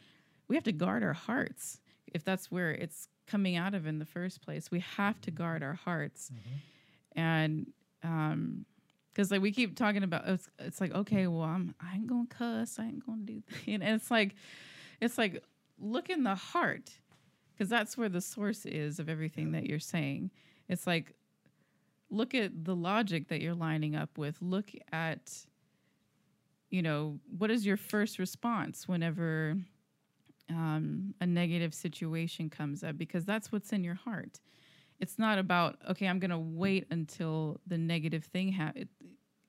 we 0.47 0.55
have 0.55 0.63
to 0.63 0.71
guard 0.71 1.03
our 1.03 1.13
hearts. 1.13 1.79
If 2.07 2.23
that's 2.23 2.49
where 2.49 2.71
it's 2.71 3.09
coming 3.27 3.55
out 3.55 3.75
of 3.75 3.85
in 3.85 3.99
the 3.99 4.05
first 4.05 4.41
place, 4.41 4.71
we 4.71 4.79
have 4.79 5.21
to 5.21 5.29
guard 5.29 5.61
our 5.61 5.75
hearts. 5.75 6.31
Mm-hmm. 6.33 7.19
And 7.19 7.67
um 8.03 8.65
because 9.17 9.31
like 9.31 9.41
we 9.41 9.51
keep 9.51 9.75
talking 9.75 10.03
about 10.03 10.27
it's, 10.27 10.47
it's 10.59 10.79
like 10.79 10.93
okay 10.93 11.25
well 11.25 11.41
i'm 11.41 11.73
i 11.81 11.95
ain't 11.95 12.05
gonna 12.05 12.27
cuss 12.29 12.77
i 12.77 12.83
ain't 12.85 13.03
gonna 13.03 13.23
do 13.23 13.41
that. 13.49 13.67
and 13.67 13.81
it's 13.83 14.11
like 14.11 14.35
it's 15.01 15.17
like 15.17 15.43
look 15.79 16.09
in 16.09 16.23
the 16.23 16.35
heart 16.35 16.91
because 17.53 17.69
that's 17.69 17.97
where 17.97 18.09
the 18.09 18.21
source 18.21 18.65
is 18.65 18.99
of 18.99 19.09
everything 19.09 19.51
that 19.51 19.65
you're 19.65 19.79
saying. 19.79 20.29
It's 20.69 20.85
like 20.85 21.13
look 22.09 22.35
at 22.35 22.65
the 22.65 22.75
logic 22.75 23.29
that 23.29 23.41
you're 23.41 23.55
lining 23.55 23.95
up 23.95 24.17
with. 24.17 24.37
Look 24.41 24.71
at 24.91 25.33
you 26.69 26.81
know 26.81 27.19
what 27.37 27.49
is 27.49 27.65
your 27.65 27.77
first 27.77 28.19
response 28.19 28.87
whenever 28.87 29.55
um, 30.49 31.15
a 31.19 31.25
negative 31.25 31.73
situation 31.73 32.49
comes 32.49 32.83
up 32.83 32.97
because 32.97 33.25
that's 33.25 33.51
what's 33.51 33.73
in 33.73 33.83
your 33.83 33.95
heart. 33.95 34.39
It's 34.99 35.19
not 35.19 35.37
about 35.37 35.77
okay, 35.91 36.07
I'm 36.07 36.19
gonna 36.19 36.39
wait 36.39 36.85
until 36.89 37.59
the 37.67 37.77
negative 37.77 38.23
thing 38.25 38.51
happens. 38.51 38.87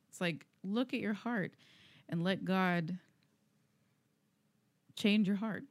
It's 0.09 0.21
like 0.21 0.47
look 0.63 0.95
at 0.95 1.01
your 1.01 1.15
heart 1.15 1.53
and 2.09 2.25
let 2.25 2.45
God 2.45 2.99
change 4.95 5.27
your 5.27 5.37
heart. 5.37 5.65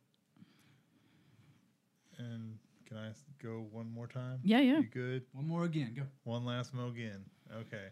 And 2.17 2.57
can 2.87 2.97
I 2.97 3.11
go 3.43 3.67
one 3.71 3.91
more 3.91 4.07
time? 4.07 4.39
Yeah, 4.43 4.59
yeah. 4.61 4.79
You 4.79 4.87
good? 4.87 5.23
One 5.33 5.47
more 5.47 5.65
again. 5.65 5.93
Go. 5.95 6.03
One 6.23 6.45
last 6.45 6.73
mo 6.73 6.87
again. 6.87 7.25
Okay. 7.53 7.87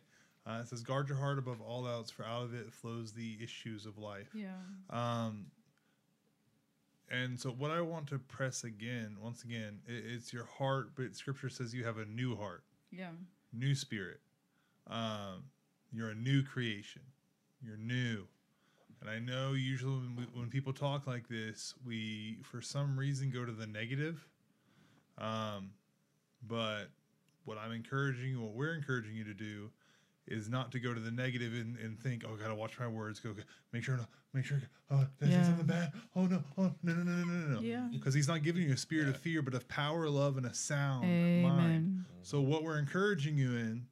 Uh, 0.48 0.60
it 0.62 0.68
says, 0.68 0.82
guard 0.82 1.10
your 1.10 1.18
heart 1.18 1.40
above 1.40 1.60
all 1.60 1.88
else, 1.88 2.12
for 2.12 2.24
out 2.24 2.44
of 2.44 2.54
it 2.54 2.72
flows 2.72 3.12
the 3.12 3.38
issues 3.42 3.86
of 3.88 3.98
life. 3.98 4.30
Yeah. 4.34 4.50
Um, 4.92 5.48
and 7.10 7.40
so, 7.40 7.50
what 7.52 7.72
I 7.72 7.82
want 7.82 8.08
to 8.08 8.20
press 8.20 8.64
again, 8.64 9.18
once 9.22 9.44
again, 9.44 9.80
i 9.88 9.92
it's 9.92 10.34
your 10.34 10.46
heart, 10.46 10.92
but 10.96 11.16
Scripture 11.16 11.50
says 11.50 11.74
you 11.74 11.86
have 11.86 11.98
a 11.98 12.06
new 12.06 12.36
heart, 12.36 12.64
Yeah. 12.92 13.12
new 13.54 13.76
spirit. 13.76 14.20
Um, 14.88 15.46
you're 15.92 16.10
a 16.10 16.16
new 16.16 16.44
creation. 16.44 17.02
You're 17.62 17.78
new. 17.78 18.28
And 19.02 19.10
I 19.10 19.20
know 19.20 19.54
usually 19.54 19.94
when, 19.98 20.16
we, 20.16 20.24
when 20.40 20.50
people 20.50 20.74
talk 20.74 21.06
like 21.08 21.28
this, 21.28 21.74
we, 21.86 22.38
for 22.44 22.62
some 22.62 22.98
reason, 22.98 23.30
go 23.30 23.46
to 23.46 23.52
the 23.52 23.68
negative. 23.68 24.28
Um, 25.18 25.72
but 26.48 26.86
what 27.46 27.58
I'm 27.58 27.72
encouraging 27.72 28.32
you, 28.32 28.42
what 28.42 28.54
we're 28.54 28.74
encouraging 28.74 29.16
you 29.16 29.24
to 29.26 29.34
do, 29.34 29.70
is 30.28 30.50
not 30.50 30.72
to 30.72 30.80
go 30.80 30.94
to 30.94 31.00
the 31.00 31.12
negative 31.12 31.54
and, 31.54 31.78
and 31.78 32.00
think, 32.00 32.24
oh, 32.28 32.34
I 32.34 32.42
gotta 32.42 32.56
watch 32.56 32.80
my 32.80 32.88
words. 32.88 33.20
Go, 33.20 33.34
make 33.72 33.84
sure, 33.84 33.98
no, 33.98 34.06
make 34.34 34.46
sure. 34.46 34.62
Oh, 34.90 35.06
did 35.20 35.30
I 35.30 35.32
say 35.32 35.38
Yeah. 35.38 35.44
something 35.46 35.66
bad? 35.66 35.94
Oh 36.16 36.26
no, 36.26 36.44
oh 36.58 36.74
no, 36.84 36.94
no, 36.94 37.04
no, 37.04 37.12
no, 37.12 37.24
no, 37.26 37.48
no. 37.56 37.60
Yeah. 37.62 37.88
Because 37.92 38.14
He's 38.14 38.28
not 38.28 38.44
giving 38.44 38.64
you 38.64 38.74
a 38.74 38.78
spirit 38.78 39.08
of 39.08 39.18
fear, 39.18 39.42
but 39.42 39.54
of 39.54 39.68
power, 39.68 40.10
love, 40.10 40.38
and 40.38 40.46
a 40.46 40.54
sound 40.54 41.04
mind. 41.42 41.44
Amen. 41.46 42.06
So 42.24 42.42
what 42.42 42.64
we're 42.64 42.80
encouraging 42.80 43.38
you 43.38 43.52
in 43.56 43.88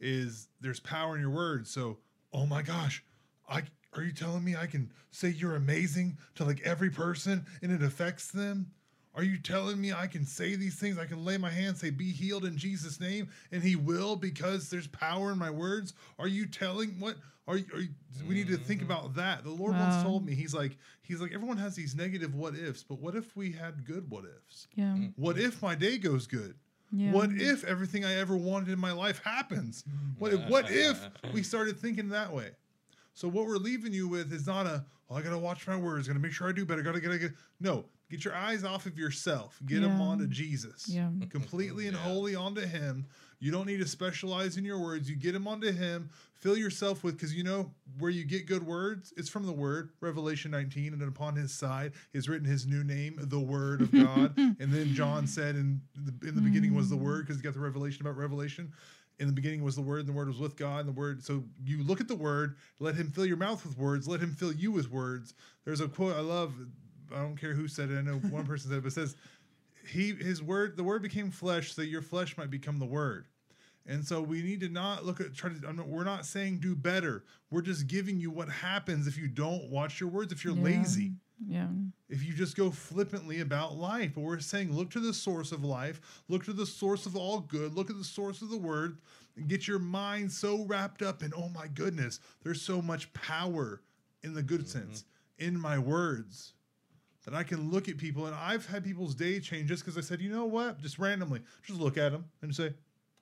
is 0.00 0.48
there's 0.60 0.80
power 0.80 1.14
in 1.14 1.20
your 1.20 1.30
words. 1.30 1.70
So, 1.70 1.98
oh 2.32 2.46
my 2.46 2.62
gosh, 2.62 3.04
I 3.48 3.62
are 3.94 4.02
you 4.02 4.12
telling 4.12 4.44
me 4.44 4.54
I 4.56 4.66
can 4.66 4.92
say 5.10 5.28
you're 5.30 5.56
amazing 5.56 6.18
to 6.34 6.44
like 6.44 6.60
every 6.62 6.90
person 6.90 7.46
and 7.62 7.72
it 7.72 7.82
affects 7.82 8.30
them? 8.30 8.72
Are 9.16 9.24
you 9.24 9.38
telling 9.38 9.80
me 9.80 9.94
I 9.94 10.06
can 10.06 10.26
say 10.26 10.56
these 10.56 10.76
things? 10.76 10.98
I 10.98 11.06
can 11.06 11.24
lay 11.24 11.38
my 11.38 11.48
hand, 11.48 11.78
say, 11.78 11.88
be 11.88 12.12
healed 12.12 12.44
in 12.44 12.56
Jesus' 12.56 13.00
name, 13.00 13.30
and 13.50 13.62
he 13.62 13.74
will 13.74 14.14
because 14.14 14.68
there's 14.68 14.86
power 14.88 15.32
in 15.32 15.38
my 15.38 15.50
words? 15.50 15.94
Are 16.18 16.28
you 16.28 16.46
telling 16.46 16.90
what 17.00 17.16
are 17.48 17.56
you, 17.56 17.64
are 17.72 17.80
you 17.80 17.88
we 18.28 18.34
need 18.34 18.48
to 18.48 18.56
think 18.56 18.82
mm-hmm. 18.82 18.90
about 18.90 19.14
that. 19.14 19.44
The 19.44 19.50
Lord 19.50 19.72
once 19.72 20.02
told 20.02 20.26
me, 20.26 20.34
He's 20.34 20.54
like, 20.54 20.76
He's 21.02 21.20
like, 21.20 21.32
everyone 21.32 21.56
has 21.56 21.74
these 21.74 21.94
negative 21.94 22.34
what 22.34 22.54
ifs, 22.54 22.82
but 22.82 22.98
what 22.98 23.14
if 23.14 23.34
we 23.36 23.52
had 23.52 23.84
good 23.86 24.10
what 24.10 24.24
ifs? 24.24 24.68
Yeah. 24.74 24.84
Mm-hmm. 24.84 25.22
What 25.22 25.38
if 25.38 25.62
my 25.62 25.74
day 25.74 25.96
goes 25.96 26.26
good? 26.26 26.54
Yeah. 26.92 27.12
What 27.12 27.30
if 27.32 27.64
everything 27.64 28.04
I 28.04 28.14
ever 28.16 28.36
wanted 28.36 28.68
in 28.68 28.78
my 28.78 28.92
life 28.92 29.20
happens? 29.24 29.84
What 30.18 30.32
if, 30.32 30.48
what 30.48 30.66
if 30.70 31.08
we 31.32 31.42
started 31.42 31.78
thinking 31.78 32.08
that 32.10 32.32
way? 32.32 32.50
So 33.14 33.28
what 33.28 33.46
we're 33.46 33.56
leaving 33.56 33.92
you 33.92 34.08
with 34.08 34.32
is 34.32 34.46
not 34.46 34.66
a 34.66 34.84
oh 35.08 35.16
I 35.16 35.22
gotta 35.22 35.38
watch 35.38 35.66
my 35.66 35.76
words, 35.76 36.06
gotta 36.06 36.20
make 36.20 36.32
sure 36.32 36.48
I 36.48 36.52
do 36.52 36.64
better, 36.64 36.82
gotta 36.82 37.00
gotta 37.00 37.18
get 37.18 37.32
no. 37.60 37.86
Get 38.08 38.24
your 38.24 38.34
eyes 38.36 38.62
off 38.62 38.86
of 38.86 38.96
yourself. 38.98 39.58
Get 39.66 39.80
them 39.82 39.98
Yeah. 39.98 40.04
onto 40.04 40.26
Jesus. 40.28 40.88
Yeah. 40.88 41.10
Completely 41.30 41.88
and 41.88 41.96
Yeah. 41.96 42.02
wholly 42.02 42.34
onto 42.36 42.60
Him. 42.60 43.06
You 43.40 43.50
don't 43.50 43.66
need 43.66 43.78
to 43.80 43.86
specialize 43.88 44.56
in 44.56 44.64
your 44.64 44.78
words. 44.78 45.10
You 45.10 45.16
get 45.16 45.32
them 45.32 45.46
onto 45.48 45.72
Him. 45.72 46.08
Fill 46.34 46.56
yourself 46.56 47.02
with 47.02 47.14
because 47.16 47.34
you 47.34 47.42
know 47.42 47.72
where 47.98 48.10
you 48.10 48.24
get 48.24 48.46
good 48.46 48.62
words. 48.64 49.12
It's 49.16 49.28
from 49.28 49.44
the 49.44 49.52
Word. 49.52 49.90
Revelation 50.00 50.50
19, 50.52 50.92
and 50.92 51.02
upon 51.02 51.34
His 51.34 51.52
side 51.52 51.92
is 52.12 52.28
written 52.28 52.46
His 52.46 52.66
new 52.66 52.84
name, 52.84 53.16
the 53.20 53.40
Word 53.40 53.82
of 53.82 53.92
God. 53.92 54.34
and 54.36 54.56
then 54.72 54.94
John 54.94 55.26
said, 55.26 55.56
in 55.56 55.80
the, 55.96 56.28
in 56.28 56.34
the 56.36 56.40
beginning 56.40 56.74
was 56.74 56.88
the 56.88 56.96
Word 56.96 57.26
because 57.26 57.36
he 57.36 57.42
got 57.42 57.54
the 57.54 57.60
revelation 57.60 58.02
about 58.02 58.16
Revelation 58.16 58.72
in 59.18 59.26
the 59.26 59.32
beginning 59.32 59.62
was 59.64 59.74
the 59.74 59.80
word 59.80 60.00
and 60.00 60.08
the 60.08 60.12
word 60.12 60.28
was 60.28 60.36
with 60.38 60.56
god 60.58 60.80
and 60.80 60.88
the 60.90 60.92
word 60.92 61.24
so 61.24 61.42
you 61.64 61.82
look 61.82 62.02
at 62.02 62.06
the 62.06 62.14
word 62.14 62.54
let 62.80 62.94
him 62.94 63.10
fill 63.10 63.24
your 63.24 63.38
mouth 63.38 63.64
with 63.64 63.78
words 63.78 64.06
let 64.06 64.20
him 64.20 64.30
fill 64.30 64.52
you 64.52 64.70
with 64.70 64.90
words 64.90 65.32
there's 65.64 65.80
a 65.80 65.88
quote 65.88 66.14
i 66.14 66.20
love 66.20 66.52
i 67.14 67.18
don't 67.18 67.36
care 67.36 67.54
who 67.54 67.68
said 67.68 67.90
it 67.90 67.98
i 67.98 68.02
know 68.02 68.16
one 68.30 68.46
person 68.46 68.70
said 68.70 68.78
it 68.78 68.82
but 68.82 68.88
it 68.88 68.94
says 68.94 69.16
he 69.86 70.14
his 70.14 70.42
word 70.42 70.76
the 70.76 70.84
word 70.84 71.02
became 71.02 71.30
flesh 71.30 71.74
so 71.74 71.82
that 71.82 71.88
your 71.88 72.02
flesh 72.02 72.36
might 72.36 72.50
become 72.50 72.78
the 72.78 72.86
word 72.86 73.26
and 73.88 74.04
so 74.04 74.20
we 74.20 74.42
need 74.42 74.60
to 74.60 74.68
not 74.68 75.04
look 75.04 75.20
at 75.20 75.32
try 75.34 75.50
to 75.50 75.68
I'm 75.68 75.76
not, 75.76 75.86
we're 75.88 76.04
not 76.04 76.26
saying 76.26 76.58
do 76.58 76.74
better 76.74 77.24
we're 77.50 77.62
just 77.62 77.86
giving 77.86 78.18
you 78.18 78.30
what 78.30 78.48
happens 78.48 79.06
if 79.06 79.16
you 79.16 79.28
don't 79.28 79.70
watch 79.70 80.00
your 80.00 80.08
words 80.08 80.32
if 80.32 80.44
you're 80.44 80.56
Yeah. 80.56 80.62
lazy 80.64 81.12
Yeah. 81.46 81.68
if 82.08 82.24
you 82.24 82.32
just 82.32 82.56
go 82.56 82.70
flippantly 82.70 83.40
about 83.40 83.76
life. 83.76 84.12
But 84.14 84.22
we're 84.22 84.38
saying, 84.40 84.72
look 84.74 84.90
to 84.92 85.00
the 85.00 85.12
source 85.12 85.52
of 85.52 85.62
life, 85.64 86.00
look 86.28 86.44
to 86.46 86.54
the 86.54 86.64
source 86.64 87.04
of 87.04 87.14
all 87.14 87.40
good, 87.40 87.74
look 87.74 87.90
at 87.90 87.98
the 87.98 88.04
source 88.04 88.40
of 88.40 88.48
the 88.48 88.56
word, 88.56 88.96
and 89.36 89.46
get 89.46 89.68
your 89.68 89.78
mind 89.78 90.32
so 90.32 90.64
wrapped 90.64 91.02
up 91.02 91.22
in, 91.22 91.32
oh 91.36 91.50
my 91.50 91.66
goodness, 91.66 92.20
there's 92.42 92.62
so 92.62 92.80
much 92.80 93.12
power 93.12 93.82
in 94.22 94.32
the 94.32 94.42
good 94.42 94.62
mm-hmm. 94.62 94.78
sense, 94.86 95.04
in 95.38 95.58
my 95.60 95.78
words. 95.78 96.54
That 97.26 97.34
I 97.34 97.42
can 97.42 97.70
look 97.72 97.88
at 97.88 97.98
people, 97.98 98.26
and 98.26 98.34
I've 98.36 98.66
had 98.66 98.84
people's 98.84 99.14
day 99.14 99.40
change 99.40 99.68
just 99.68 99.84
because 99.84 99.98
I 99.98 100.00
said, 100.00 100.20
you 100.20 100.30
know 100.30 100.44
what, 100.44 100.80
just 100.80 100.96
randomly, 100.98 101.42
just 101.66 101.80
look 101.80 101.98
at 101.98 102.12
them 102.12 102.24
and 102.40 102.54
say, 102.54 102.72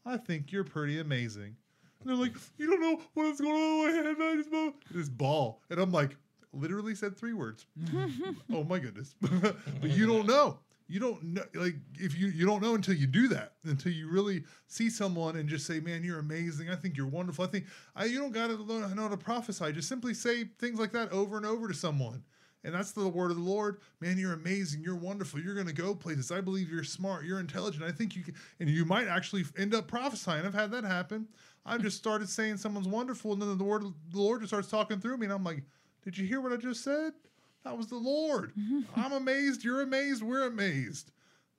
I 0.04 0.18
think 0.18 0.52
you're 0.52 0.62
pretty 0.62 1.00
amazing. 1.00 1.56
And 2.00 2.10
they're 2.10 2.16
like, 2.16 2.34
you 2.58 2.68
don't 2.68 2.82
know 2.82 3.00
what's 3.14 3.40
going 3.40 3.54
on 3.54 3.88
in 3.88 3.94
my 3.94 3.96
head. 3.96 4.16
I 4.20 4.36
just 4.36 4.50
this 4.90 5.08
ball, 5.08 5.62
and 5.70 5.80
I'm 5.80 5.90
like, 5.90 6.16
literally 6.52 6.94
said 6.94 7.16
three 7.16 7.32
words. 7.32 7.66
oh 8.52 8.64
my 8.64 8.78
goodness, 8.78 9.14
but 9.20 9.90
you 9.90 10.06
don't 10.06 10.26
know. 10.26 10.58
You 10.86 11.00
don't 11.00 11.24
know, 11.24 11.42
like 11.54 11.76
if 11.94 12.16
you 12.18 12.26
you 12.26 12.44
don't 12.44 12.60
know 12.60 12.74
until 12.74 12.94
you 12.94 13.06
do 13.06 13.28
that, 13.28 13.54
until 13.64 13.90
you 13.90 14.06
really 14.10 14.44
see 14.66 14.90
someone 14.90 15.36
and 15.36 15.48
just 15.48 15.66
say, 15.66 15.80
"Man, 15.80 16.04
you're 16.04 16.18
amazing. 16.18 16.68
I 16.68 16.76
think 16.76 16.98
you're 16.98 17.06
wonderful. 17.06 17.42
I 17.42 17.48
think 17.48 17.64
I, 17.96 18.04
you 18.04 18.20
don't 18.20 18.32
got 18.34 18.48
to 18.48 18.66
know 18.66 19.02
how 19.02 19.08
to 19.08 19.16
prophesy. 19.16 19.72
Just 19.72 19.88
simply 19.88 20.12
say 20.12 20.44
things 20.58 20.78
like 20.78 20.92
that 20.92 21.10
over 21.10 21.38
and 21.38 21.46
over 21.46 21.68
to 21.68 21.74
someone." 21.74 22.22
And 22.64 22.74
that's 22.74 22.92
the 22.92 23.06
word 23.06 23.30
of 23.30 23.36
the 23.36 23.42
Lord. 23.42 23.78
Man, 24.00 24.16
you're 24.16 24.32
amazing. 24.32 24.82
You're 24.82 24.96
wonderful. 24.96 25.38
You're 25.38 25.54
going 25.54 25.66
to 25.66 25.74
go 25.74 25.94
places. 25.94 26.30
I 26.30 26.40
believe 26.40 26.70
you're 26.70 26.82
smart. 26.82 27.24
You're 27.24 27.38
intelligent. 27.38 27.84
I 27.84 27.92
think 27.92 28.16
you 28.16 28.22
can, 28.22 28.34
and 28.58 28.70
you 28.70 28.86
might 28.86 29.06
actually 29.06 29.44
end 29.58 29.74
up 29.74 29.86
prophesying. 29.86 30.46
I've 30.46 30.54
had 30.54 30.70
that 30.70 30.84
happen. 30.84 31.28
I've 31.66 31.82
just 31.82 31.98
started 31.98 32.28
saying 32.28 32.56
someone's 32.56 32.88
wonderful, 32.88 33.32
and 33.32 33.42
then 33.42 33.56
the 33.56 33.64
word 33.64 33.82
of 33.82 33.92
the 34.10 34.20
Lord 34.20 34.40
just 34.40 34.50
starts 34.50 34.68
talking 34.68 34.98
through 34.98 35.18
me, 35.18 35.26
and 35.26 35.32
I'm 35.32 35.44
like, 35.44 35.62
"Did 36.02 36.16
you 36.16 36.26
hear 36.26 36.40
what 36.40 36.52
I 36.52 36.56
just 36.56 36.82
said? 36.82 37.12
That 37.64 37.76
was 37.76 37.86
the 37.86 37.96
Lord. 37.96 38.52
I'm 38.96 39.12
amazed. 39.12 39.62
You're 39.62 39.82
amazed. 39.82 40.22
We're 40.22 40.46
amazed." 40.46 41.10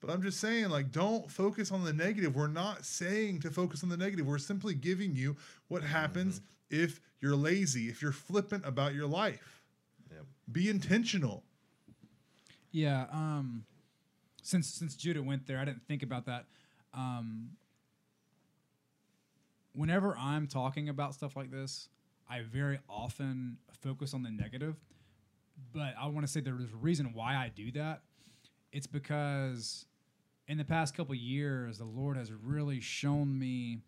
But 0.01 0.13
I'm 0.13 0.21
just 0.21 0.39
saying, 0.39 0.69
like, 0.69 0.91
don't 0.91 1.31
focus 1.31 1.71
on 1.71 1.83
the 1.83 1.93
negative. 1.93 2.35
We're 2.35 2.47
not 2.47 2.85
saying 2.85 3.39
to 3.41 3.49
focus 3.49 3.81
on 3.81 3.89
the 3.89 3.97
negative. 3.97 4.27
We're 4.27 4.37
simply 4.37 4.75
giving 4.75 5.15
you 5.15 5.35
what 5.67 5.81
happens 5.81 6.39
mm-hmm. 6.39 6.83
if 6.83 7.01
you're 7.21 7.35
lazy, 7.35 7.89
if 7.89 8.01
you're 8.01 8.11
flippant 8.11 8.65
about 8.67 8.93
your 8.93 9.07
life. 9.07 9.39
Be 10.51 10.69
intentional. 10.69 11.43
Yeah. 12.71 13.05
Um, 13.11 13.65
since 14.41 14.67
since 14.67 14.95
Judah 14.95 15.23
went 15.23 15.47
there, 15.47 15.59
I 15.59 15.65
didn't 15.65 15.87
think 15.87 16.03
about 16.03 16.25
that. 16.25 16.45
Um, 16.93 17.51
whenever 19.73 20.15
I'm 20.17 20.47
talking 20.47 20.89
about 20.89 21.13
stuff 21.13 21.35
like 21.35 21.51
this, 21.51 21.89
I 22.29 22.41
very 22.41 22.79
often 22.89 23.57
focus 23.81 24.13
on 24.13 24.23
the 24.23 24.31
negative. 24.31 24.75
But 25.73 25.95
I 25.99 26.07
want 26.07 26.25
to 26.25 26.31
say 26.31 26.41
there's 26.41 26.73
a 26.73 26.77
reason 26.77 27.13
why 27.13 27.35
I 27.35 27.51
do 27.53 27.71
that. 27.71 28.01
It's 28.71 28.87
because 28.87 29.85
in 30.47 30.57
the 30.57 30.65
past 30.65 30.95
couple 30.95 31.15
years, 31.15 31.77
the 31.77 31.85
Lord 31.85 32.17
has 32.17 32.31
really 32.31 32.81
shown 32.81 33.37
me 33.39 33.79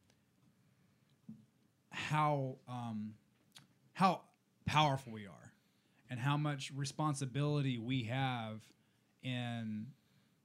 how 1.91 2.55
um, 2.67 3.13
how 3.93 4.21
powerful 4.65 5.11
we 5.11 5.25
are 5.25 5.46
and 6.09 6.19
how 6.19 6.37
much 6.37 6.71
responsibility 6.75 7.77
we 7.77 8.03
have 8.03 8.61
in 9.23 9.87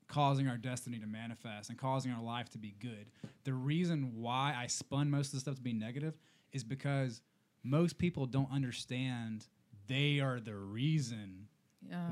causing 0.09 0.47
our 0.47 0.59
destiny 0.59 0.99
to 0.99 1.07
manifest 1.07 1.71
and 1.71 1.79
causing 1.79 2.13
our 2.13 2.23
life 2.23 2.49
to 2.51 2.59
be 2.59 2.75
good. 2.81 3.07
The 3.45 3.55
reason 3.55 4.13
why 4.17 4.55
I 4.57 4.67
spun 4.67 5.11
most 5.11 5.29
of 5.29 5.33
the 5.35 5.41
stuff 5.41 5.55
to 5.57 5.63
be 5.63 5.73
negative 5.73 6.15
is 6.53 6.65
because 6.65 7.23
most 7.65 7.97
people 7.97 8.27
don't 8.27 8.51
understand 8.53 9.47
they 9.87 10.21
are 10.21 10.39
the 10.39 10.55
reason 10.55 11.49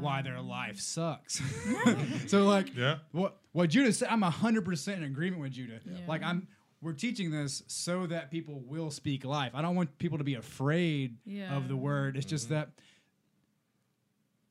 why 0.01 0.23
their 0.23 0.39
um. 0.39 0.49
life 0.49 0.79
sucks. 0.79 1.41
so 2.27 2.45
like 2.45 2.75
Yeah. 2.75 2.99
what 3.13 3.37
what 3.53 3.71
Judah 3.71 3.93
said, 3.93 4.09
I'm 4.11 4.23
hundred 4.23 4.65
percent 4.65 4.99
in 4.99 5.05
agreement 5.05 5.43
with 5.43 5.53
Judah. 5.53 5.81
Yeah. 5.85 5.99
Like 6.09 6.23
I'm 6.23 6.49
we're 6.83 6.93
teaching 6.93 7.31
this 7.31 7.63
so 7.67 8.07
that 8.07 8.31
people 8.31 8.63
will 8.67 8.91
speak 8.91 9.25
life. 9.25 9.53
I 9.55 9.61
don't 9.61 9.77
want 9.77 9.99
people 9.99 10.19
to 10.19 10.25
be 10.25 10.35
afraid 10.35 11.19
Yeah. 11.25 11.57
of 11.57 11.69
the 11.69 11.77
word. 11.77 12.17
It's 12.17 12.27
just 12.27 12.47
mm-hmm. 12.47 12.55
that 12.55 12.71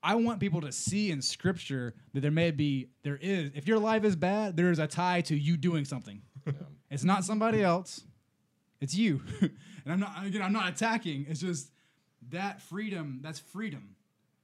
I 0.02 0.16
want 0.16 0.40
people 0.40 0.62
to 0.62 0.72
see 0.72 1.12
in 1.12 1.22
scripture 1.22 1.94
that 2.14 2.22
there 2.22 2.32
may 2.32 2.52
be 2.52 2.90
there 3.04 3.20
is 3.22 3.52
if 3.56 3.68
your 3.68 3.80
life 3.80 4.04
is 4.04 4.16
bad, 4.16 4.56
there 4.56 4.72
is 4.72 4.80
a 4.80 4.88
tie 4.88 5.22
to 5.22 5.36
you 5.36 5.58
doing 5.58 5.86
something. 5.86 6.22
It's 6.90 7.04
not 7.04 7.24
somebody 7.24 7.62
else. 7.62 8.02
It's 8.82 8.96
you. 8.96 9.22
and 9.42 9.52
I'm 9.88 10.00
not 10.00 10.26
again 10.26 10.42
I'm 10.42 10.54
not 10.54 10.70
attacking. 10.70 11.26
It's 11.30 11.40
just 11.40 11.72
that 12.32 12.62
freedom, 12.62 13.20
that's 13.22 13.40
freedom. 13.40 13.96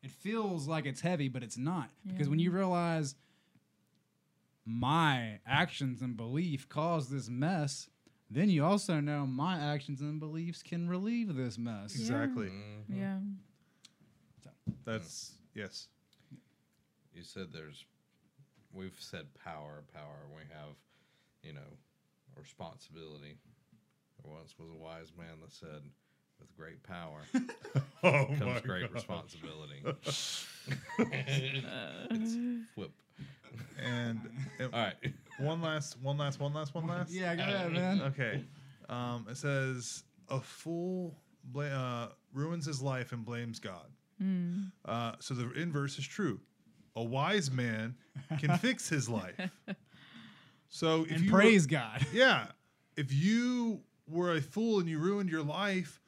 It 0.04 0.12
feels 0.12 0.68
like 0.68 0.86
it's 0.86 1.02
heavy, 1.02 1.30
but 1.30 1.42
it's 1.42 1.58
not. 1.58 1.90
Because 2.06 2.30
when 2.30 2.38
you 2.38 2.52
realize 2.52 3.16
my 4.66 5.40
actions 5.48 6.02
and 6.02 6.16
belief 6.16 6.70
caused 6.70 7.12
this 7.12 7.30
mess, 7.30 7.90
then 8.30 8.50
you 8.50 8.64
also 8.64 9.00
know 9.00 9.26
my 9.26 9.58
actions 9.58 10.02
and 10.02 10.20
beliefs 10.20 10.62
can 10.62 10.88
relieve 10.88 11.36
this 11.36 11.58
mess. 11.58 11.96
Exactly. 11.96 12.48
Mm-hmm. 12.48 13.00
Yeah. 13.00 13.18
That's 14.84 15.34
yes. 15.56 15.88
You 17.14 17.24
said 17.24 17.48
there's, 17.54 17.86
we've 18.74 18.98
said 19.00 19.26
power, 19.44 19.84
power. 19.94 20.28
We 20.36 20.42
have, 20.54 20.76
you 21.42 21.54
know, 21.54 21.78
responsibility. 22.38 23.38
There 24.24 24.32
once 24.32 24.54
was 24.60 24.70
a 24.70 24.78
wise 24.78 25.12
man 25.18 25.40
that 25.42 25.52
said, 25.54 25.82
with 26.40 26.56
great 26.58 26.84
power 26.84 27.22
Oh 28.04 28.26
comes 28.38 28.62
great 28.62 28.92
responsibility. 28.94 29.82
it's 31.00 32.38
flip. 32.76 32.92
And 33.82 34.20
uh, 34.60 34.64
All 34.66 34.70
right. 34.72 34.96
one 35.40 35.62
last, 35.62 35.98
one 36.02 36.18
last, 36.18 36.40
one 36.40 36.54
last, 36.54 36.76
one 36.76 36.88
last. 36.88 37.12
Yeah, 37.12 37.36
go 37.36 37.44
ahead, 37.44 37.72
man. 37.72 38.02
Okay. 38.02 38.44
Um, 38.90 39.26
it 39.30 39.38
says 39.38 40.04
a 40.30 40.40
fool 40.40 41.16
bla- 41.46 41.66
uh, 41.70 42.10
ruins 42.34 42.66
his 42.66 42.82
life 42.82 43.12
and 43.12 43.24
blames 43.26 43.60
God. 43.60 43.88
Uh, 44.86 45.14
so 45.20 45.34
the 45.34 45.52
inverse 45.54 45.98
is 45.98 46.06
true. 46.08 46.40
A 46.96 47.04
wise 47.04 47.52
man 47.52 47.96
can 48.40 48.58
fix 48.60 48.88
his 48.88 49.10
life. 49.10 49.36
So 50.70 51.04
if 51.06 51.12
And 51.12 51.26
you 51.26 51.32
were- 51.32 51.40
praise 51.40 51.66
God. 51.66 52.06
yeah, 52.14 52.48
if 52.98 53.14
you 53.14 53.82
were 54.08 54.36
a 54.36 54.42
fool 54.42 54.80
and 54.80 54.88
you 54.90 55.00
ruined 55.00 55.30
your 55.30 55.44
life, 55.44 56.00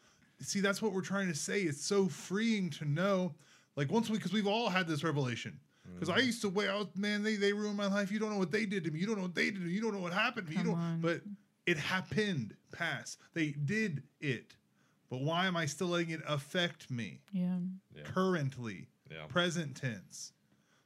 see 0.42 0.60
that's 0.62 0.82
what 0.82 0.94
we're 0.94 1.02
trying 1.02 1.28
to 1.28 1.36
say. 1.36 1.62
It's 1.62 1.84
so 1.84 2.08
freeing 2.08 2.70
to 2.72 2.86
know, 2.86 3.34
like 3.76 3.92
once 3.92 4.10
we 4.10 4.18
because 4.18 4.34
we've 4.34 4.48
all 4.48 4.70
had 4.70 4.88
this 4.88 5.04
revelation. 5.04 5.60
Because 5.94 6.10
I 6.10 6.18
used 6.20 6.42
to 6.42 6.50
wait 6.50 6.68
out, 6.68 6.96
man, 6.98 7.24
they 7.24 7.38
they 7.38 7.54
ruined 7.54 7.78
my 7.78 7.88
life. 7.88 8.12
You 8.12 8.20
don't 8.20 8.30
know 8.30 8.38
what 8.38 8.52
they 8.52 8.66
did 8.66 8.84
to 8.84 8.92
me. 8.92 9.00
You 9.00 9.08
don't 9.08 9.16
know 9.16 9.22
what 9.24 9.36
they 9.36 9.46
did 9.46 9.56
to 9.56 9.62
me. 9.62 9.72
You 9.72 9.82
don't 9.82 9.94
know 9.94 10.02
what 10.02 10.12
happened 10.14 10.48
to 10.48 10.52
me. 10.52 10.58
You 10.58 10.64
Come 10.64 10.74
don't. 10.74 10.82
on. 10.84 11.02
But 11.02 11.22
it 11.66 11.78
happened. 11.78 12.56
Pass. 12.74 13.18
They 13.34 13.52
did 13.52 14.04
it. 14.20 14.54
But 15.10 15.22
why 15.22 15.48
am 15.48 15.56
I 15.56 15.66
still 15.66 15.88
letting 15.88 16.10
it 16.12 16.22
affect 16.28 16.92
me 16.92 17.22
Yeah. 17.32 17.58
Yeah. 17.96 18.04
currently? 18.04 18.88
Yeah. 19.10 19.26
Present 19.28 19.76
tense. 19.76 20.34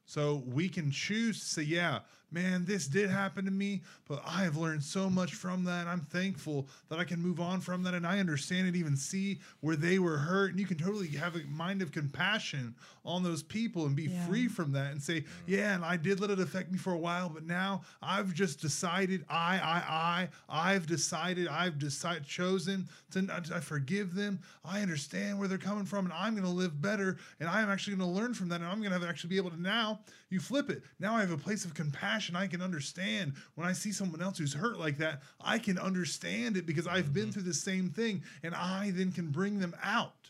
So 0.05 0.43
we 0.45 0.69
can 0.69 0.91
choose 0.91 1.39
to 1.39 1.45
say, 1.45 1.61
yeah, 1.63 1.99
man, 2.32 2.63
this 2.65 2.88
did 2.88 3.09
happen 3.09 3.45
to 3.45 3.51
me, 3.51 3.82
but 4.07 4.21
I 4.25 4.43
have 4.43 4.55
learned 4.57 4.84
so 4.84 5.09
much 5.09 5.34
from 5.36 5.63
that. 5.65 5.88
I'm 5.88 5.99
thankful 6.01 6.67
that 6.89 6.97
I 6.99 7.03
can 7.03 7.19
move 7.21 7.39
on 7.39 7.59
from 7.59 7.84
that 7.84 7.93
and 7.93 8.07
I 8.07 8.19
understand 8.19 8.67
and 8.67 8.75
even 8.75 8.95
see 8.95 9.39
where 9.59 9.75
they 9.75 9.99
were 9.99 10.17
hurt. 10.17 10.51
And 10.51 10.59
you 10.59 10.65
can 10.65 10.77
totally 10.77 11.07
have 11.09 11.36
a 11.36 11.39
mind 11.49 11.82
of 11.82 11.91
compassion 11.91 12.73
on 13.03 13.23
those 13.23 13.43
people 13.43 13.86
and 13.86 13.95
be 13.95 14.03
Yeah. 14.03 14.25
free 14.27 14.47
from 14.47 14.71
that 14.73 14.91
and 14.91 15.01
say, 15.01 15.25
yeah, 15.47 15.75
and 15.75 15.84
I 15.84 15.97
did 15.97 16.19
let 16.19 16.29
it 16.29 16.39
affect 16.39 16.71
me 16.71 16.77
for 16.77 16.93
a 16.93 16.97
while, 16.97 17.29
but 17.29 17.45
now 17.45 17.82
I've 18.01 18.34
just 18.34 18.61
decided, 18.61 19.25
I, 19.29 19.57
I, 19.57 20.29
I, 20.49 20.73
I've 20.73 20.86
decided, 20.86 21.47
I've 21.47 21.79
decided, 21.79 22.25
chosen 22.25 22.88
to, 23.11 23.27
I 23.53 23.59
forgive 23.59 24.13
them. 24.15 24.39
I 24.63 24.82
understand 24.82 25.38
where 25.39 25.47
they're 25.47 25.57
coming 25.57 25.86
from 25.86 26.05
and 26.05 26.13
I'm 26.13 26.34
going 26.34 26.45
to 26.45 26.49
live 26.49 26.82
better 26.82 27.17
and 27.39 27.49
I'm 27.49 27.69
actually 27.69 27.97
going 27.97 28.09
to 28.13 28.15
learn 28.21 28.34
from 28.34 28.49
that 28.49 28.61
and 28.61 28.69
I'm 28.69 28.82
going 28.82 28.99
to 28.99 29.07
actually 29.07 29.29
be 29.32 29.38
able 29.38 29.49
to 29.51 29.61
now 29.61 29.99
you 30.32 30.39
flip 30.39 30.69
it. 30.69 30.84
Now 30.99 31.15
I 31.15 31.21
have 31.21 31.32
a 31.32 31.38
place 31.38 31.65
of 31.65 31.73
compassion. 31.73 32.36
I 32.36 32.47
can 32.47 32.61
understand 32.61 33.34
when 33.55 33.67
I 33.67 33.73
see 33.73 33.91
someone 33.91 34.21
else 34.21 34.38
who's 34.38 34.53
hurt 34.53 34.79
like 34.79 34.97
that, 34.99 35.21
I 35.39 35.59
can 35.59 35.77
understand 35.77 36.57
it 36.57 36.65
because 36.65 36.88
I've 36.88 37.13
been 37.13 37.23
mm-hmm. 37.23 37.32
through 37.32 37.43
the 37.43 37.53
same 37.53 37.89
thing 37.89 38.23
and 38.43 38.55
I 38.55 38.91
then 38.91 39.11
can 39.11 39.27
bring 39.27 39.59
them 39.59 39.75
out. 39.84 40.29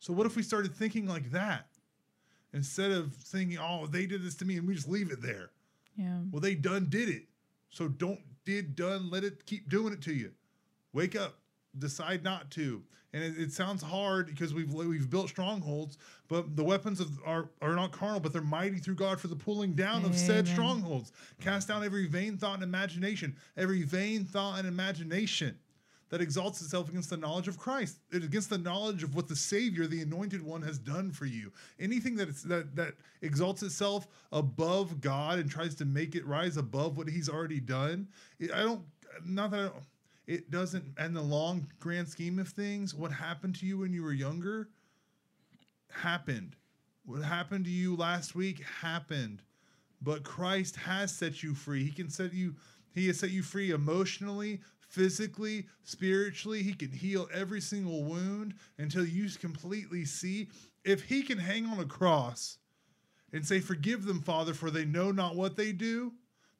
So 0.00 0.12
what 0.12 0.26
if 0.26 0.36
we 0.36 0.42
started 0.42 0.74
thinking 0.74 1.06
like 1.06 1.30
that? 1.30 1.66
Instead 2.52 2.90
of 2.90 3.14
thinking, 3.14 3.58
oh, 3.58 3.86
they 3.86 4.04
did 4.04 4.22
this 4.22 4.34
to 4.36 4.44
me 4.44 4.58
and 4.58 4.68
we 4.68 4.74
just 4.74 4.88
leave 4.88 5.10
it 5.10 5.22
there. 5.22 5.50
Yeah. 5.96 6.18
Well, 6.30 6.40
they 6.40 6.54
done 6.54 6.88
did 6.90 7.08
it. 7.08 7.24
So 7.70 7.88
don't 7.88 8.20
did 8.44 8.76
done 8.76 9.10
let 9.10 9.24
it 9.24 9.46
keep 9.46 9.68
doing 9.68 9.92
it 9.92 10.02
to 10.02 10.12
you. 10.12 10.32
Wake 10.92 11.16
up. 11.16 11.38
Decide 11.78 12.22
not 12.22 12.50
to. 12.52 12.82
And 13.14 13.22
it, 13.22 13.38
it 13.38 13.52
sounds 13.52 13.82
hard 13.82 14.26
because 14.26 14.54
we've 14.54 14.72
we've 14.72 15.10
built 15.10 15.28
strongholds, 15.28 15.98
but 16.28 16.56
the 16.56 16.64
weapons 16.64 17.00
of 17.00 17.10
are 17.26 17.50
are 17.60 17.74
not 17.74 17.92
carnal, 17.92 18.20
but 18.20 18.32
they're 18.32 18.42
mighty 18.42 18.78
through 18.78 18.94
God 18.94 19.20
for 19.20 19.28
the 19.28 19.36
pulling 19.36 19.74
down 19.74 20.04
of 20.04 20.16
said 20.16 20.48
strongholds. 20.48 21.12
Cast 21.40 21.68
down 21.68 21.84
every 21.84 22.06
vain 22.06 22.38
thought 22.38 22.54
and 22.54 22.62
imagination, 22.62 23.36
every 23.56 23.82
vain 23.82 24.24
thought 24.24 24.58
and 24.58 24.66
imagination 24.66 25.58
that 26.12 26.20
exalts 26.20 26.60
itself 26.60 26.90
against 26.90 27.08
the 27.08 27.16
knowledge 27.16 27.48
of 27.48 27.56
Christ, 27.56 27.96
against 28.12 28.50
the 28.50 28.58
knowledge 28.58 29.02
of 29.02 29.14
what 29.14 29.28
the 29.28 29.36
Savior, 29.36 29.86
the 29.86 30.02
Anointed 30.02 30.42
One, 30.42 30.60
has 30.60 30.78
done 30.78 31.10
for 31.10 31.24
you. 31.24 31.50
Anything 31.80 32.16
that 32.16 32.28
it's, 32.28 32.42
that 32.42 32.76
that 32.76 32.94
exalts 33.22 33.62
itself 33.62 34.06
above 34.30 35.00
God 35.00 35.38
and 35.38 35.50
tries 35.50 35.74
to 35.76 35.86
make 35.86 36.14
it 36.14 36.26
rise 36.26 36.58
above 36.58 36.98
what 36.98 37.08
He's 37.08 37.28
already 37.30 37.60
done, 37.60 38.08
I 38.42 38.58
don't. 38.58 38.82
Not 39.26 39.50
that 39.50 39.60
I 39.60 39.62
don't. 39.64 39.74
It 40.26 40.50
doesn't. 40.50 40.84
And 40.96 41.16
the 41.16 41.22
long 41.22 41.68
grand 41.80 42.08
scheme 42.08 42.38
of 42.38 42.48
things, 42.48 42.94
what 42.94 43.12
happened 43.12 43.56
to 43.56 43.66
you 43.66 43.78
when 43.78 43.92
you 43.92 44.02
were 44.02 44.12
younger, 44.12 44.68
happened. 45.90 46.56
What 47.04 47.22
happened 47.22 47.64
to 47.64 47.70
you 47.70 47.96
last 47.96 48.34
week 48.34 48.62
happened. 48.64 49.42
But 50.00 50.24
Christ 50.24 50.76
has 50.76 51.14
set 51.14 51.42
you 51.42 51.54
free. 51.54 51.84
He 51.84 51.92
can 51.92 52.10
set 52.10 52.32
you 52.32 52.54
he 52.94 53.06
has 53.06 53.20
set 53.20 53.30
you 53.30 53.42
free 53.42 53.70
emotionally, 53.70 54.60
physically, 54.80 55.66
spiritually. 55.82 56.62
He 56.62 56.74
can 56.74 56.90
heal 56.90 57.26
every 57.32 57.60
single 57.60 58.04
wound 58.04 58.54
until 58.76 59.06
you 59.06 59.30
completely 59.30 60.04
see 60.04 60.48
if 60.84 61.04
he 61.04 61.22
can 61.22 61.38
hang 61.38 61.64
on 61.66 61.80
a 61.80 61.86
cross 61.86 62.58
and 63.32 63.46
say 63.46 63.60
forgive 63.60 64.04
them, 64.04 64.20
Father, 64.20 64.52
for 64.52 64.70
they 64.70 64.84
know 64.84 65.10
not 65.10 65.36
what 65.36 65.56
they 65.56 65.72
do 65.72 66.12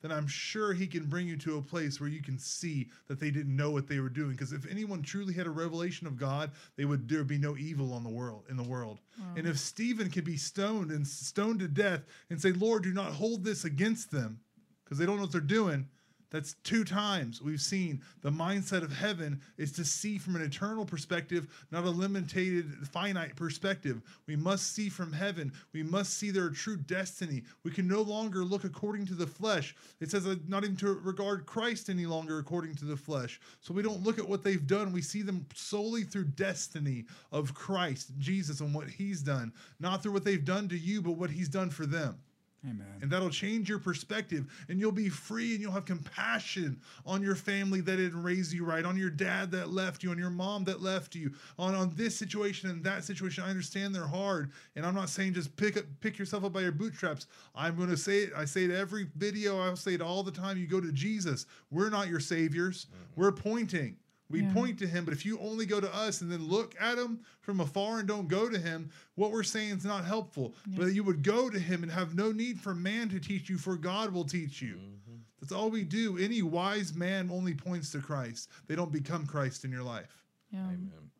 then 0.03 0.13
I'm 0.13 0.27
sure 0.27 0.73
he 0.73 0.87
can 0.87 1.05
bring 1.05 1.27
you 1.27 1.37
to 1.39 1.57
a 1.59 1.63
place 1.63 2.01
where 2.01 2.11
you 2.11 2.21
can 2.21 2.39
see 2.39 2.89
that 3.09 3.21
they 3.21 3.31
didn't 3.31 3.57
know 3.57 3.71
what 3.71 3.87
they 3.87 4.01
were 4.01 4.09
doing. 4.09 4.33
Because 4.33 4.53
if 4.53 4.71
anyone 4.71 5.01
truly 5.03 5.33
had 5.33 5.47
a 5.47 5.51
revelation 5.51 6.07
of 6.07 6.19
God, 6.19 6.51
they 6.77 6.85
would 6.85 7.09
there 7.09 7.19
would 7.19 7.29
be 7.29 7.39
no 7.39 7.57
evil 7.57 7.95
on 7.95 8.03
the 8.03 8.11
world 8.11 8.45
in 8.51 8.57
the 8.57 8.63
world. 8.63 9.01
And 9.37 9.47
if 9.47 9.59
Stephen 9.59 10.11
can 10.11 10.25
be 10.25 10.37
stoned 10.37 10.91
and 10.91 11.07
stoned 11.07 11.61
to 11.61 11.69
death 11.69 12.03
and 12.29 12.41
say, 12.41 12.53
Lord, 12.53 12.83
do 12.83 12.93
not 12.93 13.13
hold 13.13 13.45
this 13.45 13.65
against 13.65 14.11
them, 14.11 14.41
because 14.85 14.99
they 14.99 15.07
don't 15.07 15.17
know 15.17 15.23
what 15.23 15.33
they're 15.33 15.41
doing, 15.41 15.89
that's 16.33 16.55
two 16.65 16.83
times 16.83 17.43
we've 17.43 17.61
seen 17.61 18.01
the 18.23 18.31
mindset 18.31 18.83
of 18.83 18.91
heaven 18.91 19.39
is 19.59 19.71
to 19.73 19.85
see 19.85 20.17
from 20.17 20.35
an 20.35 20.43
eternal 20.43 20.87
perspective, 20.87 21.47
not 21.71 21.85
a 21.85 21.91
limited, 21.91 22.73
finite 22.91 23.37
perspective. 23.37 24.01
We 24.27 24.35
must 24.35 24.75
see 24.75 24.89
from 24.89 25.13
heaven. 25.13 25.53
We 25.75 25.83
must 25.83 26.15
see 26.15 26.31
their 26.31 26.49
true 26.49 26.79
destiny. 26.79 27.43
We 27.65 27.71
can 27.71 27.87
no 27.87 28.01
longer 28.01 28.45
look 28.45 28.65
according 28.65 29.07
to 29.07 29.15
the 29.15 29.27
flesh. 29.27 29.77
It 30.01 30.11
says 30.11 30.27
uh, 30.27 30.37
not 30.49 30.65
even 30.65 30.77
to 30.77 30.95
regard 30.95 31.45
Christ 31.45 31.91
any 31.91 32.07
longer 32.07 32.39
according 32.39 32.77
to 32.77 32.87
the 32.87 32.97
flesh. 32.97 33.39
So 33.61 33.75
we 33.75 33.83
don't 33.83 34.03
look 34.03 34.19
at 34.19 34.29
what 34.29 34.43
they've 34.43 34.67
done. 34.67 34.91
We 34.91 35.03
see 35.03 35.21
them 35.21 35.45
solely 35.55 36.03
through 36.03 36.25
destiny 36.25 37.05
of 37.31 37.53
Christ, 37.53 38.13
Jesus, 38.19 38.61
and 38.61 38.75
what 38.75 38.89
he's 38.89 39.21
done, 39.21 39.53
not 39.81 40.03
through 40.03 40.13
what 40.13 40.25
they've 40.25 40.45
done 40.45 40.67
to 40.71 40.79
you, 40.79 41.03
but 41.03 41.13
what 41.13 41.31
he's 41.31 41.51
done 41.51 41.69
for 41.69 41.85
them. 41.85 42.19
Amen. 42.65 42.87
And 43.01 43.11
that'll 43.11 43.31
change 43.31 43.69
your 43.69 43.81
perspective, 43.81 44.47
and 44.69 44.79
you'll 44.79 44.93
be 44.93 45.09
free, 45.09 45.53
and 45.53 45.61
you'll 45.61 45.73
have 45.73 45.85
compassion 45.85 46.81
on 47.05 47.21
your 47.21 47.35
family 47.35 47.81
that 47.81 47.97
didn't 47.97 48.23
raise 48.23 48.55
you 48.55 48.65
right, 48.65 48.85
on 48.85 48.97
your 48.97 49.11
dad 49.11 49.51
that 49.51 49.71
left 49.71 50.05
you, 50.05 50.11
on 50.11 50.19
your 50.19 50.31
mom 50.31 50.63
that 50.65 50.81
left 50.81 51.17
you, 51.17 51.33
on, 51.59 51.75
on 51.75 51.93
this 51.97 52.17
situation 52.17 52.71
and 52.71 52.85
that 52.85 53.03
situation. 53.03 53.43
I 53.43 53.51
understand 53.51 53.95
they're 53.95 54.07
hard, 54.07 54.53
and 54.77 54.87
I'm 54.87 54.95
not 54.95 55.09
saying 55.09 55.35
just 55.35 55.57
pick 55.57 55.77
up, 55.77 55.85
pick 56.01 56.19
yourself 56.19 56.45
up 56.45 56.53
by 56.53 56.61
your 56.61 56.73
bootstraps. 56.73 57.27
I'm 57.55 57.77
going 57.77 57.91
to 57.91 57.97
say 57.97 58.19
it. 58.19 58.33
I 58.37 58.45
say 58.45 58.65
it 58.65 58.71
every 58.71 59.09
video. 59.17 59.61
I'll 59.61 59.75
say 59.75 59.95
it 59.95 60.03
all 60.03 60.23
the 60.23 60.31
time. 60.31 60.57
You 60.57 60.69
go 60.69 60.81
to 60.81 60.93
Jesus. 60.93 61.47
We're 61.71 61.91
not 61.91 62.09
your 62.09 62.21
saviors. 62.21 62.87
Mm-hmm. 62.87 63.21
We're 63.21 63.33
pointing. 63.33 63.97
We 64.33 64.41
Yeah. 64.43 64.53
point 64.53 64.79
to 64.81 64.87
him, 64.87 65.05
but 65.05 65.13
if 65.15 65.25
you 65.25 65.39
only 65.39 65.67
go 65.67 65.79
to 65.81 65.95
us 65.95 66.23
and 66.23 66.33
then 66.33 66.43
look 66.49 66.75
at 66.81 66.99
him 66.99 67.21
from 67.43 67.61
afar 67.61 67.99
and 67.99 68.09
don't 68.09 68.27
go 68.29 68.49
to 68.49 68.59
him, 68.59 68.91
what 69.15 69.31
we're 69.31 69.43
saying 69.43 69.77
is 69.77 69.85
not 69.85 70.05
helpful. 70.05 70.55
But 70.67 70.95
you 70.95 71.05
would 71.05 71.23
go 71.23 71.51
to 71.51 71.59
him 71.59 71.83
and 71.83 71.93
have 71.93 72.15
no 72.15 72.33
need 72.33 72.59
for 72.61 72.75
man 72.75 73.09
to 73.11 73.21
teach 73.21 73.49
you, 73.51 73.59
for 73.59 73.77
God 73.77 74.13
will 74.13 74.25
teach 74.25 74.61
you. 74.63 74.77
Mm-hmm. 74.77 75.17
That's 75.41 75.53
all 75.53 75.71
we 75.71 75.85
do. 75.85 76.19
Any 76.19 76.41
wise 76.43 76.95
man 76.95 77.31
only 77.31 77.55
points 77.55 77.91
to 77.93 77.99
Christ. 78.01 78.49
They 78.67 78.75
don't 78.75 78.91
become 78.93 79.27
Christ 79.27 79.65
in 79.65 79.71
your 79.71 79.83
life. 79.83 80.25
Yeah. 80.51 80.65
Amen. 80.65 81.11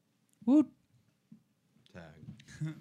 Woot. 0.47 0.67
Tag. 1.93 2.03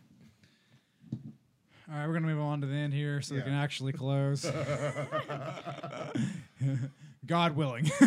All 1.90 1.98
right, 1.98 2.08
we're 2.08 2.14
gonna 2.14 2.28
move 2.28 2.40
on 2.40 2.62
to 2.62 2.68
the 2.68 2.74
end 2.74 2.94
here, 2.94 3.22
so 3.22 3.36
we 3.36 3.42
can 3.42 3.52
actually 3.52 3.92
close. 3.92 4.46
God 7.26 7.56
willing. 7.56 7.90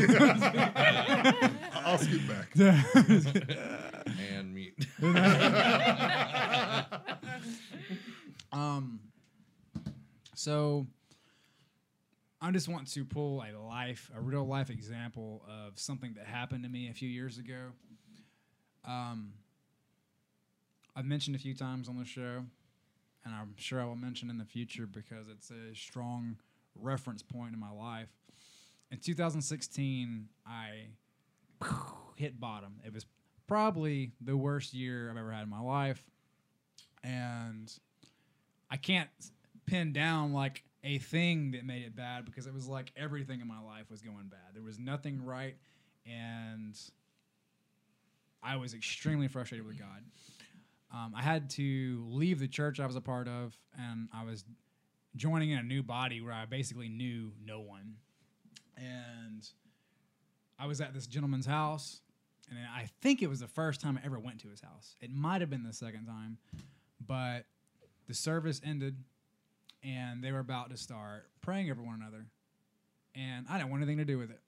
I'll 1.74 1.98
scoot 1.98 2.22
back. 2.28 2.48
And 4.36 4.54
mute. 4.54 4.74
um. 8.52 9.00
So, 10.34 10.86
I 12.40 12.50
just 12.50 12.68
want 12.68 12.92
to 12.92 13.04
pull 13.04 13.42
a 13.42 13.56
life, 13.56 14.10
a 14.14 14.20
real 14.20 14.46
life 14.46 14.68
example 14.68 15.42
of 15.48 15.78
something 15.78 16.14
that 16.14 16.26
happened 16.26 16.64
to 16.64 16.68
me 16.68 16.88
a 16.90 16.92
few 16.92 17.08
years 17.08 17.38
ago. 17.38 17.70
Um. 18.84 19.32
I've 20.96 21.06
mentioned 21.06 21.34
a 21.34 21.40
few 21.40 21.54
times 21.54 21.88
on 21.88 21.98
the 21.98 22.04
show, 22.04 22.44
and 23.24 23.34
I'm 23.34 23.54
sure 23.56 23.80
I 23.80 23.84
will 23.84 23.96
mention 23.96 24.30
in 24.30 24.38
the 24.38 24.44
future 24.44 24.86
because 24.86 25.26
it's 25.28 25.50
a 25.50 25.74
strong 25.74 26.36
reference 26.76 27.20
point 27.22 27.52
in 27.52 27.58
my 27.58 27.72
life. 27.72 28.10
In 28.94 29.00
2016, 29.00 30.28
I 30.46 30.86
hit 32.14 32.38
bottom. 32.38 32.74
It 32.86 32.94
was 32.94 33.04
probably 33.48 34.12
the 34.20 34.36
worst 34.36 34.72
year 34.72 35.10
I've 35.10 35.16
ever 35.16 35.32
had 35.32 35.42
in 35.42 35.48
my 35.48 35.58
life. 35.58 36.00
And 37.02 37.72
I 38.70 38.76
can't 38.76 39.10
pin 39.66 39.92
down 39.92 40.32
like 40.32 40.62
a 40.84 40.98
thing 40.98 41.50
that 41.50 41.64
made 41.66 41.82
it 41.82 41.96
bad 41.96 42.24
because 42.24 42.46
it 42.46 42.54
was 42.54 42.68
like 42.68 42.92
everything 42.96 43.40
in 43.40 43.48
my 43.48 43.60
life 43.60 43.90
was 43.90 44.00
going 44.00 44.28
bad. 44.28 44.54
There 44.54 44.62
was 44.62 44.78
nothing 44.78 45.24
right. 45.24 45.56
And 46.06 46.78
I 48.44 48.54
was 48.54 48.74
extremely 48.74 49.26
frustrated 49.26 49.66
with 49.66 49.76
God. 49.76 50.04
Um, 50.94 51.14
I 51.16 51.22
had 51.22 51.50
to 51.50 52.06
leave 52.10 52.38
the 52.38 52.46
church 52.46 52.78
I 52.78 52.86
was 52.86 52.94
a 52.94 53.00
part 53.00 53.26
of, 53.26 53.58
and 53.76 54.08
I 54.14 54.22
was 54.22 54.44
joining 55.16 55.50
in 55.50 55.58
a 55.58 55.64
new 55.64 55.82
body 55.82 56.20
where 56.20 56.32
I 56.32 56.44
basically 56.44 56.88
knew 56.88 57.32
no 57.44 57.58
one. 57.58 57.96
And 58.76 59.48
I 60.58 60.66
was 60.66 60.80
at 60.80 60.94
this 60.94 61.06
gentleman's 61.06 61.46
house, 61.46 62.00
and 62.50 62.58
I 62.58 62.88
think 63.00 63.22
it 63.22 63.28
was 63.28 63.40
the 63.40 63.48
first 63.48 63.80
time 63.80 63.98
I 64.00 64.06
ever 64.06 64.18
went 64.18 64.40
to 64.40 64.48
his 64.48 64.60
house. 64.60 64.96
It 65.00 65.10
might 65.12 65.40
have 65.40 65.50
been 65.50 65.62
the 65.62 65.72
second 65.72 66.06
time, 66.06 66.38
but 67.06 67.44
the 68.06 68.14
service 68.14 68.60
ended, 68.64 68.96
and 69.82 70.22
they 70.22 70.32
were 70.32 70.40
about 70.40 70.70
to 70.70 70.76
start 70.76 71.28
praying 71.40 71.70
over 71.70 71.82
one 71.82 72.00
another, 72.00 72.26
and 73.14 73.46
I 73.48 73.58
didn't 73.58 73.70
want 73.70 73.82
anything 73.82 73.98
to 73.98 74.04
do 74.04 74.18
with 74.18 74.30
it. 74.30 74.40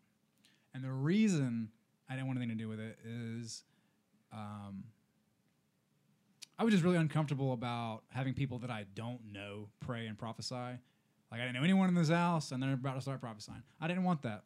And 0.75 0.85
the 0.85 0.93
reason 0.93 1.71
I 2.09 2.15
didn't 2.15 2.27
want 2.27 2.39
anything 2.39 2.57
to 2.57 2.63
do 2.63 2.69
with 2.69 2.81
it 2.81 2.99
is, 3.05 3.65
um, 4.33 4.85
I 6.59 6.65
was 6.65 6.73
just 6.73 6.85
really 6.85 6.97
uncomfortable 6.97 7.53
about 7.53 8.03
having 8.09 8.35
people 8.35 8.59
that 8.61 8.71
I 8.71 8.87
don't 8.95 9.33
know 9.33 9.69
pray 9.81 10.07
and 10.07 10.19
prophesy. 10.19 10.79
Like 11.31 11.41
I 11.41 11.45
didn't 11.45 11.57
know 11.57 11.65
anyone 11.65 11.89
in 11.89 11.95
this 11.95 12.09
house, 12.09 12.53
and 12.53 12.63
they're 12.63 12.75
about 12.75 12.95
to 12.95 13.01
start 13.01 13.21
prophesying. 13.21 13.63
I 13.81 13.89
didn't 13.89 14.05
want 14.05 14.23
that. 14.23 14.43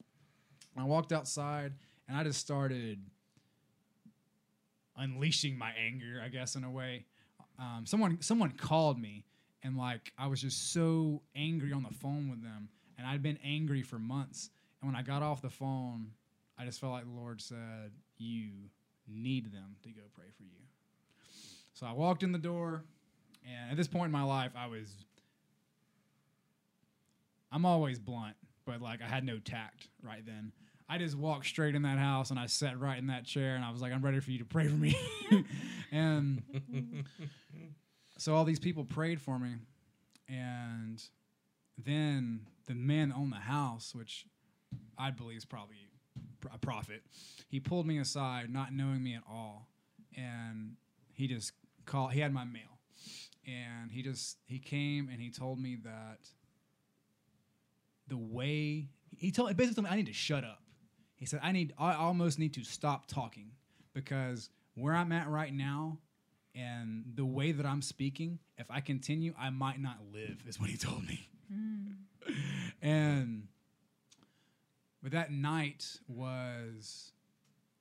I 0.76 0.85
walked 0.85 1.12
outside, 1.12 1.74
and 2.09 2.16
I 2.16 2.24
just 2.24 2.41
started 2.41 2.99
unleashing 4.97 5.57
my 5.57 5.72
anger, 5.78 6.22
I 6.24 6.28
guess, 6.28 6.57
in 6.57 6.64
a 6.64 6.70
way. 6.70 7.05
Um, 7.59 7.85
someone 7.85 8.18
someone 8.22 8.53
called 8.53 9.01
me, 9.01 9.24
and 9.62 9.76
like 9.76 10.12
I 10.18 10.26
was 10.26 10.41
just 10.41 10.72
so 10.72 11.22
angry 11.37 11.72
on 11.72 11.83
the 11.83 11.95
phone 11.95 12.31
with 12.31 12.43
them, 12.43 12.68
and 12.97 13.07
I'd 13.07 13.22
been 13.22 13.39
angry 13.45 13.83
for 13.83 13.99
months. 13.99 14.51
And 14.81 14.91
when 14.91 14.97
I 14.97 15.03
got 15.03 15.22
off 15.22 15.43
the 15.43 15.51
phone, 15.51 16.12
I 16.59 16.64
just 16.64 16.81
felt 16.81 16.93
like 16.93 17.05
the 17.05 17.11
Lord 17.11 17.41
said, 17.41 17.93
"You 18.16 18.51
need 19.07 19.53
them 19.53 19.76
to 19.83 19.91
go 19.91 20.03
pray 20.14 20.31
for 20.37 20.45
you." 20.45 20.61
So 21.74 21.87
I 21.87 21.93
walked 21.93 22.22
in 22.22 22.33
the 22.33 22.39
door, 22.39 22.85
and 23.47 23.70
at 23.70 23.76
this 23.76 23.89
point 23.89 24.07
in 24.07 24.12
my 24.12 24.22
life, 24.22 24.53
I 24.57 24.66
was. 24.66 25.05
I'm 27.53 27.64
always 27.64 27.98
blunt, 27.98 28.36
but 28.64 28.80
like 28.80 29.03
I 29.03 29.07
had 29.07 29.24
no 29.24 29.38
tact 29.38 29.88
right 30.03 30.24
then. 30.24 30.53
I 30.88 30.98
just 30.98 31.16
walked 31.16 31.46
straight 31.46 31.74
in 31.76 31.82
that 31.82 31.98
house 31.98 32.30
and 32.30 32.38
I 32.38 32.46
sat 32.46 32.80
right 32.80 32.98
in 32.98 33.07
that 33.09 33.24
chair 33.24 33.55
and 33.55 33.64
I 33.64 33.70
was 33.70 33.80
like, 33.80 33.92
I'm 33.92 34.05
ready 34.05 34.18
for 34.18 34.32
you 34.32 34.38
to 34.40 34.44
pray 34.44 34.66
for 34.66 34.74
me. 34.74 34.96
and 35.92 36.42
so 38.18 38.34
all 38.34 38.44
these 38.44 38.59
people 38.59 38.84
prayed 38.84 39.20
for 39.20 39.38
me. 39.38 39.55
And 40.28 41.01
then 41.78 42.46
the 42.66 42.74
man 42.74 43.12
owned 43.16 43.32
the 43.32 43.36
house, 43.36 43.94
which 43.94 44.26
I 44.98 45.11
believe 45.11 45.38
is 45.38 45.44
probably 45.44 45.76
a 46.53 46.59
prophet, 46.59 47.03
he 47.48 47.61
pulled 47.61 47.86
me 47.86 47.98
aside, 47.98 48.51
not 48.51 48.72
knowing 48.72 49.03
me 49.03 49.14
at 49.14 49.22
all. 49.28 49.68
And 50.16 50.76
he 51.12 51.28
just 51.28 51.53
called, 51.86 52.12
he 52.12 52.20
had 52.20 52.32
my 52.32 52.44
mail. 52.44 52.78
And 53.46 53.90
he 53.90 54.03
just, 54.03 54.38
he 54.46 54.59
came 54.59 55.09
and 55.09 55.20
he 55.20 55.30
told 55.30 55.59
me 55.59 55.76
that 55.84 56.18
the 58.11 58.18
way, 58.18 58.90
he 59.16 59.30
told, 59.30 59.48
me 59.48 59.54
basically 59.54 59.76
told 59.76 59.84
me 59.86 59.90
I 59.90 59.96
need 59.96 60.08
to 60.08 60.12
shut 60.12 60.44
up. 60.44 60.61
He 61.16 61.24
said, 61.24 61.40
I 61.42 61.52
need, 61.52 61.72
I 61.78 61.94
almost 61.94 62.38
need 62.38 62.54
to 62.54 62.64
stop 62.64 63.06
talking 63.06 63.52
because 63.94 64.50
where 64.74 64.94
I'm 64.94 65.12
at 65.12 65.28
right 65.28 65.52
now 65.52 65.98
and 66.54 67.04
the 67.14 67.24
way 67.24 67.52
that 67.52 67.64
I'm 67.64 67.82
speaking, 67.82 68.38
if 68.58 68.70
I 68.70 68.80
continue, 68.80 69.32
I 69.38 69.50
might 69.50 69.80
not 69.80 69.98
live, 70.12 70.42
is 70.46 70.61
what 70.61 70.68
he 70.68 70.76
told 70.76 71.06
me. 71.06 71.28
Hmm. 71.52 72.32
and, 72.82 73.48
but 75.02 75.12
that 75.12 75.32
night 75.32 75.86
was 76.08 77.12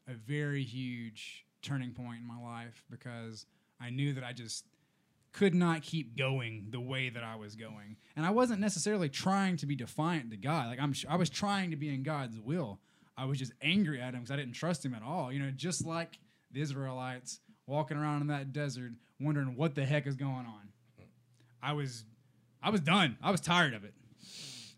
a 0.07 0.13
very 0.13 0.63
huge 0.63 1.45
turning 1.61 1.91
point 1.91 2.19
in 2.21 2.27
my 2.27 2.39
life 2.39 2.83
because 2.89 3.45
I 3.81 3.89
knew 3.89 4.13
that 4.13 4.23
I 4.23 4.33
just 4.33 4.65
could 5.31 5.53
not 5.53 5.81
keep 5.81 6.17
going 6.17 6.67
the 6.71 6.79
way 6.79 7.09
that 7.09 7.23
I 7.23 7.35
was 7.35 7.55
going. 7.55 7.97
And 8.15 8.25
I 8.25 8.31
wasn't 8.31 8.59
necessarily 8.59 9.09
trying 9.09 9.57
to 9.57 9.65
be 9.65 9.75
defiant 9.75 10.31
to 10.31 10.37
God. 10.37 10.67
Like 10.67 10.79
I'm 10.79 10.93
I 11.07 11.15
was 11.15 11.29
trying 11.29 11.71
to 11.71 11.75
be 11.75 11.93
in 11.93 12.03
God's 12.03 12.39
will. 12.39 12.79
I 13.17 13.25
was 13.25 13.37
just 13.37 13.51
angry 13.61 14.01
at 14.01 14.13
him 14.13 14.21
because 14.21 14.31
I 14.31 14.37
didn't 14.37 14.53
trust 14.53 14.83
him 14.83 14.93
at 14.93 15.03
all. 15.03 15.31
You 15.31 15.39
know, 15.39 15.51
just 15.51 15.85
like 15.85 16.19
the 16.51 16.61
Israelites 16.61 17.39
walking 17.67 17.97
around 17.97 18.21
in 18.21 18.27
that 18.27 18.53
desert, 18.53 18.93
wondering 19.19 19.55
what 19.55 19.75
the 19.75 19.85
heck 19.85 20.07
is 20.07 20.15
going 20.15 20.45
on. 20.45 20.69
I 21.61 21.73
was, 21.73 22.05
I 22.63 22.69
was 22.69 22.79
done. 22.79 23.17
I 23.21 23.31
was 23.31 23.41
tired 23.41 23.73
of 23.73 23.83
it, 23.83 23.93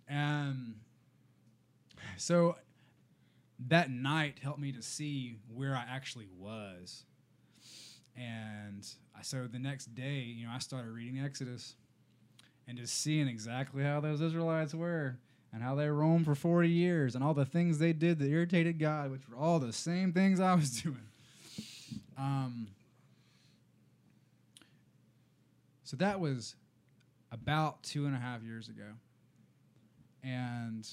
and 0.08 0.74
so 2.18 2.56
that 3.68 3.92
night 3.92 4.40
helped 4.42 4.60
me 4.60 4.72
to 4.72 4.82
see 4.82 5.36
where 5.54 5.76
I 5.76 5.86
actually 5.88 6.28
was. 6.38 7.06
And 8.16 8.86
so 9.22 9.48
the 9.48 9.60
next 9.60 9.94
day, 9.96 10.20
you 10.20 10.46
know, 10.46 10.52
I 10.54 10.60
started 10.60 10.92
reading 10.92 11.20
Exodus 11.20 11.76
and 12.68 12.78
just 12.78 13.02
seeing 13.02 13.28
exactly 13.28 13.84
how 13.84 14.00
those 14.00 14.22
Israelites 14.22 14.74
were 14.74 15.18
and 15.54 15.62
how 15.62 15.76
they 15.76 15.88
roamed 15.90 16.26
for 16.26 16.36
40 16.36 16.70
years 16.70 17.16
and 17.16 17.24
all 17.24 17.34
the 17.34 17.46
things 17.46 17.78
they 17.78 17.94
did 17.94 18.20
that 18.20 18.30
irritated 18.30 18.80
God, 18.80 19.12
which 19.12 19.28
were 19.30 19.38
all 19.38 19.60
the 19.60 19.74
same 19.74 20.14
things 20.14 20.40
I 20.40 20.54
was 20.54 20.82
doing. 20.82 21.08
Um, 22.18 22.68
so 25.84 25.98
that 25.98 26.20
was 26.20 26.56
about 27.32 27.84
two 27.84 28.06
and 28.06 28.16
a 28.16 28.20
half 28.20 28.44
years 28.44 28.70
ago. 28.70 28.88
And 30.24 30.88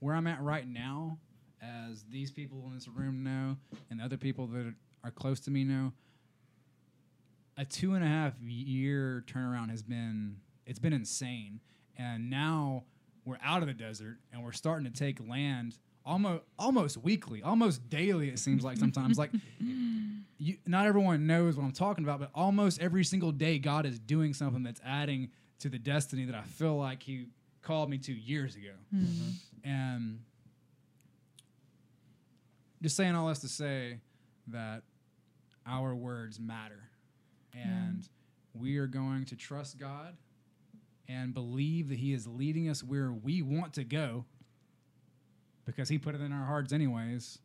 where 0.00 0.14
I'm 0.14 0.26
at 0.26 0.40
right 0.40 0.66
now, 0.66 1.18
as 1.60 2.04
these 2.10 2.30
people 2.30 2.62
in 2.66 2.74
this 2.74 2.88
room 2.88 3.24
know, 3.24 3.56
and 3.90 4.00
other 4.00 4.16
people 4.16 4.46
that 4.48 4.72
are 5.04 5.10
close 5.10 5.40
to 5.40 5.50
me 5.50 5.64
know, 5.64 5.92
a 7.58 7.64
two 7.64 7.94
and 7.94 8.04
a 8.04 8.06
half 8.06 8.34
year 8.40 9.24
turnaround 9.26 9.70
has 9.70 9.82
been 9.82 10.36
it's 10.64 10.78
been 10.78 10.92
insane. 10.92 11.60
And 11.96 12.30
now 12.30 12.84
we're 13.24 13.38
out 13.42 13.62
of 13.62 13.68
the 13.68 13.74
desert 13.74 14.18
and 14.32 14.44
we're 14.44 14.52
starting 14.52 14.90
to 14.90 14.96
take 14.96 15.18
land 15.28 15.74
almost 16.06 16.44
almost 16.58 16.96
weekly, 16.98 17.42
almost 17.42 17.90
daily. 17.90 18.28
It 18.28 18.38
seems 18.38 18.64
like 18.64 18.78
sometimes. 18.78 19.18
like 19.18 19.32
you, 20.38 20.56
not 20.66 20.86
everyone 20.86 21.26
knows 21.26 21.56
what 21.56 21.64
I'm 21.64 21.72
talking 21.72 22.04
about, 22.04 22.20
but 22.20 22.30
almost 22.34 22.80
every 22.80 23.04
single 23.04 23.32
day, 23.32 23.58
God 23.58 23.84
is 23.84 23.98
doing 23.98 24.32
something 24.34 24.62
that's 24.62 24.80
adding 24.84 25.30
to 25.58 25.68
the 25.68 25.78
destiny 25.78 26.24
that 26.26 26.36
I 26.36 26.42
feel 26.42 26.78
like 26.78 27.02
He 27.02 27.26
called 27.62 27.90
me 27.90 27.98
to 27.98 28.12
years 28.12 28.54
ago. 28.54 28.70
Mm-hmm. 28.94 29.68
And 29.68 30.20
just 32.80 32.96
saying 32.96 33.16
all 33.16 33.26
this 33.26 33.40
to 33.40 33.48
say 33.48 33.98
that 34.46 34.82
our 35.66 35.94
words 35.94 36.38
matter. 36.38 36.87
And 37.54 38.08
we 38.54 38.78
are 38.78 38.86
going 38.86 39.24
to 39.26 39.36
trust 39.36 39.78
God 39.78 40.16
and 41.08 41.32
believe 41.32 41.88
that 41.88 41.98
He 41.98 42.12
is 42.12 42.26
leading 42.26 42.68
us 42.68 42.82
where 42.82 43.12
we 43.12 43.42
want 43.42 43.74
to 43.74 43.84
go 43.84 44.24
because 45.64 45.88
He 45.88 45.98
put 45.98 46.14
it 46.14 46.20
in 46.20 46.32
our 46.32 46.44
hearts, 46.44 46.72
anyways. 46.72 47.38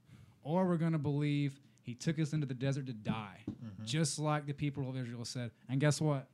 Or 0.43 0.66
we're 0.66 0.78
going 0.78 0.91
to 0.91 0.97
believe 0.97 1.60
He 1.82 1.93
took 1.93 2.20
us 2.20 2.34
into 2.34 2.45
the 2.45 2.54
desert 2.54 2.88
to 2.88 2.93
die, 2.93 3.39
mm-hmm. 3.49 3.86
just 3.86 4.20
like 4.20 4.45
the 4.45 4.54
people 4.54 4.89
of 4.89 4.97
Israel 4.97 5.26
said. 5.26 5.51
And 5.70 5.80
guess 5.80 6.01
what? 6.01 6.28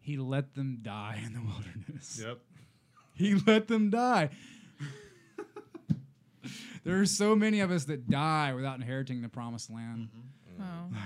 He 0.00 0.16
let 0.16 0.54
them 0.54 0.80
die 0.82 1.22
in 1.24 1.32
the 1.32 1.40
wilderness. 1.40 2.20
Yep. 2.24 2.38
He 3.16 3.36
let 3.46 3.68
them 3.68 3.90
die. 3.90 4.30
there 6.84 7.00
are 7.00 7.06
so 7.06 7.36
many 7.36 7.60
of 7.60 7.70
us 7.70 7.84
that 7.84 8.10
die 8.10 8.52
without 8.52 8.74
inheriting 8.74 9.22
the 9.22 9.28
promised 9.28 9.70
land. 9.70 10.08
Mm-hmm. 10.10 10.62
Oh. 10.62 10.88
Yeah. 10.92 10.98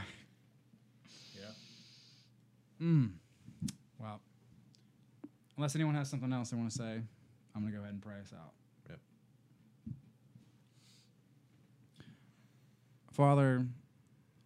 Mm. 2.82 3.10
Well, 3.98 4.20
unless 5.56 5.74
anyone 5.74 5.94
has 5.94 6.08
something 6.08 6.32
else 6.32 6.50
they 6.50 6.56
want 6.56 6.70
to 6.70 6.76
say, 6.76 7.00
I'm 7.54 7.62
going 7.62 7.72
to 7.72 7.76
go 7.76 7.82
ahead 7.82 7.92
and 7.92 8.02
pray 8.02 8.14
us 8.20 8.32
out. 8.32 8.52
Yep. 8.88 8.98
Father, 13.12 13.66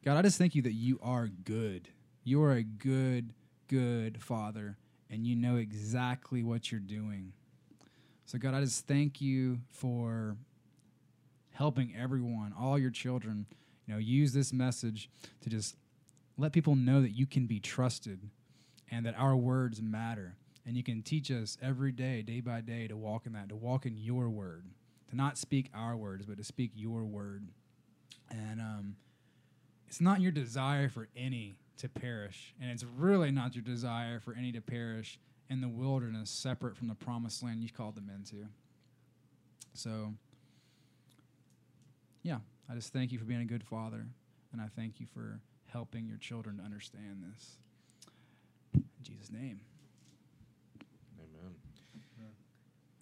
God, 0.04 0.16
I 0.16 0.22
just 0.22 0.38
thank 0.38 0.54
you 0.54 0.62
that 0.62 0.72
you 0.72 0.98
are 1.02 1.28
good. 1.28 1.88
You 2.24 2.42
are 2.42 2.52
a 2.52 2.62
good, 2.62 3.34
good 3.68 4.22
Father, 4.22 4.78
and 5.10 5.26
you 5.26 5.36
know 5.36 5.56
exactly 5.56 6.42
what 6.42 6.70
you're 6.70 6.80
doing. 6.80 7.32
So, 8.24 8.38
God, 8.38 8.54
I 8.54 8.60
just 8.60 8.86
thank 8.86 9.20
you 9.20 9.58
for 9.70 10.36
helping 11.52 11.94
everyone, 11.94 12.54
all 12.58 12.78
your 12.78 12.90
children, 12.90 13.46
you 13.86 13.92
know, 13.92 14.00
use 14.00 14.32
this 14.32 14.52
message 14.52 15.10
to 15.42 15.50
just 15.50 15.76
let 16.42 16.52
people 16.52 16.74
know 16.74 17.00
that 17.00 17.12
you 17.12 17.24
can 17.24 17.46
be 17.46 17.60
trusted 17.60 18.28
and 18.90 19.06
that 19.06 19.14
our 19.16 19.36
words 19.36 19.80
matter. 19.80 20.34
And 20.66 20.76
you 20.76 20.82
can 20.82 21.02
teach 21.02 21.30
us 21.30 21.56
every 21.62 21.92
day, 21.92 22.22
day 22.22 22.40
by 22.40 22.60
day, 22.60 22.88
to 22.88 22.96
walk 22.96 23.26
in 23.26 23.32
that, 23.34 23.48
to 23.50 23.56
walk 23.56 23.86
in 23.86 23.96
your 23.96 24.28
word, 24.28 24.66
to 25.10 25.16
not 25.16 25.38
speak 25.38 25.70
our 25.72 25.96
words, 25.96 26.26
but 26.26 26.38
to 26.38 26.44
speak 26.44 26.72
your 26.74 27.04
word. 27.04 27.46
And 28.28 28.60
um, 28.60 28.96
it's 29.86 30.00
not 30.00 30.20
your 30.20 30.32
desire 30.32 30.88
for 30.88 31.08
any 31.16 31.54
to 31.78 31.88
perish. 31.88 32.54
And 32.60 32.70
it's 32.70 32.84
really 32.84 33.30
not 33.30 33.54
your 33.54 33.62
desire 33.62 34.18
for 34.18 34.34
any 34.34 34.50
to 34.52 34.60
perish 34.60 35.20
in 35.48 35.60
the 35.60 35.68
wilderness, 35.68 36.28
separate 36.28 36.76
from 36.76 36.88
the 36.88 36.94
promised 36.94 37.42
land 37.44 37.62
you 37.62 37.70
called 37.70 37.94
them 37.94 38.10
into. 38.12 38.46
So, 39.74 40.14
yeah, 42.24 42.38
I 42.68 42.74
just 42.74 42.92
thank 42.92 43.12
you 43.12 43.18
for 43.18 43.26
being 43.26 43.42
a 43.42 43.46
good 43.46 43.62
father. 43.62 44.06
And 44.52 44.60
I 44.60 44.66
thank 44.76 44.98
you 44.98 45.06
for 45.06 45.40
helping 45.72 46.06
your 46.06 46.18
children 46.18 46.58
to 46.58 46.62
understand 46.62 47.24
this. 47.32 47.56
In 48.74 48.84
Jesus' 49.02 49.30
name. 49.30 49.60
Amen. 51.18 51.54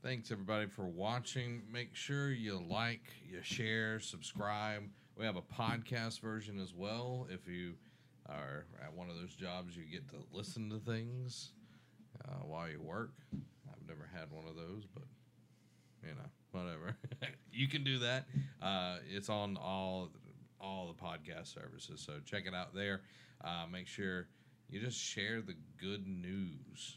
Thanks 0.02 0.30
everybody 0.30 0.66
for 0.66 0.86
watching. 0.86 1.62
Make 1.70 1.94
sure 1.94 2.30
you 2.30 2.62
like, 2.68 3.02
you 3.28 3.40
share, 3.42 4.00
subscribe. 4.00 4.84
We 5.16 5.24
have 5.24 5.36
a 5.36 5.42
podcast 5.42 6.20
version 6.20 6.58
as 6.60 6.72
well. 6.74 7.26
If 7.30 7.46
you 7.48 7.74
are 8.28 8.66
at 8.82 8.94
one 8.94 9.10
of 9.10 9.16
those 9.16 9.34
jobs, 9.34 9.76
you 9.76 9.84
get 9.84 10.08
to 10.10 10.16
listen 10.32 10.70
to 10.70 10.78
things 10.78 11.52
uh, 12.24 12.44
while 12.44 12.68
you 12.68 12.80
work. 12.80 13.12
I've 13.32 13.88
never 13.88 14.08
had 14.14 14.30
one 14.30 14.46
of 14.48 14.54
those, 14.56 14.84
but 14.94 15.04
you 16.02 16.14
know, 16.14 16.30
whatever. 16.52 16.96
you 17.52 17.68
can 17.68 17.84
do 17.84 17.98
that. 17.98 18.26
Uh, 18.62 18.96
it's 19.08 19.28
on 19.28 19.56
all 19.56 20.10
all 20.60 20.88
the 20.88 21.02
podcast 21.02 21.52
services, 21.54 22.02
so 22.04 22.14
check 22.24 22.44
it 22.46 22.54
out 22.54 22.74
there. 22.74 23.00
Uh, 23.42 23.66
make 23.70 23.86
sure 23.86 24.26
you 24.68 24.80
just 24.80 24.98
share 24.98 25.40
the 25.40 25.54
good 25.78 26.06
news 26.06 26.96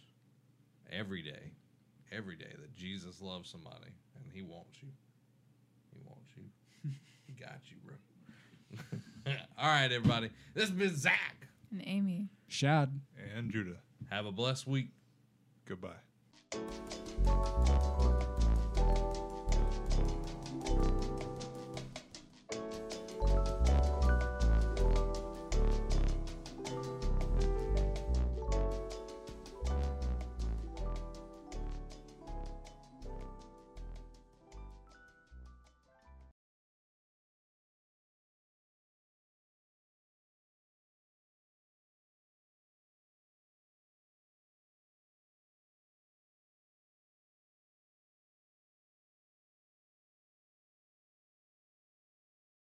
every 0.92 1.22
day 1.22 1.52
every 2.16 2.36
day 2.36 2.52
that 2.60 2.76
Jesus 2.76 3.22
loves 3.22 3.50
somebody 3.50 3.92
and 4.16 4.26
he 4.34 4.42
wants 4.42 4.82
you. 4.82 4.90
He 5.92 6.00
wants 6.06 6.30
you. 6.36 6.92
he 7.28 7.34
got 7.40 7.60
you, 7.70 7.78
bro. 7.86 9.34
All 9.58 9.68
right, 9.68 9.92
everybody. 9.92 10.30
This 10.54 10.70
has 10.70 10.72
been 10.72 10.96
Zach. 10.96 11.48
And 11.72 11.82
Amy. 11.86 12.30
Shad. 12.48 13.00
And 13.36 13.52
Judah. 13.52 13.78
Have 14.10 14.26
a 14.26 14.32
blessed 14.32 14.68
week. 14.68 14.90
Goodbye. 15.66 15.92